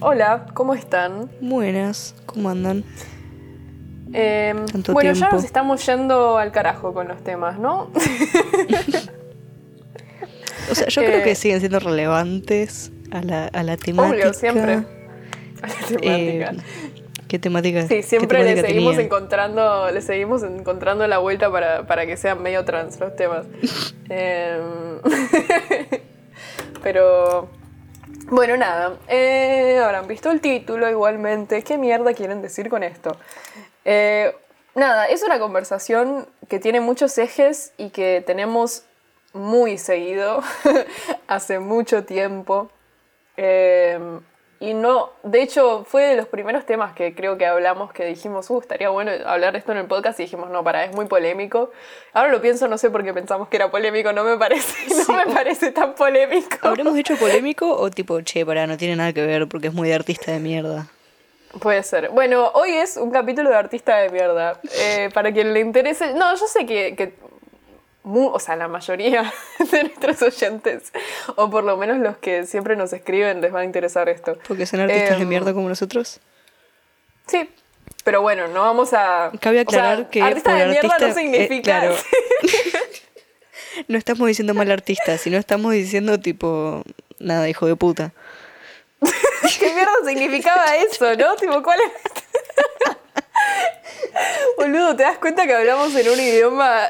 Hola, 0.00 0.46
¿cómo 0.54 0.74
están? 0.74 1.28
Buenas, 1.40 2.14
¿cómo 2.26 2.50
andan? 2.50 2.84
Eh, 4.12 4.54
Tanto 4.72 4.92
bueno, 4.92 5.12
ya 5.12 5.28
nos 5.30 5.44
estamos 5.44 5.84
yendo 5.84 6.38
al 6.38 6.52
carajo 6.52 6.94
con 6.94 7.08
los 7.08 7.22
temas, 7.22 7.58
¿no? 7.58 7.90
O 10.70 10.74
sea, 10.74 10.86
yo 10.88 11.00
creo 11.00 11.20
Eh, 11.20 11.22
que 11.22 11.34
siguen 11.34 11.60
siendo 11.60 11.78
relevantes 11.80 12.92
a 13.10 13.22
la, 13.22 13.46
a 13.46 13.62
la 13.62 13.78
temática. 13.78 14.14
Obvio, 14.26 14.34
siempre. 14.34 14.72
A 14.74 15.66
la 15.66 15.74
Eh, 16.02 16.44
temática. 16.44 16.64
¿Qué 17.28 17.38
temática? 17.38 17.86
sí, 17.86 18.02
siempre 18.02 18.38
le 18.38 18.44
temática 18.46 18.68
seguimos 18.68 18.92
tenían? 18.92 19.06
encontrando, 19.06 19.90
le 19.90 20.00
seguimos 20.00 20.42
encontrando 20.42 21.06
la 21.06 21.18
vuelta 21.18 21.50
para, 21.50 21.86
para 21.86 22.06
que 22.06 22.16
sean 22.16 22.42
medio 22.42 22.64
trans 22.64 22.98
los 22.98 23.14
temas. 23.14 23.46
Em, 24.10 25.00
Pero 26.82 27.50
bueno, 28.30 28.56
nada. 28.56 28.96
eh, 29.08 29.78
habrán 29.84 30.06
visto 30.06 30.30
el 30.30 30.40
título 30.40 30.88
igualmente. 30.88 31.62
¿Qué 31.62 31.76
mierda 31.76 32.14
quieren 32.14 32.40
decir 32.40 32.70
con 32.70 32.82
esto? 32.82 33.16
Eh, 33.84 34.34
nada, 34.74 35.06
es 35.08 35.22
una 35.22 35.38
conversación 35.38 36.26
que 36.48 36.58
tiene 36.58 36.80
muchos 36.80 37.18
ejes 37.18 37.72
y 37.76 37.90
que 37.90 38.22
tenemos 38.26 38.84
muy 39.34 39.76
seguido 39.76 40.42
hace 41.26 41.58
mucho 41.58 42.04
tiempo. 42.04 42.70
Eh, 43.36 43.98
y 44.60 44.74
no, 44.74 45.10
de 45.22 45.42
hecho, 45.42 45.84
fue 45.84 46.02
de 46.04 46.16
los 46.16 46.26
primeros 46.26 46.66
temas 46.66 46.92
que 46.92 47.14
creo 47.14 47.38
que 47.38 47.46
hablamos 47.46 47.92
que 47.92 48.04
dijimos, 48.04 48.50
uh, 48.50 48.60
estaría 48.60 48.88
bueno 48.88 49.12
hablar 49.24 49.52
de 49.52 49.60
esto 49.60 49.70
en 49.70 49.78
el 49.78 49.86
podcast 49.86 50.18
y 50.18 50.24
dijimos, 50.24 50.50
no, 50.50 50.64
para, 50.64 50.84
es 50.84 50.94
muy 50.94 51.06
polémico. 51.06 51.70
Ahora 52.12 52.32
lo 52.32 52.40
pienso, 52.40 52.66
no 52.66 52.76
sé 52.76 52.90
por 52.90 53.04
qué 53.04 53.14
pensamos 53.14 53.48
que 53.48 53.56
era 53.56 53.70
polémico, 53.70 54.12
no 54.12 54.24
me 54.24 54.36
parece, 54.36 54.74
no 55.08 55.14
me 55.14 55.32
parece 55.32 55.70
tan 55.70 55.94
polémico. 55.94 56.56
¿Habremos 56.62 56.96
hecho 56.98 57.16
polémico 57.16 57.70
o 57.70 57.88
tipo, 57.90 58.20
che, 58.22 58.44
pará, 58.44 58.66
no 58.66 58.76
tiene 58.76 58.96
nada 58.96 59.12
que 59.12 59.24
ver 59.24 59.46
porque 59.46 59.68
es 59.68 59.74
muy 59.74 59.88
de 59.88 59.94
artista 59.94 60.32
de 60.32 60.40
mierda? 60.40 60.88
Puede 61.60 61.82
ser. 61.82 62.10
Bueno, 62.10 62.50
hoy 62.54 62.72
es 62.72 62.96
un 62.96 63.10
capítulo 63.10 63.48
de 63.50 63.56
artista 63.56 63.96
de 63.96 64.10
mierda. 64.10 64.60
Eh, 64.80 65.08
para 65.14 65.32
quien 65.32 65.54
le 65.54 65.60
interese. 65.60 66.12
No, 66.14 66.34
yo 66.34 66.46
sé 66.46 66.66
que. 66.66 66.94
que 66.94 67.14
o 68.16 68.38
sea, 68.40 68.56
la 68.56 68.68
mayoría 68.68 69.32
de 69.70 69.84
nuestros 69.84 70.22
oyentes, 70.22 70.92
o 71.36 71.50
por 71.50 71.64
lo 71.64 71.76
menos 71.76 71.98
los 71.98 72.16
que 72.18 72.44
siempre 72.46 72.76
nos 72.76 72.92
escriben, 72.92 73.40
les 73.40 73.54
va 73.54 73.60
a 73.60 73.64
interesar 73.64 74.08
esto. 74.08 74.38
Porque 74.46 74.66
son 74.66 74.80
artistas 74.80 75.16
de 75.16 75.22
Em, 75.22 75.28
mierda 75.28 75.52
como 75.52 75.68
nosotros. 75.68 76.20
Sí. 77.26 77.48
Pero 78.04 78.22
bueno, 78.22 78.48
no 78.48 78.60
vamos 78.62 78.92
a. 78.92 79.30
Cabe 79.40 79.60
o 79.60 79.70
sea, 79.70 79.80
aclarar 79.80 80.10
que 80.10 80.22
Artista 80.22 80.50
por 80.50 80.58
de 80.58 80.66
mierda 80.66 80.88
artista, 80.94 81.08
no 81.08 81.14
significa. 81.14 81.56
eh, 81.56 81.62
claro. 81.62 81.94
No 83.86 83.96
estamos 83.96 84.26
diciendo 84.26 84.54
mal 84.54 84.70
artista, 84.72 85.18
sino 85.18 85.36
estamos 85.38 85.72
diciendo 85.72 86.18
tipo, 86.18 86.82
nada, 87.20 87.48
hijo 87.48 87.66
de 87.66 87.76
puta. 87.76 88.12
¿Qué 89.00 89.72
mierda 89.72 89.92
significaba 90.04 90.76
eso, 90.76 91.14
no? 91.14 91.36
Tipo, 91.36 91.62
¿cuál 91.62 91.78
es? 91.80 91.92
Boludo, 94.56 94.96
¿te 94.96 95.04
das 95.04 95.18
cuenta 95.18 95.46
que 95.46 95.54
hablamos 95.54 95.94
en 95.94 96.08
un 96.08 96.18
idioma 96.18 96.88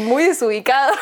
muy 0.00 0.24
desubicado? 0.24 0.92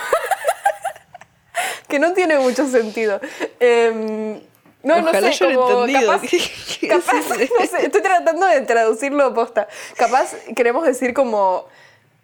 que 1.89 1.99
no 1.99 2.13
tiene 2.13 2.39
mucho 2.39 2.67
sentido. 2.67 3.21
Em, 3.61 4.41
no, 4.83 4.99
Ojalá 4.99 5.21
no 5.21 5.27
sé, 5.29 5.33
yo 5.33 5.51
lo 5.51 5.61
como 5.61 5.87
entendido. 5.87 6.13
capaz, 6.13 6.29
capaz, 6.89 7.29
no 7.29 7.67
sé, 7.67 7.87
estoy 7.87 8.03
tratando 8.03 8.47
de 8.47 8.61
traducirlo 8.63 9.33
posta. 9.33 9.69
Capaz 9.97 10.35
queremos 10.55 10.85
decir 10.85 11.15
como 11.15 11.67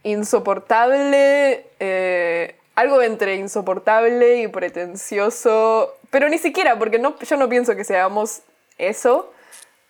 insoportable, 0.02 1.66
eh, 1.78 2.56
algo 2.74 3.00
entre 3.02 3.36
insoportable 3.36 4.42
y 4.42 4.48
pretencioso, 4.48 5.94
pero 6.10 6.28
ni 6.28 6.38
siquiera, 6.38 6.78
porque 6.78 6.98
no, 6.98 7.18
yo 7.18 7.36
no 7.36 7.48
pienso 7.48 7.76
que 7.76 7.84
seamos 7.84 8.42
eso. 8.78 9.32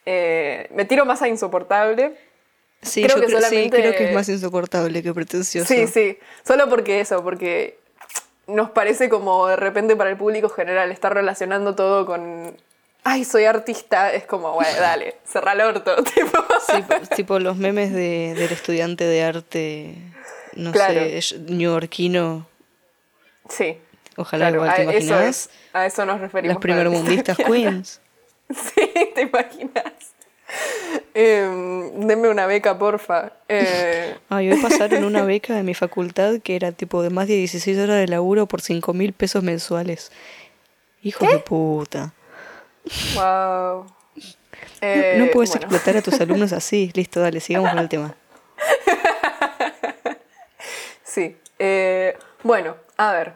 Eh, 0.07 0.69
me 0.75 0.85
tiro 0.85 1.05
más 1.05 1.23
a 1.23 1.29
insoportable. 1.29 2.17
Sí, 2.83 3.03
Creo 3.03 3.17
yo 3.17 3.21
que 3.21 3.27
creo, 3.27 3.41
sí, 3.41 3.47
solamente- 3.47 3.77
creo 3.77 3.93
que 3.93 4.09
es 4.09 4.15
más 4.15 4.29
insoportable 4.29 5.03
que 5.03 5.13
pretencioso. 5.13 5.69
Sí, 5.73 5.87
sí, 5.87 6.19
solo 6.47 6.69
porque 6.69 7.01
eso, 7.01 7.23
porque 7.23 7.79
nos 8.47 8.71
parece 8.71 9.09
como 9.09 9.47
de 9.49 9.57
repente 9.57 9.95
para 9.97 10.11
el 10.11 10.17
público 10.17 10.49
general 10.49 10.91
estar 10.91 11.13
relacionando 11.13 11.75
todo 11.75 12.07
con, 12.07 12.57
ay, 13.05 13.25
soy 13.25 13.45
artista, 13.45 14.13
es 14.13 14.25
como, 14.25 14.53
bueno, 14.55 14.71
dale, 14.81 15.17
cerra 15.25 15.53
el 15.53 15.61
orto, 15.61 15.95
tipo. 16.15 16.43
Sí, 16.67 16.83
po- 16.83 17.15
tipo 17.17 17.39
los 17.39 17.57
memes 17.57 17.93
de, 17.93 18.35
del 18.35 18.51
estudiante 18.53 19.05
de 19.05 19.23
arte, 19.25 19.95
no 20.55 20.73
Claro. 20.73 20.95
sé, 21.21 21.39
neoyorquino. 21.49 22.47
Sí. 23.49 23.79
Ojalá 24.17 24.47
claro, 24.51 24.57
igual 24.65 24.75
te 24.75 24.81
a 24.81 24.85
eso, 24.85 24.91
imaginas. 25.07 25.29
es, 25.29 25.51
a 25.73 25.87
eso 25.87 26.05
nos 26.07 26.21
referimos. 26.21 26.55
Las 26.55 26.63
primermundistas 26.63 27.37
queens. 27.47 28.01
Sí, 28.51 28.91
te 29.15 29.21
imaginas. 29.23 29.85
Em, 31.15 32.07
denme 32.07 32.29
una 32.29 32.47
beca, 32.47 32.79
porfa. 32.79 33.33
Eh, 33.49 34.17
Ay, 34.29 34.51
hoy 34.53 34.61
pasaron 34.63 35.05
una 35.05 35.23
beca 35.25 35.55
de 35.55 35.63
mi 35.63 35.75
facultad 35.75 36.41
que 36.43 36.57
era 36.57 36.73
tipo 36.73 37.03
de 37.03 37.11
más 37.11 37.29
de 37.29 37.35
16 37.35 37.79
horas 37.79 37.97
de 37.97 38.09
laburo 38.09 38.47
por 38.47 38.61
5 38.61 38.93
mil 38.95 39.13
pesos 39.13 39.43
mensuales. 39.43 40.11
Hijo 41.03 41.27
de 41.27 41.39
puta. 41.39 42.13
wow. 43.15 43.85
No- 43.85 43.87
Eh, 44.83 45.17
no 45.19 45.27
puedes 45.31 45.51
bueno. 45.51 45.67
explotar 45.67 45.97
a 45.97 46.03
tus 46.03 46.21
alumnos 46.21 46.53
así. 46.53 46.91
Listo, 46.95 47.21
dale, 47.21 47.41
sigamos 47.41 47.71
con 47.71 47.79
el 47.79 47.89
tema. 47.89 48.15
Sí. 51.03 51.37
eh, 51.59 52.17
bueno, 52.45 52.77
a 52.97 53.13
ver. 53.13 53.33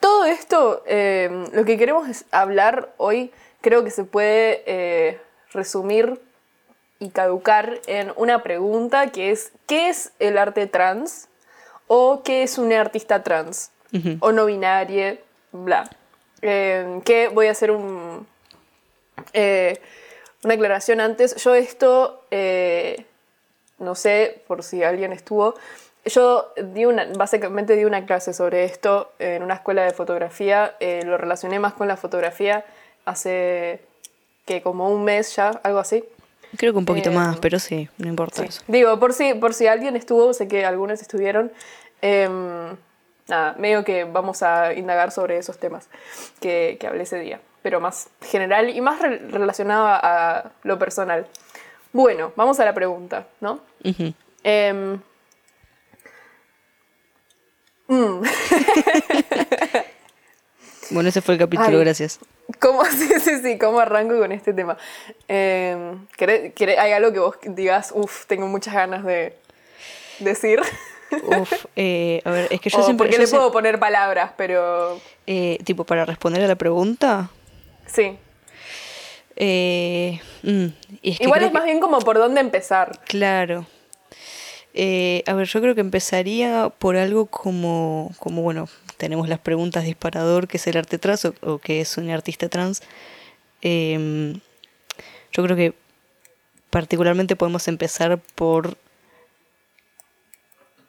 Todo 0.00 0.24
esto, 0.24 0.82
eh, 0.86 1.44
lo 1.52 1.64
que 1.64 1.76
queremos 1.78 2.08
es 2.08 2.24
hablar 2.32 2.92
hoy, 2.96 3.30
creo 3.60 3.84
que 3.84 3.90
se 3.90 4.04
puede 4.04 4.62
eh, 4.66 5.20
resumir 5.52 6.20
y 6.98 7.10
caducar 7.10 7.80
en 7.86 8.12
una 8.16 8.42
pregunta 8.42 9.08
que 9.08 9.30
es, 9.30 9.52
¿qué 9.66 9.88
es 9.88 10.12
el 10.18 10.38
arte 10.38 10.66
trans? 10.66 11.28
¿O 11.86 12.22
qué 12.22 12.42
es 12.42 12.58
un 12.58 12.72
artista 12.72 13.22
trans? 13.22 13.72
O 14.20 14.30
no 14.32 14.46
binaria, 14.46 15.18
bla. 15.50 15.90
Eh, 16.42 17.00
que 17.04 17.28
voy 17.28 17.48
a 17.48 17.50
hacer 17.50 17.70
un, 17.70 18.26
eh, 19.32 19.80
una 20.44 20.54
aclaración 20.54 21.00
antes. 21.00 21.34
Yo 21.36 21.54
esto, 21.54 22.24
eh, 22.30 23.06
no 23.78 23.94
sé 23.94 24.42
por 24.46 24.62
si 24.62 24.84
alguien 24.84 25.12
estuvo, 25.12 25.54
yo 26.04 26.52
di 26.56 26.86
una, 26.86 27.06
básicamente 27.16 27.76
di 27.76 27.84
una 27.84 28.06
clase 28.06 28.32
sobre 28.32 28.64
esto 28.64 29.12
en 29.18 29.42
una 29.42 29.54
escuela 29.54 29.82
de 29.82 29.92
fotografía, 29.92 30.76
eh, 30.80 31.02
lo 31.04 31.18
relacioné 31.18 31.58
más 31.58 31.74
con 31.74 31.88
la 31.88 31.96
fotografía 31.96 32.64
hace 33.04 33.82
que 34.50 34.62
como 34.62 34.88
un 34.90 35.04
mes 35.04 35.36
ya, 35.36 35.50
algo 35.62 35.78
así. 35.78 36.02
Creo 36.56 36.72
que 36.72 36.78
un 36.80 36.84
poquito 36.84 37.10
Eh, 37.10 37.14
más, 37.14 37.36
pero 37.38 37.60
sí, 37.60 37.88
no 37.98 38.08
importa 38.08 38.42
Sí. 38.42 38.48
eso. 38.48 38.62
Digo, 38.66 38.98
por 38.98 39.12
si, 39.12 39.34
por 39.34 39.54
si 39.54 39.68
alguien 39.68 39.94
estuvo, 39.94 40.32
sé 40.34 40.48
que 40.48 40.64
algunos 40.66 41.00
estuvieron. 41.00 41.52
em, 42.02 42.76
nada, 43.28 43.54
medio 43.58 43.84
que 43.84 44.02
vamos 44.04 44.42
a 44.42 44.72
indagar 44.74 45.12
sobre 45.12 45.36
esos 45.38 45.58
temas 45.58 45.86
que, 46.40 46.78
que 46.80 46.86
hablé 46.88 47.02
ese 47.04 47.20
día, 47.20 47.40
pero 47.62 47.78
más 47.78 48.08
general 48.22 48.70
y 48.70 48.80
más 48.80 49.00
re- 49.00 49.18
relacionado 49.18 49.86
a 49.86 50.50
lo 50.64 50.78
personal. 50.80 51.26
Bueno, 51.92 52.32
vamos 52.34 52.58
a 52.58 52.64
la 52.64 52.72
pregunta, 52.74 53.26
¿no? 53.40 53.60
Mm, 57.86 58.22
Bueno, 60.90 61.08
ese 61.08 61.20
fue 61.20 61.34
el 61.34 61.40
capítulo, 61.40 61.78
Ay. 61.78 61.84
gracias. 61.84 62.18
¿Cómo, 62.58 62.84
sí, 62.86 63.08
sí, 63.20 63.40
sí, 63.42 63.58
¿cómo 63.58 63.80
arranco 63.80 64.18
con 64.18 64.32
este 64.32 64.52
tema? 64.52 64.76
Em, 65.28 66.06
¿querés- 66.18 66.52
querés- 66.54 66.78
¿Hay 66.78 66.92
algo 66.92 67.12
que 67.12 67.18
vos 67.20 67.36
digas, 67.44 67.92
uff, 67.94 68.26
tengo 68.26 68.46
muchas 68.46 68.74
ganas 68.74 69.04
de 69.04 69.36
decir? 70.18 70.60
Uf, 71.40 71.52
eh, 71.74 72.22
a 72.24 72.30
ver, 72.30 72.48
es 72.52 72.60
que 72.60 72.70
yo 72.70 72.78
o 72.78 72.84
siempre... 72.84 73.06
porque 73.06 73.16
yo 73.16 73.20
le 73.22 73.26
se- 73.26 73.34
puedo 73.36 73.50
poner 73.50 73.80
palabras, 73.80 74.32
pero 74.36 75.00
eh, 75.26 75.58
tipo, 75.64 75.84
para 75.84 76.04
responder 76.04 76.42
a 76.44 76.46
la 76.46 76.54
pregunta... 76.54 77.30
sí. 77.86 78.16
eh, 79.36 80.20
mm, 80.42 80.66
y 81.02 81.10
es 81.12 81.18
que 81.18 81.24
Igual 81.24 81.42
es 81.44 81.52
más 81.52 81.64
bien 81.64 81.80
como 81.80 81.98
por 82.00 82.18
dónde 82.18 82.40
empezar. 82.40 83.00
Claro. 83.06 83.66
Eh, 84.72 85.24
a 85.26 85.34
ver, 85.34 85.48
yo 85.48 85.60
creo 85.60 85.74
que 85.74 85.80
empezaría 85.80 86.68
por 86.78 86.96
algo 86.96 87.26
como, 87.26 88.12
como, 88.20 88.42
bueno, 88.42 88.68
tenemos 89.00 89.28
las 89.30 89.38
preguntas 89.38 89.84
disparador, 89.84 90.46
¿qué 90.46 90.58
es 90.58 90.66
el 90.66 90.76
arte 90.76 90.98
trans 90.98 91.24
o, 91.24 91.34
o 91.40 91.58
qué 91.58 91.80
es 91.80 91.96
un 91.96 92.10
artista 92.10 92.48
trans? 92.50 92.82
Em, 93.62 94.34
yo 95.32 95.42
creo 95.42 95.56
que 95.56 95.72
particularmente 96.68 97.34
podemos 97.34 97.66
empezar 97.66 98.18
por 98.34 98.76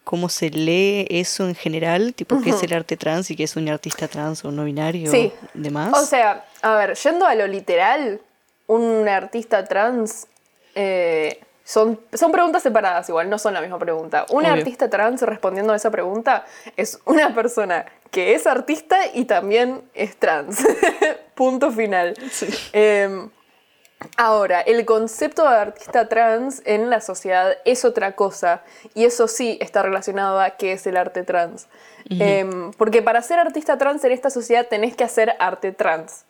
cómo 0.04 0.28
se 0.30 0.50
lee 0.50 1.08
eso 1.10 1.48
en 1.48 1.56
general, 1.56 2.14
tipo 2.14 2.42
qué 2.42 2.50
es 2.50 2.62
el 2.64 2.74
arte 2.74 2.98
trans 2.98 3.32
y 3.32 3.36
qué 3.38 3.44
es 3.46 3.56
un 3.56 3.70
artista 3.70 4.08
trans 4.10 4.44
o 4.44 4.52
no 4.52 4.66
binario, 4.66 5.10
Sí. 5.10 5.32
demás. 5.54 5.94
O 5.98 6.06
sea, 6.06 6.46
a 6.62 6.76
ver, 6.76 6.96
yendo 6.96 7.26
a 7.26 7.34
lo 7.36 7.48
literal, 7.48 8.20
un 8.68 9.08
artista 9.08 9.64
trans 9.66 10.28
eh, 10.76 11.40
son, 11.64 12.00
son 12.14 12.32
preguntas 12.32 12.62
separadas 12.64 13.08
igual, 13.10 13.30
no 13.30 13.38
son 13.40 13.54
la 13.54 13.62
misma 13.62 13.80
pregunta. 13.80 14.26
Un 14.30 14.44
Obvio. 14.46 14.54
artista 14.54 14.90
trans 14.90 15.22
respondiendo 15.22 15.72
a 15.72 15.76
esa 15.78 15.92
pregunta 15.92 16.46
es 16.76 17.00
una 17.06 17.34
persona 17.34 17.86
que 18.12 18.36
es 18.36 18.46
artista 18.46 18.98
y 19.14 19.26
también 19.26 19.82
es 19.94 20.18
trans. 20.18 20.64
Punto 21.36 21.72
final. 21.72 22.14
Em, 22.74 23.30
ahora, 24.18 24.62
el 24.62 24.86
concepto 24.86 25.50
de 25.50 25.56
artista 25.56 26.10
trans 26.10 26.62
en 26.66 26.90
la 26.90 27.00
sociedad 27.00 27.58
es 27.64 27.86
otra 27.86 28.16
cosa 28.16 28.64
y 28.94 29.06
eso 29.06 29.28
sí 29.28 29.58
está 29.62 29.82
relacionado 29.82 30.40
a 30.40 30.52
qué 30.52 30.74
es 30.74 30.86
el 30.86 30.98
arte 30.98 31.24
trans. 31.24 31.68
Em, 32.10 32.72
porque 32.74 33.02
para 33.02 33.22
ser 33.22 33.40
artista 33.40 33.78
trans 33.78 34.04
en 34.04 34.12
esta 34.12 34.30
sociedad 34.30 34.68
tenés 34.68 34.96
que 34.96 35.06
hacer 35.06 35.36
arte 35.40 35.72
trans. 35.72 36.26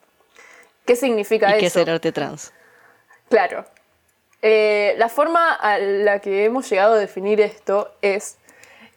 ¿Qué 0.85 0.95
significa 0.95 1.47
¿Y 1.47 1.51
eso? 1.51 1.59
¿Qué 1.59 1.65
es 1.65 1.75
el 1.77 1.89
arte 1.89 2.11
trans? 2.11 2.53
Claro. 3.29 3.65
Eh, 4.43 4.95
la 4.97 5.09
forma 5.09 5.53
a 5.53 5.77
la 5.77 6.19
que 6.19 6.45
hemos 6.45 6.69
llegado 6.69 6.93
a 6.93 6.97
definir 6.97 7.39
esto 7.39 7.93
es 8.01 8.37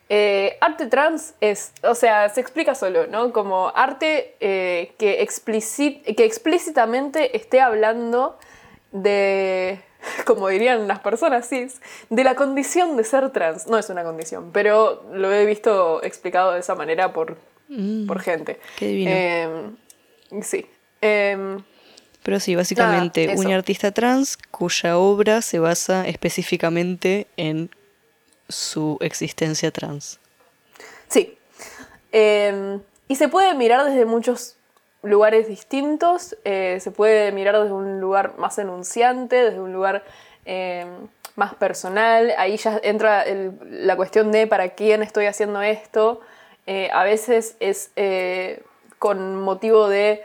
eh, 0.09 0.59
arte 0.61 0.87
trans 0.87 1.35
es, 1.41 1.73
o 1.83 1.95
sea, 1.95 2.29
se 2.29 2.41
explica 2.41 2.75
solo, 2.75 3.07
¿no? 3.07 3.33
Como 3.33 3.73
arte 3.75 4.37
eh, 4.41 4.93
que, 4.99 5.27
que 6.17 6.25
explícitamente 6.25 7.37
esté 7.37 7.61
hablando 7.61 8.39
de, 8.93 9.81
como 10.27 10.49
dirían 10.49 10.87
las 10.89 11.01
personas 11.01 11.49
cis, 11.49 11.81
de 12.11 12.25
la 12.25 12.35
condición 12.35 12.97
de 12.97 13.05
ser 13.05 13.31
trans. 13.31 13.67
No 13.67 13.79
es 13.79 13.89
una 13.89 14.05
condición, 14.05 14.51
pero 14.53 15.05
lo 15.13 15.33
he 15.33 15.47
visto 15.47 16.03
explicado 16.03 16.53
de 16.53 16.61
esa 16.61 16.75
manera 16.75 17.13
por, 17.13 17.39
mm, 17.69 18.07
por 18.07 18.21
gente. 18.21 18.61
Qué 18.77 18.87
divino. 18.87 19.11
Em, 19.11 20.43
sí. 20.43 20.67
Em, 21.01 21.63
pero 22.23 22.41
sí, 22.41 22.55
básicamente 22.55 23.35
un 23.37 23.53
artista 23.53 23.93
trans 23.93 24.39
cuya 24.51 24.97
obra 24.97 25.43
se 25.43 25.59
basa 25.59 26.09
específicamente 26.09 27.27
en 27.37 27.71
su 28.49 28.99
existencia 29.01 29.71
trans. 29.71 30.19
Sí. 31.09 31.39
Em, 32.13 32.81
y 33.09 33.17
se 33.17 33.29
puede 33.29 33.55
mirar 33.55 33.85
desde 33.85 34.05
muchos 34.05 34.57
lugares 35.03 35.49
distintos, 35.49 36.37
eh, 36.45 36.79
se 36.81 36.91
puede 36.91 37.31
mirar 37.33 37.59
desde 37.59 37.73
un 37.73 38.01
lugar 38.01 38.39
más 38.39 38.59
enunciante, 38.59 39.37
desde 39.37 39.61
un 39.61 39.73
lugar 39.73 40.05
em, 40.45 40.89
más 41.37 41.55
personal, 41.55 42.33
ahí 42.39 42.57
ya 42.57 42.81
entra 42.83 43.25
la 43.69 43.97
cuestión 43.97 44.31
de 44.33 44.47
para 44.47 44.71
quién 44.71 45.03
estoy 45.03 45.27
haciendo 45.27 45.61
esto, 45.63 46.21
eh, 46.67 46.89
a 46.93 47.05
veces 47.05 47.57
es 47.61 47.91
eh, 47.97 48.63
con 48.99 49.41
motivo 49.41 49.89
de 49.89 50.23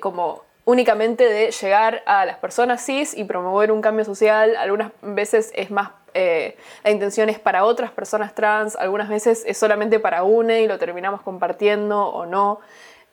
como 0.00 0.42
únicamente 0.66 1.24
de 1.24 1.50
llegar 1.52 2.02
a 2.04 2.26
las 2.26 2.36
personas 2.36 2.84
cis 2.84 3.16
y 3.16 3.24
promover 3.24 3.72
un 3.72 3.80
cambio 3.80 4.04
social, 4.04 4.56
algunas 4.56 4.92
veces 5.00 5.52
es 5.54 5.70
más 5.70 5.90
eh, 6.14 6.56
la 6.84 6.90
intención 6.90 7.28
es 7.28 7.38
para 7.38 7.64
otras 7.64 7.90
personas 7.90 8.34
trans, 8.34 8.76
algunas 8.76 9.08
veces 9.08 9.42
es 9.46 9.58
solamente 9.58 9.98
para 10.00 10.22
una 10.22 10.58
y 10.58 10.66
lo 10.66 10.78
terminamos 10.78 11.22
compartiendo 11.22 12.06
o 12.06 12.26
no. 12.26 12.60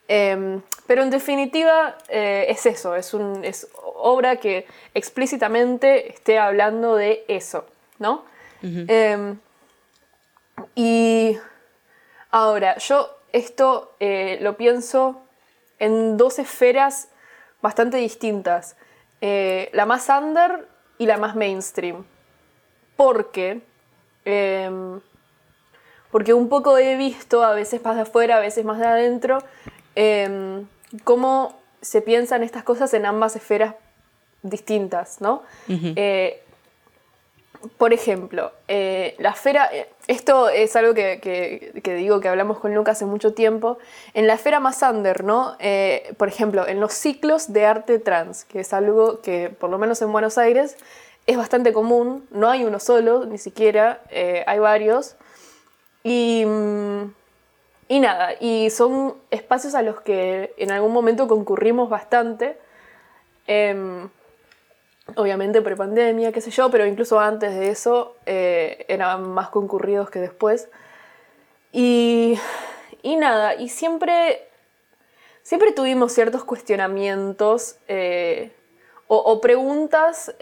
Em, 0.07 0.61
pero 0.85 1.03
en 1.03 1.09
definitiva 1.09 1.97
eh, 2.07 2.45
es 2.49 2.65
eso, 2.65 2.95
es, 2.95 3.13
un, 3.13 3.44
es 3.44 3.67
obra 3.83 4.38
que 4.38 4.65
explícitamente 4.94 6.13
esté 6.13 6.39
hablando 6.39 6.95
de 6.95 7.25
eso, 7.27 7.65
¿no? 7.99 8.23
Em, 8.63 9.38
y 10.73 11.38
ahora, 12.31 12.77
yo 12.77 13.09
esto 13.31 13.95
eh, 13.99 14.39
lo 14.41 14.57
pienso 14.57 15.21
en 15.77 16.17
dos 16.17 16.39
esferas 16.39 17.09
bastante 17.61 17.97
distintas. 17.97 18.75
la 19.21 19.85
más 19.85 20.09
under 20.09 20.67
y 20.97 21.05
la 21.05 21.17
más 21.17 21.35
mainstream 21.35 22.05
porque, 22.97 23.61
em, 24.25 24.99
porque 26.11 26.33
un 26.33 26.49
poco 26.49 26.77
he 26.77 26.97
visto, 26.97 27.44
a 27.44 27.53
veces 27.53 27.81
más 27.83 27.95
de 27.95 28.01
afuera, 28.01 28.38
a 28.38 28.39
veces 28.39 28.65
más 28.65 28.79
de 28.79 28.88
adentro, 28.88 29.38
em, 29.95 30.65
cómo 31.03 31.57
se 31.81 32.01
piensan 32.01 32.44
estas 32.44 32.63
cosas 32.63 32.94
en 32.94 33.05
ambas 33.05 33.35
esferas 33.35 33.75
distintas, 34.41 35.21
¿no? 35.21 35.44
Eh, 35.67 36.44
por 37.77 37.91
ejemplo, 37.91 38.51
eh, 38.67 39.15
la 39.17 39.31
esfera, 39.31 39.69
eh, 39.73 39.89
esto 40.07 40.47
es 40.49 40.75
algo 40.75 40.94
que, 40.94 41.81
digo 41.83 42.19
que 42.19 42.27
hablamos 42.27 42.59
con 42.59 42.73
Lucas 42.73 42.97
hace 42.97 43.05
mucho 43.05 43.33
tiempo, 43.33 43.77
en 44.13 44.27
la 44.27 44.33
esfera 44.33 44.59
más 44.59 44.81
under, 44.81 45.23
¿no? 45.23 45.57
por 46.17 46.27
ejemplo, 46.27 46.67
en 46.67 46.79
los 46.79 46.94
ciclos 46.94 47.51
de 47.51 47.65
arte 47.65 47.99
trans, 47.99 48.45
que 48.45 48.61
es 48.61 48.73
algo 48.73 49.21
que 49.21 49.49
por 49.49 49.69
lo 49.69 49.77
menos 49.77 50.01
en 50.01 50.11
Buenos 50.11 50.38
Aires 50.38 50.77
es 51.27 51.38
bastante 51.38 51.74
común, 51.74 52.25
no 52.31 52.50
hay 52.50 52.63
uno 52.63 52.79
solo, 52.79 53.25
ni 53.25 53.38
siquiera, 53.38 54.01
eh, 54.09 54.44
hay 54.47 54.59
varios. 54.59 55.18
Y, 56.03 56.45
mm, 56.45 57.13
y 57.89 58.00
nada, 58.00 58.33
y 58.39 58.69
son 58.69 59.15
espacios 59.29 59.75
a 59.75 59.81
los 59.81 60.00
que 60.01 60.53
en 60.57 60.71
algún 60.71 60.94
momento 60.94 61.27
concurrimos 61.27 61.89
bastante. 61.89 62.57
Em, 63.45 64.09
obviamente 65.15 65.62
pre-pandemia, 65.62 66.31
qué 66.31 66.41
sé 66.41 66.51
yo, 66.51 66.69
pero 66.69 66.85
incluso 66.85 67.19
antes 67.19 67.53
de 67.56 67.69
eso 67.69 68.15
eh, 68.25 68.85
eran 68.88 69.23
más 69.23 69.50
concurridos 69.50 70.09
que 70.09 70.19
después. 70.19 70.69
Y, 71.73 72.39
y 73.03 73.18
nada, 73.18 73.56
y 73.56 73.69
siempre, 73.69 74.47
siempre 75.44 75.73
tuvimos 75.73 76.13
ciertos 76.13 76.45
cuestionamientos 76.45 77.77
eh, 77.88 78.51
o, 79.09 79.39
preguntas 79.39 80.35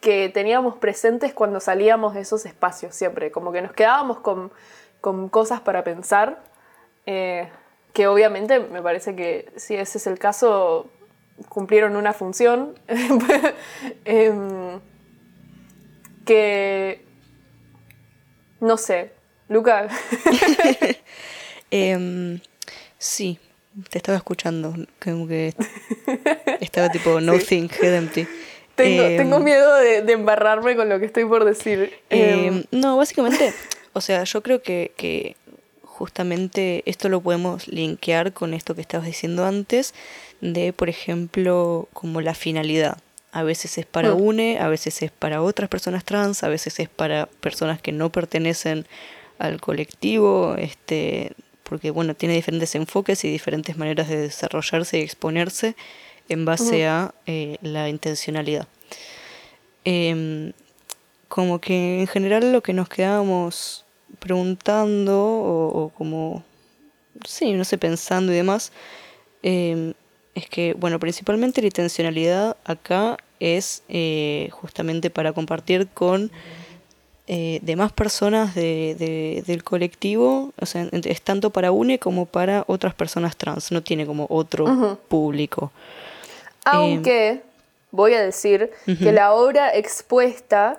que 0.00 0.30
teníamos 0.30 0.76
presentes 0.76 1.34
cuando 1.34 1.60
salíamos 1.60 2.14
de 2.14 2.20
esos 2.20 2.46
espacios 2.46 2.94
siempre, 2.94 3.30
como 3.30 3.52
que 3.52 3.62
nos 3.62 3.72
quedábamos 3.72 4.18
con, 4.20 4.50
cosas 5.28 5.60
para 5.60 5.84
pensar, 5.84 6.42
eh, 7.06 7.48
que 7.92 8.06
obviamente 8.06 8.60
me 8.60 8.82
parece 8.82 9.14
que 9.14 9.50
si 9.56 9.74
ese 9.76 9.98
es 9.98 10.06
el 10.06 10.18
caso, 10.18 10.90
cumplieron 11.48 11.96
una 11.96 12.12
función, 12.12 12.78
em, 14.04 14.80
que, 16.24 17.04
no 18.60 18.76
sé, 18.76 19.12
Luca. 19.48 19.88
Em, 21.72 22.40
sí, 22.98 23.38
te 23.90 23.98
estaba 23.98 24.18
escuchando, 24.18 24.74
como 25.00 25.28
que 25.28 25.54
estaba 26.60 26.88
tipo 26.88 27.20
no 27.20 27.38
think, 27.38 27.72
head 27.80 27.94
empty. 27.94 28.26
Tengo, 28.74 29.36
em, 29.36 29.44
miedo 29.44 29.74
de, 29.76 30.12
embarrarme 30.12 30.76
con 30.76 30.88
lo 30.88 30.98
que 30.98 31.06
estoy 31.06 31.24
por 31.24 31.44
decir. 31.44 31.92
Em, 32.08 32.46
em, 32.46 32.64
no, 32.70 32.96
básicamente, 32.96 33.52
o 33.92 34.00
sea, 34.00 34.24
yo 34.24 34.42
creo 34.42 34.62
que, 34.62 35.36
justamente 35.82 36.82
esto 36.86 37.10
lo 37.10 37.20
podemos 37.20 37.68
linkear 37.68 38.32
con 38.32 38.54
esto 38.54 38.74
que 38.74 38.80
estabas 38.80 39.06
diciendo 39.06 39.44
antes, 39.44 39.94
de, 40.40 40.72
por 40.72 40.88
ejemplo, 40.88 41.88
como 41.92 42.22
la 42.22 42.34
finalidad. 42.34 42.98
A 43.32 43.42
veces 43.42 43.76
es 43.78 43.86
para 43.86 44.14
mm. 44.14 44.20
UNE, 44.20 44.58
a 44.58 44.68
veces 44.68 45.02
es 45.02 45.10
para 45.10 45.42
otras 45.42 45.68
personas 45.68 46.04
trans, 46.04 46.42
a 46.42 46.48
veces 46.48 46.80
es 46.80 46.88
para 46.88 47.26
personas 47.26 47.80
que 47.80 47.92
no 47.92 48.10
pertenecen 48.10 48.86
al 49.38 49.60
colectivo, 49.60 50.56
este, 50.58 51.32
porque 51.64 51.90
bueno, 51.90 52.14
tiene 52.14 52.34
diferentes 52.34 52.74
enfoques 52.74 53.24
y 53.24 53.30
diferentes 53.30 53.76
maneras 53.76 54.08
de 54.08 54.16
desarrollarse 54.16 54.98
y 54.98 55.02
exponerse 55.02 55.76
en 56.30 56.44
base 56.44 56.86
a 56.86 57.12
eh, 57.26 57.58
la 57.60 57.88
intencionalidad. 57.88 58.66
Em, 59.84 60.52
como 61.28 61.60
que 61.60 62.00
en 62.00 62.06
general 62.06 62.52
lo 62.52 62.62
que 62.62 62.72
nos 62.72 62.88
quedábamos 62.88 63.84
preguntando 64.18 65.18
o, 65.22 65.92
como, 65.96 66.42
sí, 67.26 67.52
no 67.52 67.64
sé, 67.64 67.78
pensando 67.78 68.32
y 68.32 68.36
demás, 68.36 68.72
em, 69.42 69.92
es 70.34 70.48
que, 70.48 70.74
bueno, 70.74 70.98
principalmente 70.98 71.60
la 71.60 71.66
intencionalidad 71.66 72.56
acá 72.64 73.16
es 73.40 73.82
eh, 73.88 74.48
justamente 74.52 75.10
para 75.10 75.32
compartir 75.32 75.88
con 75.88 76.30
eh, 77.26 77.60
demás 77.62 77.92
personas 77.92 78.54
de, 78.54 79.42
del 79.46 79.62
colectivo, 79.64 80.52
o 80.60 80.66
sea, 80.66 80.88
es 80.92 81.22
tanto 81.22 81.50
para 81.50 81.70
UNE 81.70 81.98
como 81.98 82.26
para 82.26 82.64
otras 82.66 82.94
personas 82.94 83.36
trans, 83.36 83.70
no 83.72 83.82
tiene 83.82 84.04
como 84.04 84.26
otro 84.28 84.98
público. 85.08 85.72
Aunque 86.64 87.42
voy 87.90 88.14
a 88.14 88.22
decir 88.22 88.70
que 88.86 89.12
la 89.12 89.32
obra 89.32 89.74
expuesta 89.74 90.78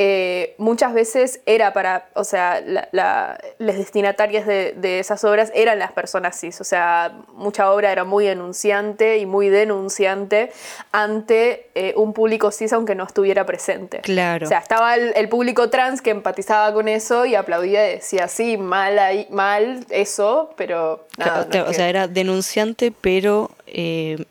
eh, 0.00 0.54
muchas 0.58 0.94
veces 0.94 1.40
era 1.44 1.72
para, 1.72 2.06
o 2.14 2.22
sea, 2.22 2.62
las 2.92 3.76
destinatarias 3.76 4.46
de, 4.46 5.00
esas 5.00 5.24
obras 5.24 5.50
eran 5.56 5.80
las 5.80 5.90
personas 5.90 6.38
cis, 6.38 6.60
o 6.60 6.64
sea, 6.64 7.18
mucha 7.34 7.72
obra 7.72 7.90
era 7.90 8.04
muy 8.04 8.28
enunciante 8.28 9.18
y 9.18 9.26
muy 9.26 9.48
denunciante 9.48 10.52
ante 10.92 11.66
eh, 11.74 11.94
un 11.96 12.12
público 12.12 12.52
cis 12.52 12.72
aunque 12.72 12.94
no 12.94 13.02
estuviera 13.02 13.44
presente. 13.44 13.98
Claro. 14.02 14.46
O 14.46 14.48
sea, 14.48 14.60
estaba 14.60 14.94
el, 14.94 15.28
público 15.28 15.68
trans 15.68 16.00
que 16.00 16.10
empatizaba 16.10 16.72
con 16.72 16.86
eso 16.86 17.26
y 17.26 17.34
aplaudía 17.34 17.90
y 17.90 17.94
decía, 17.96 18.28
sí, 18.28 18.56
mal, 18.56 19.00
ahí, 19.00 19.26
mal 19.30 19.84
eso, 19.90 20.54
pero... 20.56 21.06
o 21.18 21.72
sea, 21.72 21.88
era 21.88 22.06
denunciante, 22.06 22.92
pero... 23.00 23.50
Eh, 23.66 24.24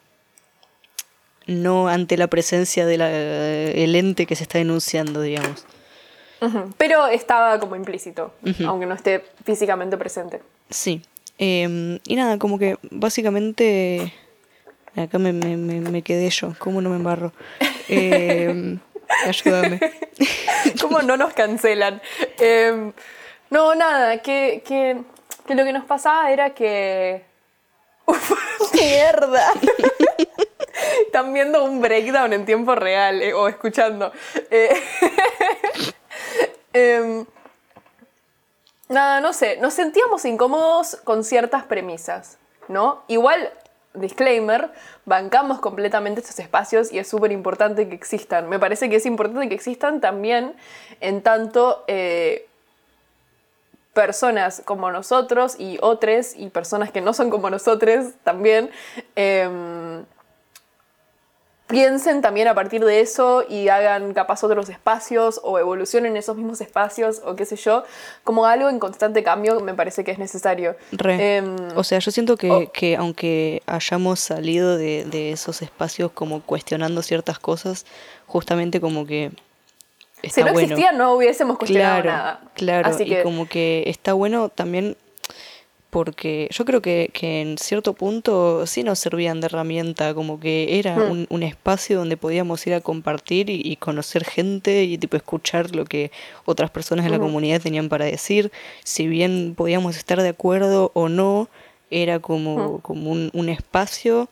no 1.48 1.88
ante 1.88 2.18
la 2.18 2.28
presencia 2.28 2.86
del 2.86 3.96
ente 3.96 4.26
que 4.26 4.36
se 4.36 4.44
está 4.44 4.58
denunciando, 4.58 5.22
digamos. 5.22 5.66
Pero 6.78 7.08
estaba 7.08 7.60
como 7.60 7.76
implícito, 7.76 8.34
aunque 8.66 8.86
no 8.86 8.94
esté 8.94 9.24
físicamente 9.44 9.98
presente. 9.98 10.42
Sí. 10.70 11.02
Em, 11.40 12.00
y 12.06 12.16
nada, 12.16 12.38
como 12.38 12.60
que 12.60 12.78
básicamente... 12.92 14.14
Acá 14.96 15.20
me, 15.20 15.32
me, 15.32 15.56
me, 15.56 16.02
quedé 16.02 16.28
yo, 16.32 16.56
¿cómo 16.58 16.82
no 16.82 16.90
me 16.90 16.96
embarro? 16.96 17.32
Em, 17.88 18.80
ayúdame. 19.26 19.80
¿Cómo 20.82 21.02
no 21.04 21.16
nos 21.16 21.34
cancelan? 21.34 22.02
Em, 22.40 22.92
no, 23.52 23.76
nada, 23.76 24.22
que, 24.22 24.64
que, 24.66 24.98
que 25.46 25.56
lo 25.56 25.64
que 25.64 25.72
nos 25.72 25.86
pasaba 25.86 26.32
era 26.32 26.50
que... 26.56 27.24
Uf, 28.08 28.32
mierda. 28.74 29.54
Están 31.06 31.34
viendo 31.34 31.64
un 31.64 31.82
breakdown 31.82 32.34
en 32.34 32.46
tiempo 32.46 32.76
real 32.76 33.22
eh, 33.22 33.34
o 33.34 33.48
escuchando. 33.48 34.12
Eh, 34.50 34.70
em, 36.74 37.26
nada, 38.90 39.20
no 39.20 39.34
sé, 39.34 39.58
nos 39.58 39.74
sentíamos 39.74 40.26
incómodos 40.26 40.98
con 41.04 41.24
ciertas 41.24 41.64
premisas, 41.64 42.38
¿no? 42.68 43.04
Igual, 43.08 43.52
disclaimer, 43.94 44.72
bancamos 45.06 45.60
completamente 45.60 46.22
estos 46.22 46.40
espacios 46.40 46.92
y 46.92 47.00
es 47.00 47.08
súper 47.08 47.32
importante 47.32 47.88
que 47.90 47.96
existan. 47.96 48.50
Me 48.50 48.60
parece 48.60 48.90
que 48.90 48.98
es 48.98 49.06
importante 49.06 49.50
que 49.50 49.56
existan 49.56 50.02
también 50.02 50.56
en 51.00 51.22
tanto 51.22 51.84
eh, 51.88 52.48
personas 53.94 54.62
como 54.64 54.92
nosotros 54.92 55.60
y 55.60 55.80
otros 55.82 56.36
y 56.36 56.50
personas 56.50 56.92
que 56.92 57.02
no 57.02 57.14
son 57.14 57.30
como 57.30 57.50
nosotros 57.50 58.14
también. 58.24 58.70
Em, 59.16 60.06
piensen 61.68 62.22
también 62.22 62.48
a 62.48 62.56
partir 62.56 62.84
de 62.84 63.02
eso 63.02 63.44
y 63.48 63.68
hagan 63.68 64.14
capaz 64.14 64.44
otros 64.44 64.70
espacios 64.70 65.40
o 65.44 65.60
evolucionen 65.60 66.16
esos 66.16 66.38
mismos 66.38 66.62
espacios 66.62 67.22
o 67.26 67.36
qué 67.36 67.46
sé 67.46 67.58
yo, 67.58 67.84
como 68.24 68.46
algo 68.46 68.70
en 68.70 68.80
constante 68.80 69.22
cambio 69.22 69.60
me 69.60 69.74
parece 69.74 70.04
que 70.04 70.12
es 70.12 70.18
necesario. 70.18 70.76
Em, 70.92 71.56
o 71.76 71.84
sea, 71.84 72.00
yo 72.00 72.12
siento 72.12 72.38
que, 72.38 72.96
aunque 72.98 73.62
hayamos 73.66 74.20
salido 74.22 74.78
de, 74.78 75.32
esos 75.32 75.62
espacios 75.62 76.12
como 76.12 76.42
cuestionando 76.42 77.02
ciertas 77.02 77.38
cosas, 77.38 77.86
justamente 78.26 78.80
como 78.80 79.06
que... 79.06 79.32
Está 80.24 80.42
si 80.42 80.44
no 80.52 80.60
existía 80.60 80.92
no 80.94 81.14
hubiésemos 81.14 81.58
cuestionado 81.60 82.04
nada. 82.04 82.42
Claro, 82.56 82.92
y 83.00 83.22
como 83.22 83.48
que 83.48 83.84
está 83.86 84.14
bueno 84.14 84.50
también 84.50 84.98
porque 85.90 86.50
yo 86.52 86.66
creo 86.66 86.82
que, 86.82 87.12
en 87.22 87.58
cierto 87.58 87.94
punto 87.94 88.68
sí 88.68 88.84
nos 88.84 89.00
servían 89.00 89.40
de 89.40 89.46
herramienta, 89.46 90.14
como 90.14 90.40
que 90.40 90.80
era 90.80 90.98
hmm. 90.98 91.28
un, 91.30 91.44
espacio 91.44 91.98
donde 91.98 92.18
podíamos 92.18 92.66
ir 92.68 92.74
a 92.74 92.82
compartir 92.82 93.50
y, 93.50 93.76
conocer 93.78 94.26
gente 94.26 94.84
y 94.84 94.98
tipo 94.98 95.16
escuchar 95.16 95.74
lo 95.76 95.86
que 95.86 96.12
otras 96.46 96.72
personas 96.72 97.06
en 97.06 97.14
la 97.14 97.20
comunidad 97.20 97.62
tenían 97.62 97.88
para 97.88 98.06
decir, 98.06 98.52
si 98.84 99.08
bien 99.08 99.54
podíamos 99.56 99.98
estar 99.98 100.22
de 100.22 100.30
acuerdo 100.30 100.92
o 100.94 101.08
no, 101.08 101.50
era 101.90 102.20
como, 102.20 102.78
hmm. 102.78 102.82
como 102.82 103.12
un, 103.12 103.50
espacio 103.50 104.28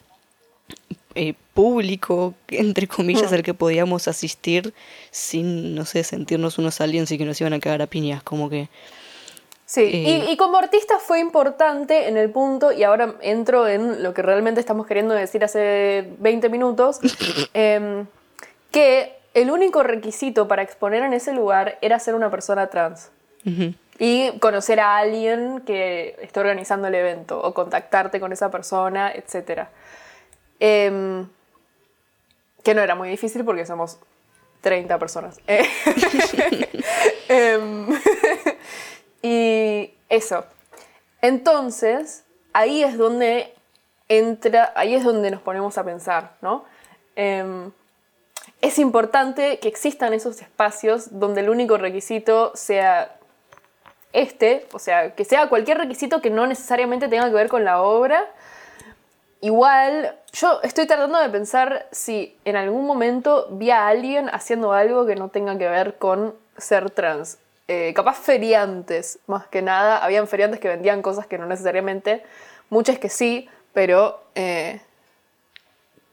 eh, 1.15 1.35
público, 1.53 2.33
entre 2.49 2.87
comillas, 2.87 3.31
hmm. 3.31 3.35
al 3.35 3.43
que 3.43 3.53
podíamos 3.53 4.09
asistir 4.09 4.73
sin, 5.09 5.73
no 5.73 5.85
sé, 5.85 6.03
sentirnos 6.03 6.57
unos 6.57 6.81
aliens 6.81 7.11
y 7.11 7.17
que 7.17 7.23
nos 7.23 7.39
iban 7.39 7.53
a 7.53 7.59
cagar 7.59 7.81
a 7.81 7.87
piñas, 7.87 8.23
como 8.23 8.49
que... 8.49 8.67
Sí, 9.67 9.81
y, 9.81 10.31
y, 10.31 10.37
como 10.37 10.57
artista 10.57 10.99
fue 10.99 11.19
importante 11.19 12.07
en 12.07 12.17
el 12.17 12.29
punto, 12.29 12.71
y 12.71 12.83
ahora 12.83 13.15
entro 13.21 13.67
en 13.67 14.03
lo 14.03 14.13
que 14.13 14.21
realmente 14.21 14.59
estamos 14.59 14.85
queriendo 14.85 15.15
decir 15.15 15.43
hace 15.43 16.07
20 16.19 16.49
minutos, 16.49 16.99
em, 17.55 18.05
que 18.69 19.17
el 19.33 19.49
único 19.49 19.81
requisito 19.81 20.47
para 20.47 20.61
exponer 20.61 21.01
en 21.01 21.13
ese 21.13 21.33
lugar 21.33 21.79
era 21.81 21.97
ser 21.97 22.13
una 22.13 22.29
persona 22.29 22.67
trans. 22.67 23.09
Y 23.99 24.31
conocer 24.39 24.79
a 24.79 24.97
alguien 24.97 25.61
que 25.61 26.15
esté 26.19 26.39
organizando 26.39 26.87
el 26.87 26.95
evento, 26.95 27.39
o 27.41 27.53
contactarte 27.53 28.19
con 28.19 28.31
esa 28.33 28.51
persona, 28.51 29.11
etc. 29.11 29.67
Em, 30.59 31.27
que 32.63 32.73
no 32.73 32.81
era 32.81 32.95
muy 32.95 33.09
difícil 33.09 33.45
porque 33.45 33.65
somos 33.65 33.99
30 34.61 34.97
personas. 34.99 35.39
Em, 37.27 37.87
y 39.25 39.91
eso. 40.07 40.45
Entonces, 41.19 42.25
ahí 42.53 42.83
es 42.83 42.95
donde 42.95 43.55
entra, 44.07 44.71
ahí 44.75 44.93
es 44.93 45.03
donde 45.03 45.31
nos 45.31 45.41
ponemos 45.41 45.79
a 45.79 45.83
pensar, 45.83 46.33
¿no? 46.43 46.63
Em, 47.15 47.71
es 48.61 48.77
importante 48.77 49.57
que 49.57 49.67
existan 49.67 50.13
esos 50.13 50.39
espacios 50.41 51.19
donde 51.19 51.41
el 51.41 51.49
único 51.49 51.77
requisito 51.77 52.51
sea 52.53 53.15
este, 54.13 54.67
o 54.73 54.79
sea, 54.79 55.15
que 55.15 55.25
sea 55.25 55.49
cualquier 55.49 55.79
requisito 55.79 56.21
que 56.21 56.29
no 56.29 56.45
necesariamente 56.45 57.07
tenga 57.07 57.25
que 57.25 57.33
ver 57.33 57.49
con 57.49 57.65
la 57.65 57.81
obra. 57.81 58.31
Igual, 59.41 60.15
yo 60.33 60.61
estoy 60.61 60.85
tratando 60.85 61.17
de 61.17 61.29
pensar 61.29 61.87
si 61.91 62.37
en 62.45 62.57
algún 62.57 62.85
momento 62.85 63.47
vi 63.49 63.71
a 63.71 63.87
alguien 63.87 64.29
haciendo 64.29 64.71
algo 64.71 65.07
que 65.07 65.15
no 65.15 65.29
tenga 65.29 65.57
que 65.57 65.67
ver 65.67 65.97
con 65.97 66.35
ser 66.57 66.91
trans. 66.91 67.39
Eh, 67.67 67.93
capaz 67.95 68.19
feriantes, 68.19 69.19
más 69.25 69.47
que 69.47 69.61
nada. 69.61 70.03
Habían 70.03 70.27
feriantes 70.27 70.59
que 70.59 70.67
vendían 70.67 71.01
cosas 71.01 71.25
que 71.25 71.37
no 71.37 71.47
necesariamente, 71.47 72.23
muchas 72.69 72.99
que 72.99 73.09
sí, 73.09 73.49
pero... 73.73 74.23
Eh, 74.35 74.79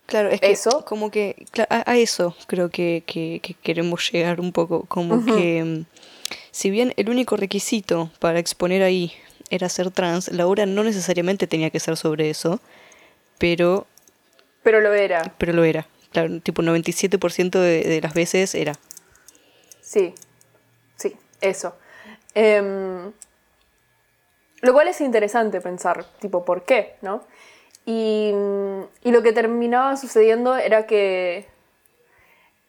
claro, 0.06 0.30
es 0.30 0.40
que 0.40 0.50
eso. 0.50 0.84
como 0.86 1.10
que 1.10 1.46
a, 1.68 1.96
eso 1.96 2.34
creo 2.46 2.70
que, 2.70 3.02
queremos 3.62 4.10
llegar 4.10 4.40
un 4.40 4.52
poco, 4.52 4.86
como 4.86 5.24
que 5.26 5.62
mm, 5.62 5.84
si 6.50 6.70
bien 6.70 6.94
el 6.96 7.10
único 7.10 7.36
requisito 7.36 8.10
para 8.18 8.38
exponer 8.38 8.82
ahí 8.82 9.12
era 9.50 9.68
ser 9.68 9.90
trans, 9.90 10.32
la 10.32 10.46
obra 10.46 10.64
no 10.64 10.82
necesariamente 10.84 11.46
tenía 11.46 11.68
que 11.68 11.80
ser 11.80 11.98
sobre 11.98 12.30
eso, 12.30 12.60
pero... 13.36 13.86
Pero 14.62 14.80
lo 14.80 14.94
era. 14.94 15.34
Pero 15.36 15.52
lo 15.52 15.64
era. 15.64 15.86
Claro, 16.12 16.40
tipo 16.40 16.62
97% 16.62 17.50
de, 17.50 17.82
de 17.82 18.00
las 18.00 18.14
veces 18.14 18.54
era. 18.54 18.74
Sí. 19.82 20.14
Eso. 21.42 21.74
Em, 22.34 23.12
lo 24.62 24.72
cual 24.72 24.88
es 24.88 25.00
interesante 25.00 25.60
pensar, 25.60 26.04
tipo, 26.20 26.44
¿por 26.44 26.62
qué? 26.62 26.96
¿no? 27.02 27.22
Y, 27.84 28.32
lo 29.02 29.22
que 29.22 29.32
terminaba 29.32 29.96
sucediendo 29.96 30.56
era 30.56 30.86
que, 30.86 31.48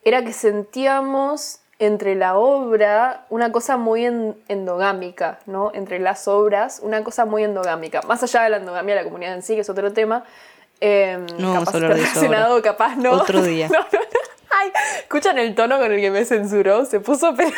era 0.04 0.26
que 0.26 0.34
sentíamos 0.34 1.60
entre 1.80 2.16
la 2.16 2.36
obra 2.38 3.26
una 3.30 3.52
cosa 3.52 3.78
muy 3.78 4.06
endogámica, 4.06 5.40
¿no? 5.46 5.72
Entre 5.74 6.00
las 6.00 6.28
obras, 6.28 6.80
una 6.82 7.04
cosa 7.04 7.26
muy 7.26 7.44
endogámica. 7.44 8.02
Más 8.04 8.24
allá 8.24 8.44
de 8.44 8.50
la 8.50 8.58
endogamia 8.58 8.96
de 8.96 9.02
la 9.02 9.06
comunidad 9.06 9.36
en 9.36 9.44
sí, 9.44 9.56
que 9.56 9.62
es 9.62 9.70
otro 9.70 9.94
tema. 9.94 10.24
Eh, 10.82 11.26
no 11.38 11.54
capaz 11.54 11.80
relacionado, 11.80 12.62
capaz 12.62 12.96
no. 12.96 13.12
Otro 13.12 13.42
día. 13.44 13.70
Ay, 14.60 14.72
¿escuchan 15.00 15.38
el 15.40 15.56
tono 15.56 15.80
con 15.80 15.92
el 15.92 16.00
que 16.00 16.12
me 16.12 16.26
censuró? 16.26 16.86
Se 16.86 17.00
puso 17.00 17.34
pero... 17.38 17.52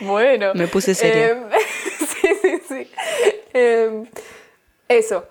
bueno. 0.00 0.52
Me 0.54 0.66
puse 0.66 0.94
seria. 0.94 1.30
Em, 1.30 1.50
sí, 1.98 2.28
sí, 2.42 2.62
sí. 2.68 2.90
Em, 3.52 4.06
eso. 4.88 5.26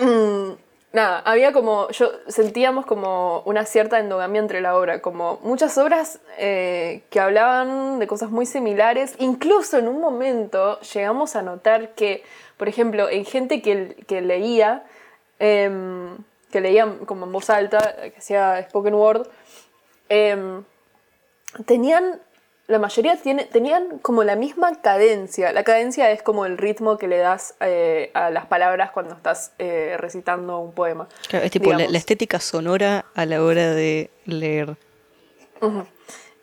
Mm, 0.00 0.52
nada, 0.92 1.20
había 1.20 1.52
como, 1.52 1.90
yo 1.90 2.10
sentíamos 2.28 2.86
como 2.86 3.42
una 3.44 3.66
cierta 3.66 3.98
endogamia 3.98 4.40
entre 4.40 4.60
la 4.60 4.76
obra, 4.76 5.02
como 5.02 5.38
muchas 5.42 5.76
obras 5.76 6.20
eh, 6.38 7.02
que 7.10 7.20
hablaban 7.20 7.98
de 7.98 8.06
cosas 8.06 8.30
muy 8.30 8.46
similares, 8.46 9.14
incluso 9.18 9.78
en 9.78 9.88
un 9.88 10.00
momento 10.00 10.80
llegamos 10.80 11.36
a 11.36 11.42
notar 11.42 11.90
que, 11.94 12.22
por 12.56 12.68
ejemplo, 12.68 13.08
en 13.10 13.24
gente 13.24 13.60
que, 13.60 13.96
que 14.06 14.20
leía, 14.20 14.84
em, 15.38 16.16
que 16.52 16.60
leían 16.60 16.98
como 17.06 17.26
en 17.26 17.32
voz 17.32 17.50
alta, 17.50 17.96
que 17.96 18.18
hacía 18.18 18.62
spoken 18.68 18.94
word, 18.94 19.26
em, 20.08 20.62
tenían, 21.66 22.20
la 22.68 22.78
mayoría 22.78 23.16
tiene, 23.16 23.46
tenían 23.46 23.98
como 23.98 24.22
la 24.22 24.36
misma 24.36 24.80
cadencia. 24.80 25.52
La 25.52 25.64
cadencia 25.64 26.10
es 26.12 26.22
como 26.22 26.44
el 26.46 26.58
ritmo 26.58 26.98
que 26.98 27.08
le 27.08 27.16
das 27.16 27.56
eh, 27.60 28.10
a 28.14 28.30
las 28.30 28.46
palabras 28.46 28.92
cuando 28.92 29.14
estás 29.14 29.52
eh, 29.58 29.96
recitando 29.98 30.58
un 30.58 30.72
poema. 30.72 31.08
es 31.30 31.50
tipo 31.50 31.72
la, 31.72 31.84
estética 31.84 32.38
sonora 32.38 33.06
a 33.14 33.26
la 33.26 33.42
hora 33.42 33.72
de 33.72 34.10
leer. 34.26 34.76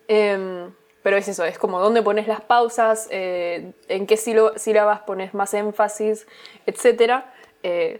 Em, 0.08 0.74
pero 1.04 1.18
es 1.18 1.28
eso, 1.28 1.46
es 1.46 1.60
como 1.60 1.80
dónde 1.80 2.02
pones 2.02 2.28
las 2.28 2.42
pausas, 2.42 3.08
eh, 3.12 3.74
en 3.88 4.08
qué 4.08 4.18
sílabas 4.18 5.02
pones 5.02 5.34
más 5.34 5.54
énfasis, 5.54 6.26
etcétera, 6.66 7.32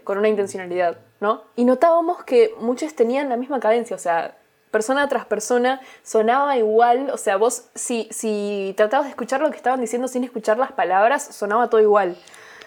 con 0.04 0.18
una 0.18 0.28
intencionalidad. 0.28 0.98
¿No? 1.20 1.44
Y 1.56 1.64
notábamos 1.64 2.24
que 2.24 2.54
muchos 2.58 2.94
tenían 2.94 3.28
la 3.28 3.36
misma 3.36 3.60
cadencia, 3.60 3.94
o 3.94 3.98
sea, 3.98 4.36
persona 4.70 5.08
tras 5.08 5.26
persona 5.26 5.80
sonaba 6.02 6.56
igual, 6.56 7.10
o 7.10 7.16
sea, 7.16 7.36
vos 7.36 7.64
si, 7.74 8.08
si 8.10 8.74
tratabas 8.76 9.06
de 9.06 9.10
escuchar 9.10 9.40
lo 9.40 9.50
que 9.50 9.56
estaban 9.56 9.80
diciendo 9.80 10.08
sin 10.08 10.24
escuchar 10.24 10.58
las 10.58 10.72
palabras, 10.72 11.34
sonaba 11.34 11.68
todo 11.68 11.80
igual. 11.80 12.16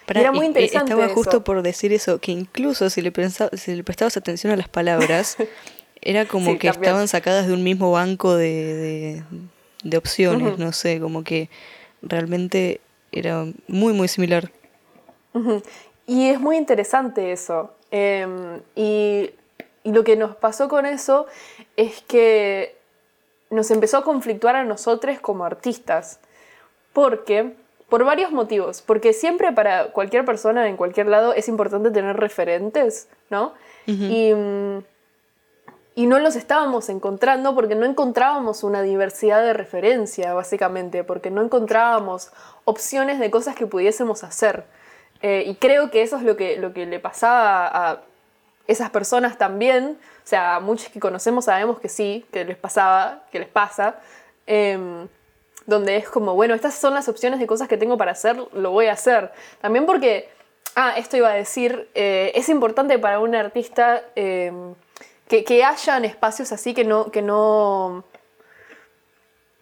era 0.08 0.32
muy 0.32 0.46
interesante. 0.46 0.92
Estaba 0.92 1.14
justo 1.14 1.44
por 1.44 1.62
decir 1.62 1.94
eso, 1.94 2.20
que 2.20 2.32
incluso 2.32 2.90
si 2.90 3.02
le, 3.02 3.12
si 3.54 3.76
le 3.76 3.84
prestabas 3.84 4.18
atención 4.18 4.54
a 4.54 4.56
las 4.56 4.70
palabras, 4.70 5.38
era 6.02 6.26
como 6.26 6.58
que 6.60 6.68
estaban 6.68 7.08
sacadas 7.08 7.48
de 7.48 7.54
un 7.54 7.64
mismo 7.64 7.92
banco 7.92 8.36
de, 8.36 9.24
de, 9.84 9.98
opciones, 9.98 10.60
no 10.60 10.74
sé, 10.74 11.00
como 11.00 11.24
que 11.24 11.50
realmente 12.02 12.82
era 13.12 13.46
muy, 13.68 13.94
muy 13.94 14.08
similar. 14.08 14.52
Y 16.06 16.28
es 16.28 16.40
muy 16.40 16.58
interesante 16.58 17.32
eso. 17.32 17.72
Em, 17.96 18.60
y, 18.76 19.30
y 19.84 19.92
lo 19.92 20.04
que 20.04 20.16
nos 20.16 20.36
pasó 20.36 20.68
con 20.68 20.88
eso 20.88 21.28
es 21.78 22.02
que 22.02 22.76
nos 23.52 23.70
empezó 23.70 24.00
a 24.00 24.04
conflictuar 24.04 24.56
a 24.56 24.64
nosotros 24.64 25.20
como 25.20 25.46
artistas. 25.46 26.20
Porque, 26.92 27.54
por 27.90 28.04
varios 28.04 28.32
motivos. 28.32 28.82
Porque 28.82 29.14
siempre 29.14 29.52
para 29.52 29.92
cualquier 29.92 30.26
persona 30.26 30.68
en 30.68 30.76
cualquier 30.76 31.08
lado 31.08 31.34
es 31.34 31.48
importante 31.48 31.92
tener 31.92 32.18
referentes, 32.18 33.08
¿no? 33.30 33.54
Y 33.86 34.34
y 35.96 36.08
no 36.08 36.18
los 36.20 36.36
estábamos 36.36 36.90
encontrando 36.90 37.54
porque 37.54 37.76
no 37.76 37.86
encontrábamos 37.86 38.64
una 38.64 38.82
diversidad 38.82 39.44
de 39.44 39.54
referencia, 39.54 40.34
básicamente, 40.34 41.04
porque 41.04 41.30
no 41.30 41.44
encontrábamos 41.44 42.32
opciones 42.66 43.20
de 43.20 43.30
cosas 43.30 43.56
que 43.56 43.68
pudiésemos 43.68 44.24
hacer. 44.24 44.66
Eh, 45.24 45.46
y 45.48 45.56
creo 45.56 45.90
que 45.90 46.02
eso 46.02 46.18
es 46.18 46.24
lo 46.24 46.36
que, 46.36 46.58
lo 46.58 46.74
que 46.74 46.86
le 46.86 47.00
pasaba 47.00 47.68
a 47.68 48.02
esas 48.68 48.90
personas 48.92 49.38
también. 49.38 49.98
O 50.24 50.28
sea, 50.28 50.60
muchos 50.60 50.90
que 50.90 51.00
conocemos 51.00 51.46
sabemos 51.46 51.80
que 51.80 51.90
sí, 51.90 52.26
que 52.32 52.46
les 52.46 52.58
pasaba, 52.58 53.24
que 53.32 53.40
les 53.40 53.48
pasa. 53.48 53.96
Em, 54.46 55.08
donde 55.66 55.96
es 55.96 56.10
como, 56.10 56.36
bueno, 56.36 56.54
estas 56.54 56.76
son 56.76 56.94
las 56.94 57.08
opciones 57.08 57.40
de 57.40 57.48
cosas 57.48 57.70
que 57.70 57.78
tengo 57.78 57.98
para 57.98 58.12
hacer, 58.12 58.36
lo 58.52 58.72
voy 58.72 58.88
a 58.88 58.94
hacer. 58.94 59.32
También 59.62 59.86
porque, 59.86 60.30
ah, 60.76 60.94
esto 60.98 61.16
iba 61.16 61.30
a 61.30 61.34
decir, 61.34 61.90
eh, 61.96 62.34
es 62.36 62.50
importante 62.50 63.00
para 63.00 63.22
un 63.22 63.34
artista 63.34 64.04
em, 64.16 64.76
que, 65.30 65.46
que 65.46 65.64
hayan 65.64 66.04
espacios 66.04 66.52
así 66.52 66.74
que 66.74 66.84
no, 66.84 67.12
que 67.12 67.22
no, 67.22 68.04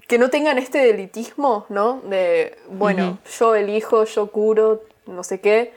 que 0.07 0.17
no 0.17 0.31
tengan 0.31 0.57
este 0.57 0.79
delitismo, 0.79 1.67
¿no? 1.69 2.01
De, 2.01 2.57
bueno, 2.67 3.19
yo 3.37 3.53
elijo, 3.53 4.05
yo 4.05 4.31
curo, 4.31 4.81
no 5.05 5.23
sé 5.23 5.39
qué. 5.41 5.73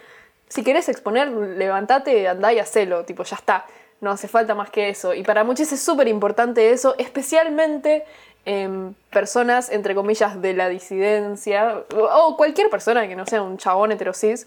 Si 0.48 0.62
querés 0.62 0.88
exponer, 0.88 1.28
levántate, 1.28 2.28
andá 2.28 2.52
y 2.52 2.58
hacelo, 2.58 3.04
tipo, 3.04 3.24
ya 3.24 3.36
está. 3.36 3.66
No 4.00 4.10
hace 4.10 4.28
falta 4.28 4.54
más 4.54 4.70
que 4.70 4.88
eso. 4.88 5.14
Y 5.14 5.22
para 5.22 5.44
muchos 5.44 5.72
es 5.72 5.80
súper 5.80 6.08
importante 6.08 6.70
eso, 6.70 6.94
especialmente 6.98 8.04
en 8.44 8.94
personas, 9.10 9.70
entre 9.70 9.94
comillas, 9.94 10.40
de 10.42 10.52
la 10.52 10.68
disidencia, 10.68 11.82
o 11.90 12.36
cualquier 12.36 12.68
persona 12.68 13.08
que 13.08 13.16
no 13.16 13.26
sea 13.26 13.42
un 13.42 13.56
chabón 13.56 13.92
heterosis 13.92 14.46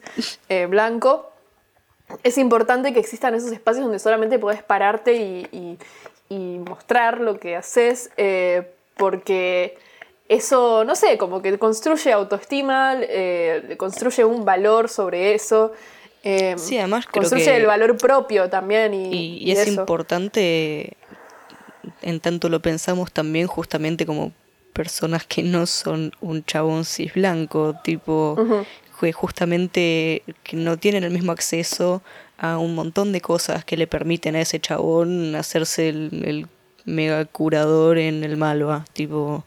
eh, 0.50 0.68
blanco, 0.68 1.32
es 2.24 2.38
importante 2.38 2.94
que 2.94 3.00
existan 3.00 3.36
esos 3.36 3.52
espacios 3.52 3.84
donde 3.84 4.00
solamente 4.00 4.40
puedes 4.40 4.64
pararte 4.64 5.16
y, 5.16 5.78
mostrar 6.30 7.22
lo 7.22 7.40
que 7.40 7.56
haces, 7.56 8.12
eh, 8.18 8.70
porque 8.98 9.78
eso, 10.30 10.84
no 10.84 10.96
sé, 10.96 11.18
como 11.18 11.42
que 11.42 11.58
construye 11.58 12.12
autoestima, 12.12 12.96
eh, 13.02 13.76
construye 13.78 14.26
un 14.26 14.44
valor 14.44 14.90
sobre 14.90 15.34
eso. 15.34 15.72
Eh, 16.24 16.56
sí, 16.58 16.78
además 16.78 17.06
construye 17.06 17.56
el 17.56 17.66
valor 17.66 17.98
propio 17.98 18.50
también. 18.50 18.94
Y, 18.94 19.38
y 19.38 19.52
es 19.52 19.68
importante, 19.68 20.98
en 22.02 22.20
tanto 22.20 22.50
lo 22.50 22.62
pensamos 22.62 23.12
también 23.12 23.48
justamente 23.48 24.06
como 24.06 24.34
personas 24.74 25.26
que 25.26 25.42
no 25.42 25.66
son 25.66 26.12
un 26.22 26.44
chabón 26.44 26.86
cis 26.86 27.14
blanco, 27.14 27.76
tipo, 27.84 28.38
justamente 29.14 30.24
que 30.44 30.56
no 30.56 30.78
tienen 30.78 31.04
el 31.04 31.12
mismo 31.12 31.32
acceso 31.32 32.04
a 32.38 32.58
un 32.60 32.76
montón 32.76 33.12
de 33.12 33.22
cosas 33.22 33.66
que 33.66 33.76
le 33.78 33.88
permiten 33.88 34.36
a 34.36 34.42
ese 34.42 34.60
chabón 34.60 35.36
hacerse 35.36 35.90
el, 35.90 36.48
mega 36.86 37.26
curador 37.26 37.98
en 37.98 38.24
el 38.24 38.38
Malva, 38.38 38.86
tipo... 38.94 39.44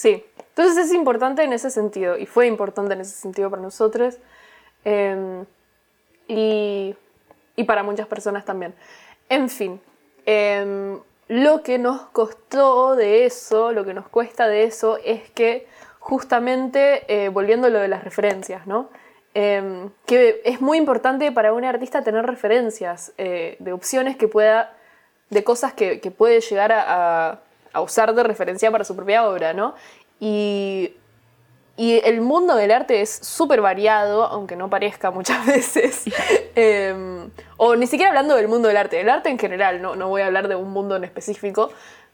Sí, 0.00 0.24
entonces 0.48 0.86
es 0.86 0.94
importante 0.94 1.42
en 1.42 1.52
ese 1.52 1.68
sentido, 1.68 2.16
y 2.16 2.24
fue 2.24 2.46
importante 2.46 2.94
en 2.94 3.02
ese 3.02 3.14
sentido 3.14 3.50
para 3.50 3.60
nosotros, 3.60 4.16
em, 4.82 5.44
y, 6.26 6.96
para 7.66 7.82
muchas 7.82 8.06
personas 8.06 8.46
también. 8.46 8.74
En 9.28 9.50
fin, 9.50 9.78
em, 10.24 10.98
lo 11.28 11.62
que 11.62 11.76
nos 11.76 12.00
costó 12.12 12.96
de 12.96 13.26
eso, 13.26 13.72
lo 13.72 13.84
que 13.84 13.92
nos 13.92 14.08
cuesta 14.08 14.48
de 14.48 14.64
eso, 14.64 14.96
es 15.04 15.28
que 15.32 15.66
justamente, 15.98 17.04
eh, 17.06 17.28
volviendo 17.28 17.66
a 17.66 17.70
lo 17.70 17.78
de 17.78 17.88
las 17.88 18.02
referencias, 18.02 18.66
¿no? 18.66 18.88
Em, 19.34 19.90
que 20.06 20.40
es 20.46 20.62
muy 20.62 20.78
importante 20.78 21.30
para 21.30 21.52
un 21.52 21.64
artista 21.64 22.02
tener 22.02 22.24
referencias 22.24 23.12
eh, 23.18 23.56
de 23.58 23.72
opciones 23.74 24.16
que 24.16 24.28
pueda, 24.28 24.72
de 25.28 25.44
cosas 25.44 25.74
que, 25.74 25.98
puede 26.16 26.40
llegar 26.40 26.72
a, 26.72 27.40
usar 27.76 28.14
de 28.14 28.22
referencia 28.22 28.70
para 28.70 28.84
su 28.84 28.96
propia 28.96 29.28
obra, 29.28 29.52
¿no? 29.52 29.74
Y, 30.18 30.94
el 31.76 32.20
mundo 32.20 32.56
del 32.56 32.72
arte 32.72 33.00
es 33.00 33.08
súper 33.10 33.62
variado, 33.62 34.24
aunque 34.24 34.54
no 34.54 34.68
parezca 34.68 35.10
muchas 35.10 35.46
veces. 35.54 36.04
Em, 36.54 37.30
o 37.56 37.74
ni 37.76 37.86
siquiera 37.86 38.10
hablando 38.10 38.36
del 38.36 38.48
mundo 38.48 38.68
del 38.68 38.76
arte, 38.76 38.96
del 38.96 39.08
arte 39.08 39.30
en 39.30 39.38
general, 39.38 39.80
no, 39.80 39.96
no 39.96 40.08
voy 40.08 40.20
a 40.20 40.26
hablar 40.26 40.48
de 40.48 40.56
un 40.56 40.70
mundo 40.70 40.96
en 40.96 41.04
específico, 41.04 41.70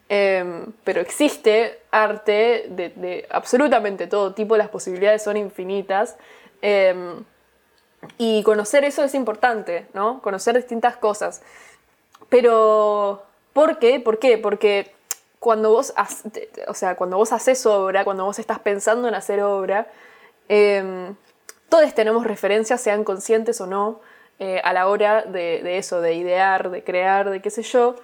Em, 0.08 0.72
pero 0.84 1.00
existe 1.00 1.80
arte 1.90 2.66
de, 2.68 3.26
absolutamente 3.30 4.06
todo 4.06 4.34
tipo, 4.34 4.56
las 4.56 4.68
posibilidades 4.68 5.22
son 5.22 5.36
infinitas. 5.36 6.16
Em, 6.62 7.24
y 8.18 8.42
conocer 8.44 8.84
eso 8.84 9.02
es 9.04 9.14
importante, 9.14 9.86
¿no? 9.94 10.22
Conocer 10.22 10.54
distintas 10.56 10.96
cosas. 10.96 11.42
Pero, 12.28 13.24
¿por 13.52 13.78
qué? 13.78 14.00
¿Por 14.00 14.18
qué? 14.18 14.38
Porque 14.38 14.92
cuando 15.38 15.70
vos, 15.70 15.92
o 16.68 16.74
sea, 16.74 16.96
cuando 16.96 17.16
vos 17.16 17.32
haces 17.32 17.64
obra, 17.66 18.04
cuando 18.04 18.24
vos 18.24 18.38
estás 18.38 18.58
pensando 18.58 19.08
en 19.08 19.14
hacer 19.14 19.42
obra, 19.42 19.86
em, 20.48 21.14
todos 21.68 21.94
tenemos 21.94 22.24
referencias, 22.24 22.80
sean 22.80 23.04
conscientes 23.04 23.60
o 23.60 23.66
no, 23.66 24.00
eh, 24.38 24.60
a 24.64 24.72
la 24.72 24.88
hora 24.88 25.22
de, 25.22 25.78
eso, 25.78 26.00
de 26.00 26.14
idear, 26.14 26.70
de 26.70 26.84
crear, 26.84 27.30
de 27.30 27.40
qué 27.40 27.50
sé 27.50 27.62
yo. 27.62 27.96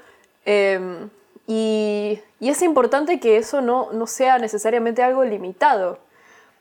Y, 1.47 2.21
es 2.40 2.62
importante 2.62 3.21
que 3.21 3.37
eso 3.37 3.61
no, 3.61 4.07
sea 4.07 4.38
necesariamente 4.38 5.03
algo 5.03 5.25
limitado, 5.25 5.99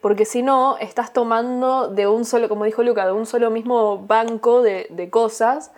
porque 0.02 0.26
si 0.26 0.42
no, 0.42 0.78
estás 0.78 1.14
tomando 1.14 1.88
de 1.88 2.08
un 2.08 2.26
solo, 2.26 2.50
como 2.50 2.66
dijo 2.66 2.84
Luca, 2.84 3.06
de 3.06 3.12
un 3.12 3.26
solo 3.26 3.52
mismo 3.52 4.00
banco 4.00 4.62
de, 4.62 5.10
cosas, 5.12 5.72